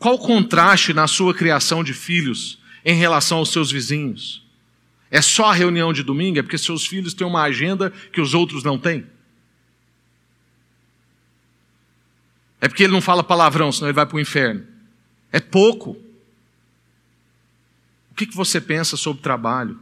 Qual 0.00 0.14
o 0.14 0.18
contraste 0.18 0.94
na 0.94 1.06
sua 1.06 1.34
criação 1.34 1.84
de 1.84 1.92
filhos 1.92 2.58
em 2.82 2.94
relação 2.94 3.36
aos 3.36 3.52
seus 3.52 3.70
vizinhos? 3.70 4.42
É 5.10 5.20
só 5.20 5.50
a 5.50 5.52
reunião 5.52 5.92
de 5.92 6.02
domingo? 6.02 6.38
É 6.38 6.42
porque 6.42 6.56
seus 6.56 6.86
filhos 6.86 7.12
têm 7.12 7.26
uma 7.26 7.42
agenda 7.42 7.90
que 8.10 8.18
os 8.18 8.32
outros 8.32 8.64
não 8.64 8.78
têm? 8.78 9.04
É 12.62 12.66
porque 12.66 12.82
ele 12.82 12.94
não 12.94 13.02
fala 13.02 13.22
palavrão, 13.22 13.70
senão 13.70 13.88
ele 13.88 13.94
vai 13.94 14.06
para 14.06 14.16
o 14.16 14.20
inferno. 14.20 14.64
É 15.30 15.38
pouco. 15.38 15.90
O 18.10 18.14
que, 18.14 18.24
você 18.34 18.58
pensa 18.58 18.96
sobre 18.96 19.22
trabalho? 19.22 19.78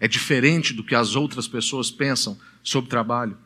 É 0.00 0.08
diferente 0.08 0.72
do 0.72 0.82
que 0.82 0.94
as 0.94 1.14
outras 1.14 1.46
pessoas 1.46 1.90
pensam 1.90 2.40
sobre 2.62 2.88
trabalho? 2.88 3.36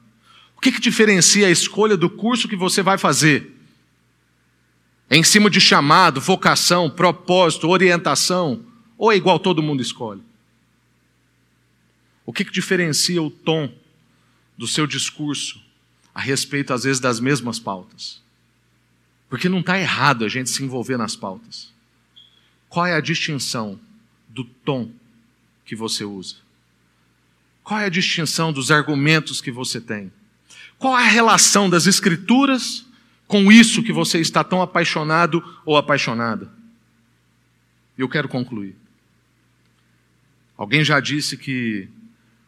O 0.57 0.61
que, 0.61 0.71
que 0.71 0.81
diferencia 0.81 1.49
a 1.49 1.51
escolha 1.51 1.97
do 1.97 2.09
curso 2.09 2.47
que 2.47 2.55
você 2.55 2.81
vai 2.81 2.97
fazer? 2.97 3.58
É 5.11 5.17
em 5.17 5.23
cima 5.23 5.49
de 5.49 5.61
chamado, 5.61 6.21
vocação, 6.21 6.91
propósito, 6.91 7.69
orientação? 7.69 8.65
Ou 8.97 9.11
é 9.11 9.17
igual 9.17 9.39
todo 9.39 9.63
mundo 9.63 9.81
escolhe? 9.81 10.23
O 12.27 12.33
que, 12.33 12.45
que 12.45 12.53
diferencia 12.53 13.23
o 13.23 13.31
tom 13.31 13.73
do 14.57 14.67
seu 14.67 14.87
discurso 14.87 15.63
a 16.15 16.21
respeito, 16.21 16.75
às 16.75 16.85
vezes, 16.85 17.01
das 17.01 17.21
mesmas 17.21 17.59
pautas? 17.59 18.21
Porque 19.31 19.49
não 19.49 19.61
está 19.61 19.79
errado 19.79 20.25
a 20.25 20.29
gente 20.29 20.51
se 20.51 20.63
envolver 20.63 20.99
nas 20.99 21.17
pautas. 21.17 21.73
Qual 22.69 22.85
é 22.85 22.95
a 22.95 23.01
distinção 23.01 23.81
do 24.29 24.45
tom 24.45 24.91
que 25.65 25.75
você 25.75 26.05
usa? 26.05 26.37
Qual 27.65 27.81
é 27.81 27.87
a 27.87 27.91
distinção 27.91 28.53
dos 28.53 28.71
argumentos 28.71 29.41
que 29.41 29.51
você 29.51 29.81
tem? 29.81 30.13
Qual 30.79 30.99
é 30.99 31.05
a 31.05 31.09
relação 31.09 31.69
das 31.69 31.87
Escrituras 31.87 32.85
com 33.29 33.53
isso 33.53 33.85
que 33.85 33.93
você 33.93 34.19
está 34.19 34.43
tão 34.43 34.61
apaixonado 34.61 35.41
ou 35.65 35.77
apaixonada? 35.77 36.53
Eu 37.97 38.09
quero 38.09 38.29
concluir. 38.29 38.75
Alguém 40.57 40.83
já 40.83 40.99
disse 40.99 41.37
que 41.37 41.89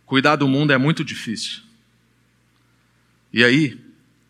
cuidar 0.04 0.34
do 0.34 0.48
mundo 0.48 0.72
é 0.72 0.78
muito 0.78 1.04
difícil. 1.04 1.62
E 3.32 3.44
aí, 3.44 3.80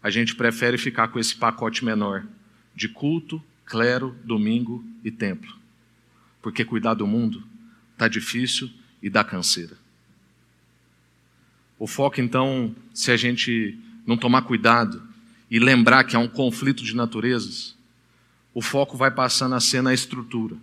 a 0.02 0.10
gente 0.10 0.34
prefere 0.34 0.76
ficar 0.76 1.08
com 1.08 1.18
esse 1.18 1.34
pacote 1.34 1.82
menor 1.82 2.26
de 2.74 2.88
culto, 2.88 3.42
clero, 3.64 4.14
domingo 4.22 4.84
e 5.02 5.10
templo 5.10 5.60
porque 6.42 6.64
cuidar 6.64 6.94
do 6.94 7.06
mundo 7.06 7.42
está 7.92 8.08
difícil 8.08 8.70
e 9.02 9.10
dá 9.10 9.22
canseira. 9.22 9.76
O 11.78 11.86
foco, 11.86 12.20
então, 12.20 12.74
se 12.92 13.10
a 13.10 13.16
gente 13.16 13.78
não 14.06 14.16
tomar 14.16 14.42
cuidado 14.42 15.02
e 15.50 15.58
lembrar 15.58 16.04
que 16.04 16.14
há 16.14 16.18
um 16.18 16.28
conflito 16.28 16.84
de 16.84 16.94
naturezas, 16.94 17.74
o 18.54 18.62
foco 18.62 18.96
vai 18.96 19.10
passando 19.10 19.54
a 19.54 19.60
ser 19.60 19.82
na 19.82 19.92
estrutura. 19.92 20.56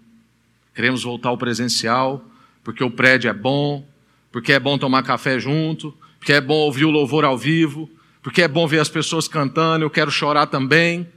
Queremos 0.73 1.03
voltar 1.03 1.29
ao 1.29 1.37
presencial, 1.37 2.23
porque 2.63 2.83
o 2.83 2.91
prédio 2.91 3.29
é 3.29 3.33
bom, 3.33 3.85
porque 4.31 4.53
é 4.53 4.59
bom 4.59 4.77
tomar 4.77 5.03
café 5.03 5.39
junto, 5.39 5.93
porque 6.19 6.33
é 6.33 6.41
bom 6.41 6.55
ouvir 6.55 6.85
o 6.85 6.91
louvor 6.91 7.25
ao 7.25 7.37
vivo, 7.37 7.89
porque 8.21 8.41
é 8.41 8.47
bom 8.47 8.67
ver 8.67 8.79
as 8.79 8.89
pessoas 8.89 9.27
cantando, 9.27 9.83
eu 9.85 9.89
quero 9.89 10.11
chorar 10.11 10.47
também. 10.47 11.07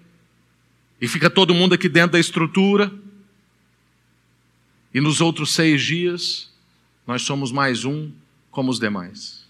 E 1.00 1.08
fica 1.08 1.30
todo 1.30 1.54
mundo 1.54 1.74
aqui 1.74 1.88
dentro 1.88 2.12
da 2.12 2.20
estrutura. 2.20 2.92
E 4.92 5.00
nos 5.00 5.20
outros 5.20 5.52
seis 5.52 5.82
dias, 5.82 6.50
nós 7.06 7.22
somos 7.22 7.50
mais 7.50 7.84
um 7.84 8.10
como 8.50 8.70
os 8.70 8.78
demais. 8.78 9.44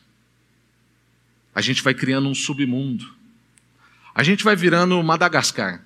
A 1.55 1.61
gente 1.61 1.83
vai 1.83 1.95
criando 1.95 2.29
um 2.29 2.35
submundo. 2.35 3.20
A 4.15 4.23
gente 4.23 4.45
vai 4.45 4.57
virando 4.57 5.01
Madagascar. 5.03 5.83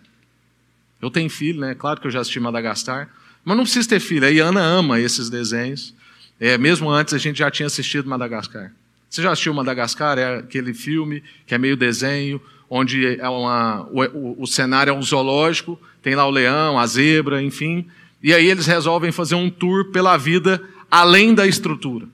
Eu 1.00 1.10
tenho 1.10 1.28
filho, 1.28 1.60
né? 1.60 1.74
Claro 1.74 2.00
que 2.00 2.06
eu 2.06 2.10
já 2.10 2.20
assisti 2.20 2.40
Madagascar, 2.40 3.08
mas 3.44 3.56
não 3.56 3.64
precisa 3.64 3.88
ter 3.88 4.00
filho. 4.00 4.26
A 4.26 4.30
Iana 4.30 4.62
ama 4.62 5.00
esses 5.00 5.28
desenhos. 5.28 5.94
É, 6.40 6.56
mesmo 6.56 6.90
antes 6.90 7.14
a 7.14 7.18
gente 7.18 7.38
já 7.38 7.50
tinha 7.50 7.66
assistido 7.66 8.08
Madagascar. 8.08 8.72
Você 9.08 9.22
já 9.22 9.30
assistiu 9.30 9.54
Madagascar? 9.54 10.18
É 10.18 10.38
aquele 10.38 10.74
filme 10.74 11.22
que 11.46 11.54
é 11.54 11.58
meio 11.58 11.76
desenho, 11.76 12.40
onde 12.68 13.18
é 13.20 13.28
uma, 13.28 13.82
o, 13.92 14.42
o 14.42 14.46
cenário 14.46 14.90
é 14.90 14.94
um 14.94 15.02
zoológico, 15.02 15.80
tem 16.02 16.14
lá 16.14 16.26
o 16.26 16.30
leão, 16.30 16.78
a 16.78 16.86
zebra, 16.86 17.42
enfim, 17.42 17.86
e 18.22 18.32
aí 18.32 18.46
eles 18.46 18.66
resolvem 18.66 19.12
fazer 19.12 19.34
um 19.34 19.50
tour 19.50 19.92
pela 19.92 20.16
vida 20.16 20.60
além 20.90 21.34
da 21.34 21.46
estrutura. 21.46 22.08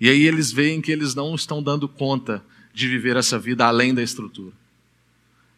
E 0.00 0.08
aí 0.08 0.26
eles 0.26 0.50
veem 0.50 0.80
que 0.80 0.90
eles 0.90 1.14
não 1.14 1.34
estão 1.34 1.62
dando 1.62 1.88
conta 1.88 2.42
de 2.72 2.88
viver 2.88 3.16
essa 3.16 3.38
vida 3.38 3.66
além 3.66 3.94
da 3.94 4.02
estrutura. 4.02 4.52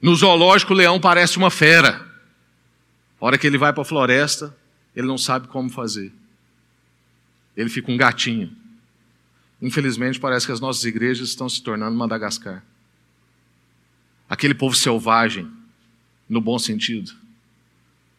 No 0.01 0.15
zoológico, 0.17 0.73
o 0.73 0.77
leão 0.77 1.01
parece 1.01 1.37
uma 1.37 1.51
fera. 1.51 2.05
A 3.21 3.27
hora 3.27 3.39
que 3.39 3.47
ele 3.47 3.59
vai 3.59 3.73
para 3.73 3.83
a 3.83 3.87
floresta, 3.87 4.57
ele 4.97 5.07
não 5.07 5.17
sabe 5.17 5.47
como 5.47 5.71
fazer. 5.71 6.13
Ele 7.57 7.71
fica 7.71 7.93
um 7.93 7.97
gatinho. 7.97 8.51
Infelizmente, 9.61 10.19
parece 10.19 10.47
que 10.47 10.53
as 10.53 10.61
nossas 10.61 10.85
igrejas 10.85 11.29
estão 11.29 11.49
se 11.49 11.63
tornando 11.63 11.97
Madagascar. 11.97 12.65
Aquele 14.29 14.55
povo 14.55 14.75
selvagem, 14.75 15.49
no 16.29 16.41
bom 16.41 16.59
sentido. 16.59 17.13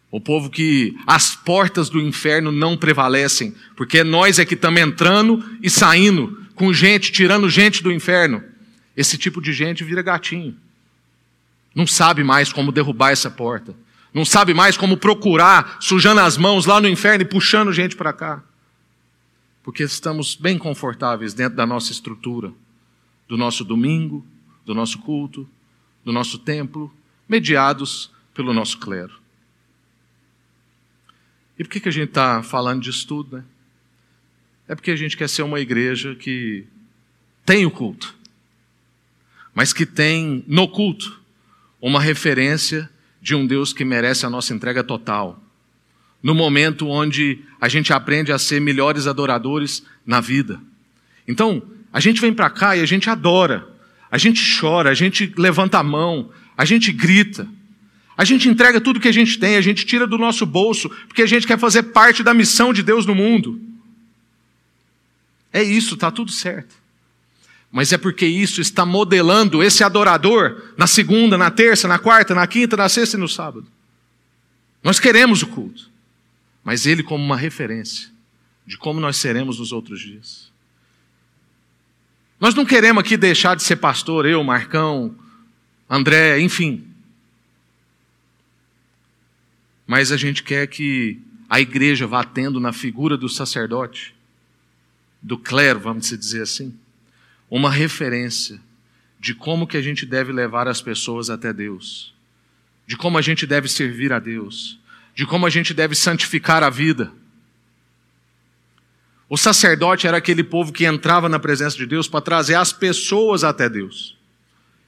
O 0.09 0.21
povo 0.21 0.49
que 0.49 0.95
as 1.07 1.35
portas 1.35 1.89
do 1.89 1.99
inferno 1.99 2.51
não 2.51 2.77
prevalecem, 2.77 3.53
porque 3.75 4.03
nós 4.03 4.39
é 4.39 4.45
que 4.45 4.53
estamos 4.53 4.79
entrando 4.79 5.43
e 5.61 5.69
saindo 5.69 6.45
com 6.55 6.71
gente, 6.71 7.11
tirando 7.11 7.49
gente 7.49 7.81
do 7.81 7.91
inferno. 7.91 8.43
Esse 8.95 9.17
tipo 9.17 9.41
de 9.41 9.51
gente 9.53 9.83
vira 9.83 10.01
gatinho. 10.01 10.57
Não 11.73 11.87
sabe 11.87 12.23
mais 12.23 12.53
como 12.53 12.71
derrubar 12.71 13.11
essa 13.11 13.31
porta. 13.31 13.75
Não 14.13 14.23
sabe 14.23 14.53
mais 14.53 14.77
como 14.77 14.95
procurar, 14.95 15.77
sujando 15.79 16.21
as 16.21 16.37
mãos 16.37 16.65
lá 16.65 16.79
no 16.79 16.87
inferno 16.87 17.23
e 17.23 17.27
puxando 17.27 17.73
gente 17.73 17.95
para 17.95 18.13
cá. 18.13 18.43
Porque 19.63 19.81
estamos 19.81 20.35
bem 20.35 20.57
confortáveis 20.57 21.33
dentro 21.33 21.55
da 21.55 21.65
nossa 21.65 21.91
estrutura, 21.91 22.53
do 23.27 23.37
nosso 23.37 23.63
domingo, 23.63 24.23
do 24.65 24.75
nosso 24.75 24.99
culto, 24.99 25.49
do 26.05 26.11
nosso 26.11 26.37
templo, 26.37 26.93
mediados 27.27 28.11
pelo 28.33 28.53
nosso 28.53 28.77
clero. 28.77 29.23
E 31.57 31.63
por 31.63 31.71
que, 31.71 31.87
a 31.87 31.91
gente 31.91 32.09
está 32.09 32.43
falando 32.43 32.81
disso 32.81 33.07
tudo? 33.07 33.37
Né? 33.37 33.43
É 34.67 34.75
porque 34.75 34.91
a 34.91 34.95
gente 34.95 35.15
quer 35.15 35.29
ser 35.29 35.43
uma 35.43 35.59
igreja 35.59 36.15
que 36.15 36.65
tem 37.45 37.65
o 37.65 37.71
culto, 37.71 38.15
mas 39.53 39.73
que 39.73 39.85
tem 39.85 40.43
no 40.47 40.67
culto 40.67 41.21
uma 41.81 41.99
referência 42.01 42.89
de 43.21 43.35
um 43.35 43.45
Deus 43.45 43.73
que 43.73 43.85
merece 43.85 44.25
a 44.25 44.29
nossa 44.29 44.53
entrega 44.53 44.83
total. 44.83 45.41
No 46.21 46.33
momento 46.33 46.87
onde 46.87 47.39
a 47.59 47.67
gente 47.67 47.91
aprende 47.91 48.31
a 48.31 48.39
ser 48.39 48.59
melhores 48.61 49.07
adoradores 49.07 49.83
na 50.05 50.21
vida. 50.21 50.59
Então, 51.27 51.61
A 51.93 51.99
gente 51.99 52.19
vem 52.19 52.33
para 52.33 52.49
cá 52.49 52.75
e 52.75 52.81
a 52.81 52.85
gente 52.87 53.07
adora, 53.07 53.67
a 54.09 54.17
gente 54.17 54.41
chora, 54.59 54.89
a 54.89 54.95
gente 54.95 55.31
levanta 55.37 55.77
a 55.77 55.83
mão, 55.83 56.31
a 56.57 56.65
gente 56.65 56.91
grita, 56.91 57.47
a 58.17 58.25
gente 58.25 58.49
entrega 58.49 58.81
tudo 58.81 58.99
que 58.99 59.07
a 59.07 59.13
gente 59.13 59.37
tem, 59.37 59.55
a 59.55 59.61
gente 59.61 59.85
tira 59.85 60.07
do 60.07 60.17
nosso 60.17 60.43
bolso, 60.43 60.89
porque 61.07 61.21
a 61.21 61.27
gente 61.27 61.45
quer 61.45 61.59
fazer 61.59 61.83
parte 61.83 62.23
da 62.23 62.33
missão 62.33 62.73
de 62.73 62.81
Deus 62.81 63.05
no 63.05 63.13
mundo. 63.13 63.61
É 65.51 65.61
isso, 65.61 65.93
está 65.93 66.09
tudo 66.09 66.31
certo. 66.31 66.73
Mas 67.73 67.91
é 67.91 67.97
porque 67.97 68.27
isso 68.27 68.61
está 68.61 68.85
modelando 68.85 69.63
esse 69.63 69.83
adorador 69.83 70.61
na 70.77 70.85
segunda, 70.85 71.39
na 71.39 71.49
terça, 71.49 71.87
na 71.87 71.97
quarta, 71.97 72.35
na 72.35 72.45
quinta, 72.45 72.77
na 72.77 72.87
sexta 72.87 73.17
e 73.17 73.19
no 73.19 73.27
sábado. 73.27 73.65
Nós 74.83 74.99
queremos 74.99 75.41
o 75.41 75.47
culto, 75.47 75.89
mas 76.63 76.85
ele 76.85 77.01
como 77.01 77.25
uma 77.25 77.35
referência 77.35 78.11
de 78.63 78.77
como 78.77 78.99
nós 78.99 79.17
seremos 79.17 79.57
nos 79.57 79.71
outros 79.71 79.99
dias. 79.99 80.51
Nós 82.39 82.53
não 82.53 82.63
queremos 82.63 83.01
aqui 83.01 83.17
deixar 83.17 83.55
de 83.55 83.63
ser 83.63 83.77
pastor, 83.77 84.27
eu, 84.27 84.43
Marcão, 84.43 85.15
André, 85.89 86.39
enfim. 86.41 86.85
Mas 89.87 90.11
a 90.11 90.17
gente 90.17 90.43
quer 90.43 90.67
que 90.67 91.19
a 91.49 91.59
igreja 91.59 92.05
vá 92.05 92.23
tendo 92.23 92.59
na 92.59 92.71
figura 92.71 93.17
do 93.17 93.27
sacerdote, 93.27 94.13
do 95.19 95.39
clero, 95.39 95.79
vamos 95.79 96.07
dizer 96.07 96.43
assim, 96.43 96.77
uma 97.55 97.69
referência 97.69 98.59
de 99.19 99.35
como 99.35 99.67
que 99.67 99.77
a 99.77 99.81
gente 99.81 100.07
deve 100.07 100.31
levar 100.31 100.67
as 100.67 100.81
pessoas 100.81 101.29
até 101.29 101.53
Deus, 101.53 102.11
de 102.87 102.97
como 102.97 103.15
a 103.15 103.21
gente 103.21 103.45
deve 103.45 103.67
servir 103.67 104.11
a 104.11 104.17
Deus, 104.17 104.79
de 105.13 105.23
como 105.23 105.45
a 105.45 105.51
gente 105.51 105.71
deve 105.71 105.93
santificar 105.93 106.63
a 106.63 106.69
vida. 106.71 107.11
O 109.29 109.37
sacerdote 109.37 110.07
era 110.07 110.17
aquele 110.17 110.43
povo 110.43 110.73
que 110.73 110.83
entrava 110.83 111.29
na 111.29 111.37
presença 111.37 111.77
de 111.77 111.85
Deus 111.85 112.07
para 112.07 112.21
trazer 112.21 112.55
as 112.55 112.73
pessoas 112.73 113.43
até 113.43 113.69
Deus. 113.69 114.17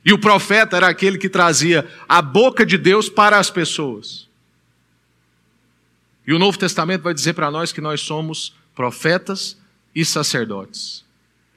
E 0.03 0.11
o 0.11 0.17
profeta 0.17 0.75
era 0.75 0.87
aquele 0.87 1.19
que 1.19 1.29
trazia 1.29 1.87
a 2.09 2.19
boca 2.19 2.65
de 2.65 2.79
Deus 2.79 3.07
para 3.07 3.37
as 3.37 3.51
pessoas. 3.51 4.27
E 6.25 6.33
o 6.33 6.39
Novo 6.39 6.57
Testamento 6.57 7.03
vai 7.03 7.13
dizer 7.13 7.33
para 7.33 7.51
nós 7.51 7.71
que 7.71 7.79
nós 7.79 8.01
somos 8.01 8.55
profetas 8.73 9.55
e 9.93 10.03
sacerdotes 10.03 11.05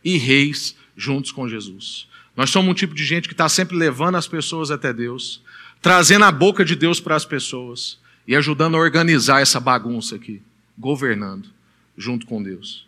e 0.04 0.18
reis 0.18 0.76
juntos 0.98 1.30
com 1.30 1.48
Jesus. 1.48 2.08
Nós 2.36 2.50
somos 2.50 2.70
um 2.70 2.74
tipo 2.74 2.94
de 2.94 3.04
gente 3.04 3.28
que 3.28 3.34
está 3.34 3.48
sempre 3.48 3.76
levando 3.76 4.16
as 4.16 4.26
pessoas 4.26 4.70
até 4.70 4.92
Deus, 4.92 5.40
trazendo 5.80 6.24
a 6.24 6.32
boca 6.32 6.64
de 6.64 6.74
Deus 6.74 7.00
para 7.00 7.14
as 7.14 7.24
pessoas 7.24 7.98
e 8.26 8.34
ajudando 8.34 8.74
a 8.74 8.80
organizar 8.80 9.40
essa 9.40 9.60
bagunça 9.60 10.16
aqui, 10.16 10.42
governando 10.76 11.48
junto 11.96 12.26
com 12.26 12.42
Deus. 12.42 12.86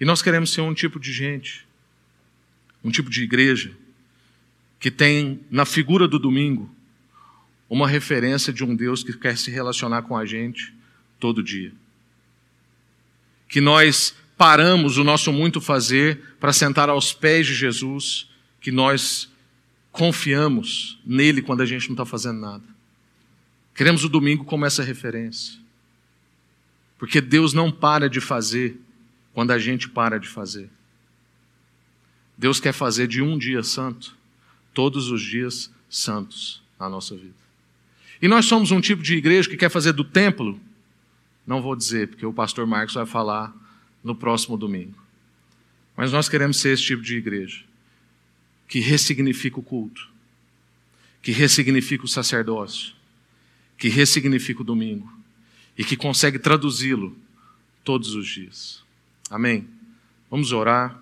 E 0.00 0.04
nós 0.04 0.20
queremos 0.20 0.52
ser 0.52 0.60
um 0.60 0.74
tipo 0.74 0.98
de 0.98 1.12
gente, 1.12 1.64
um 2.82 2.90
tipo 2.90 3.08
de 3.08 3.22
igreja, 3.22 3.72
que 4.80 4.90
tem 4.90 5.40
na 5.48 5.64
figura 5.64 6.08
do 6.08 6.18
domingo 6.18 6.68
uma 7.70 7.88
referência 7.88 8.52
de 8.52 8.64
um 8.64 8.74
Deus 8.74 9.04
que 9.04 9.12
quer 9.12 9.38
se 9.38 9.50
relacionar 9.50 10.02
com 10.02 10.16
a 10.16 10.26
gente 10.26 10.74
todo 11.20 11.42
dia. 11.42 11.72
Que 13.48 13.60
nós 13.60 14.14
paramos 14.42 14.98
o 14.98 15.04
nosso 15.04 15.32
muito 15.32 15.60
fazer 15.60 16.20
para 16.40 16.52
sentar 16.52 16.88
aos 16.88 17.12
pés 17.12 17.46
de 17.46 17.54
Jesus, 17.54 18.28
que 18.60 18.72
nós 18.72 19.30
confiamos 19.92 20.98
nele 21.06 21.40
quando 21.40 21.60
a 21.60 21.64
gente 21.64 21.86
não 21.86 21.92
está 21.92 22.04
fazendo 22.04 22.40
nada. 22.40 22.64
Queremos 23.72 24.02
o 24.02 24.08
domingo 24.08 24.44
como 24.44 24.66
essa 24.66 24.82
referência. 24.82 25.60
Porque 26.98 27.20
Deus 27.20 27.52
não 27.52 27.70
para 27.70 28.10
de 28.10 28.20
fazer 28.20 28.80
quando 29.32 29.52
a 29.52 29.60
gente 29.60 29.88
para 29.88 30.18
de 30.18 30.26
fazer. 30.26 30.68
Deus 32.36 32.58
quer 32.58 32.72
fazer 32.72 33.06
de 33.06 33.22
um 33.22 33.38
dia 33.38 33.62
santo, 33.62 34.16
todos 34.74 35.08
os 35.08 35.22
dias 35.22 35.70
santos 35.88 36.60
na 36.80 36.88
nossa 36.88 37.14
vida. 37.14 37.36
E 38.20 38.26
nós 38.26 38.46
somos 38.46 38.72
um 38.72 38.80
tipo 38.80 39.04
de 39.04 39.14
igreja 39.14 39.48
que 39.48 39.56
quer 39.56 39.70
fazer 39.70 39.92
do 39.92 40.02
templo, 40.02 40.58
não 41.46 41.62
vou 41.62 41.76
dizer, 41.76 42.08
porque 42.08 42.26
o 42.26 42.32
pastor 42.32 42.66
Marcos 42.66 42.96
vai 42.96 43.06
falar 43.06 43.61
no 44.02 44.14
próximo 44.14 44.56
domingo. 44.56 45.00
Mas 45.96 46.12
nós 46.12 46.28
queremos 46.28 46.58
ser 46.58 46.72
esse 46.72 46.82
tipo 46.82 47.02
de 47.02 47.16
igreja 47.16 47.64
que 48.66 48.80
ressignifica 48.80 49.60
o 49.60 49.62
culto, 49.62 50.08
que 51.20 51.30
ressignifica 51.30 52.04
o 52.04 52.08
sacerdócio, 52.08 52.94
que 53.76 53.88
ressignifica 53.88 54.62
o 54.62 54.64
domingo, 54.64 55.12
e 55.76 55.84
que 55.84 55.96
consegue 55.96 56.38
traduzi-lo 56.38 57.16
todos 57.84 58.14
os 58.14 58.26
dias. 58.26 58.82
Amém? 59.30 59.68
Vamos 60.30 60.52
orar. 60.52 61.00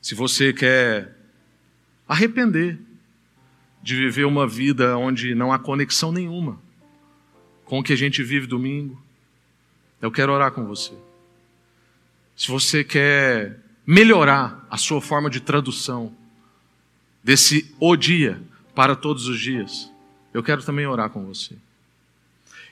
Se 0.00 0.14
você 0.14 0.52
quer 0.52 1.16
arrepender 2.08 2.78
de 3.82 3.96
viver 3.96 4.24
uma 4.24 4.46
vida 4.46 4.96
onde 4.96 5.34
não 5.34 5.52
há 5.52 5.58
conexão 5.58 6.10
nenhuma 6.10 6.60
com 7.64 7.78
o 7.78 7.82
que 7.82 7.92
a 7.92 7.96
gente 7.96 8.22
vive 8.22 8.46
domingo, 8.46 9.00
eu 10.00 10.10
quero 10.10 10.32
orar 10.32 10.52
com 10.52 10.64
você. 10.64 10.92
Se 12.36 12.50
você 12.50 12.82
quer 12.82 13.60
melhorar 13.86 14.66
a 14.70 14.76
sua 14.76 15.00
forma 15.00 15.30
de 15.30 15.40
tradução 15.40 16.12
desse 17.22 17.74
o 17.78 17.96
dia 17.96 18.42
para 18.74 18.96
todos 18.96 19.28
os 19.28 19.38
dias, 19.38 19.90
eu 20.32 20.42
quero 20.42 20.62
também 20.62 20.86
orar 20.86 21.10
com 21.10 21.24
você. 21.24 21.54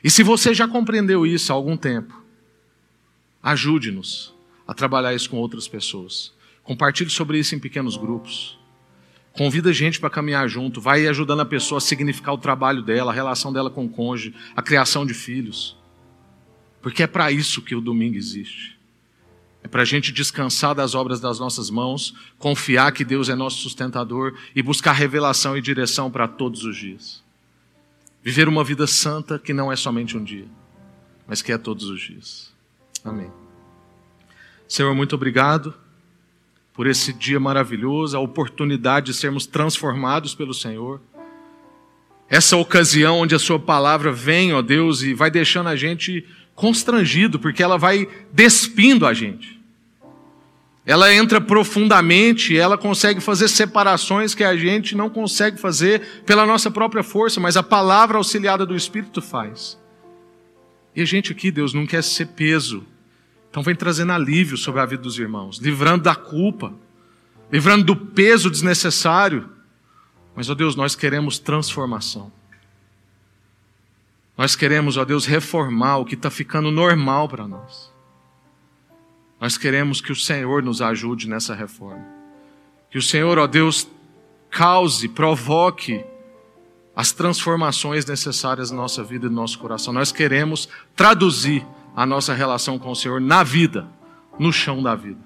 E 0.02 0.10
se 0.10 0.22
você 0.22 0.52
já 0.52 0.66
compreendeu 0.66 1.24
isso 1.24 1.52
há 1.52 1.54
algum 1.54 1.76
tempo, 1.76 2.22
ajude-nos 3.42 4.34
a 4.66 4.74
trabalhar 4.74 5.14
isso 5.14 5.30
com 5.30 5.36
outras 5.36 5.68
pessoas. 5.68 6.32
Compartilhe 6.64 7.10
sobre 7.10 7.38
isso 7.38 7.54
em 7.54 7.58
pequenos 7.58 7.96
grupos. 7.96 8.58
Convida 9.32 9.72
gente 9.72 10.00
para 10.00 10.10
caminhar 10.10 10.48
junto, 10.48 10.80
vai 10.80 11.06
ajudando 11.06 11.40
a 11.40 11.46
pessoa 11.46 11.78
a 11.78 11.80
significar 11.80 12.34
o 12.34 12.38
trabalho 12.38 12.82
dela, 12.82 13.12
a 13.12 13.14
relação 13.14 13.52
dela 13.52 13.70
com 13.70 13.84
o 13.84 13.88
cônjuge, 13.88 14.34
a 14.56 14.62
criação 14.62 15.06
de 15.06 15.14
filhos. 15.14 15.76
Porque 16.82 17.04
é 17.04 17.06
para 17.06 17.30
isso 17.30 17.62
que 17.62 17.74
o 17.74 17.80
domingo 17.80 18.16
existe. 18.16 18.76
É 19.62 19.68
para 19.68 19.82
a 19.82 19.84
gente 19.84 20.12
descansar 20.12 20.74
das 20.74 20.94
obras 20.94 21.20
das 21.20 21.38
nossas 21.38 21.70
mãos, 21.70 22.14
confiar 22.38 22.92
que 22.92 23.04
Deus 23.04 23.28
é 23.28 23.34
nosso 23.34 23.58
sustentador 23.58 24.34
e 24.54 24.62
buscar 24.62 24.92
revelação 24.92 25.56
e 25.56 25.62
direção 25.62 26.10
para 26.10 26.26
todos 26.26 26.64
os 26.64 26.76
dias. 26.76 27.22
Viver 28.22 28.48
uma 28.48 28.64
vida 28.64 28.86
santa 28.86 29.38
que 29.38 29.52
não 29.52 29.70
é 29.70 29.76
somente 29.76 30.16
um 30.16 30.24
dia, 30.24 30.46
mas 31.26 31.42
que 31.42 31.52
é 31.52 31.58
todos 31.58 31.84
os 31.84 32.00
dias. 32.00 32.52
Amém. 33.04 33.30
Senhor, 34.66 34.94
muito 34.94 35.14
obrigado 35.14 35.74
por 36.72 36.86
esse 36.86 37.12
dia 37.12 37.38
maravilhoso, 37.38 38.16
a 38.16 38.20
oportunidade 38.20 39.06
de 39.06 39.14
sermos 39.14 39.46
transformados 39.46 40.34
pelo 40.34 40.54
Senhor. 40.54 41.00
Essa 42.28 42.56
ocasião 42.56 43.18
onde 43.18 43.34
a 43.34 43.38
Sua 43.38 43.58
palavra 43.58 44.10
vem, 44.10 44.54
ó 44.54 44.62
Deus, 44.62 45.02
e 45.02 45.12
vai 45.12 45.30
deixando 45.30 45.68
a 45.68 45.76
gente 45.76 46.26
constrangido, 46.62 47.40
porque 47.40 47.60
ela 47.60 47.76
vai 47.76 48.06
despindo 48.32 49.04
a 49.04 49.12
gente. 49.12 49.60
Ela 50.86 51.12
entra 51.12 51.40
profundamente, 51.40 52.56
ela 52.56 52.78
consegue 52.78 53.20
fazer 53.20 53.48
separações 53.48 54.32
que 54.32 54.44
a 54.44 54.56
gente 54.56 54.94
não 54.94 55.10
consegue 55.10 55.58
fazer 55.58 56.22
pela 56.24 56.46
nossa 56.46 56.70
própria 56.70 57.02
força, 57.02 57.40
mas 57.40 57.56
a 57.56 57.64
palavra 57.64 58.16
auxiliada 58.16 58.64
do 58.64 58.76
Espírito 58.76 59.20
faz. 59.20 59.76
E 60.94 61.02
a 61.02 61.04
gente 61.04 61.32
aqui, 61.32 61.50
Deus, 61.50 61.74
não 61.74 61.84
quer 61.84 62.00
ser 62.04 62.26
peso. 62.26 62.84
Então 63.50 63.60
vem 63.60 63.74
trazendo 63.74 64.12
alívio 64.12 64.56
sobre 64.56 64.80
a 64.80 64.86
vida 64.86 65.02
dos 65.02 65.18
irmãos, 65.18 65.58
livrando 65.58 66.04
da 66.04 66.14
culpa, 66.14 66.72
livrando 67.50 67.82
do 67.82 67.96
peso 67.96 68.48
desnecessário. 68.48 69.50
Mas, 70.36 70.48
ó 70.48 70.54
Deus, 70.54 70.76
nós 70.76 70.94
queremos 70.94 71.40
transformação. 71.40 72.30
Nós 74.36 74.56
queremos, 74.56 74.96
ó 74.96 75.04
Deus, 75.04 75.26
reformar 75.26 75.98
o 75.98 76.04
que 76.04 76.14
está 76.14 76.30
ficando 76.30 76.70
normal 76.70 77.28
para 77.28 77.46
nós. 77.46 77.92
Nós 79.40 79.58
queremos 79.58 80.00
que 80.00 80.12
o 80.12 80.16
Senhor 80.16 80.62
nos 80.62 80.80
ajude 80.80 81.28
nessa 81.28 81.54
reforma. 81.54 82.04
Que 82.90 82.98
o 82.98 83.02
Senhor, 83.02 83.38
ó 83.38 83.46
Deus, 83.46 83.88
cause, 84.50 85.08
provoque 85.08 86.04
as 86.94 87.12
transformações 87.12 88.04
necessárias 88.06 88.70
na 88.70 88.76
nossa 88.76 89.02
vida 89.02 89.26
e 89.26 89.28
no 89.28 89.36
nosso 89.36 89.58
coração. 89.58 89.92
Nós 89.92 90.12
queremos 90.12 90.68
traduzir 90.94 91.66
a 91.96 92.06
nossa 92.06 92.34
relação 92.34 92.78
com 92.78 92.90
o 92.90 92.96
Senhor 92.96 93.20
na 93.20 93.42
vida, 93.42 93.88
no 94.38 94.52
chão 94.52 94.82
da 94.82 94.94
vida. 94.94 95.20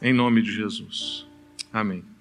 Em 0.00 0.12
nome 0.12 0.42
de 0.42 0.52
Jesus. 0.52 1.26
Amém. 1.72 2.15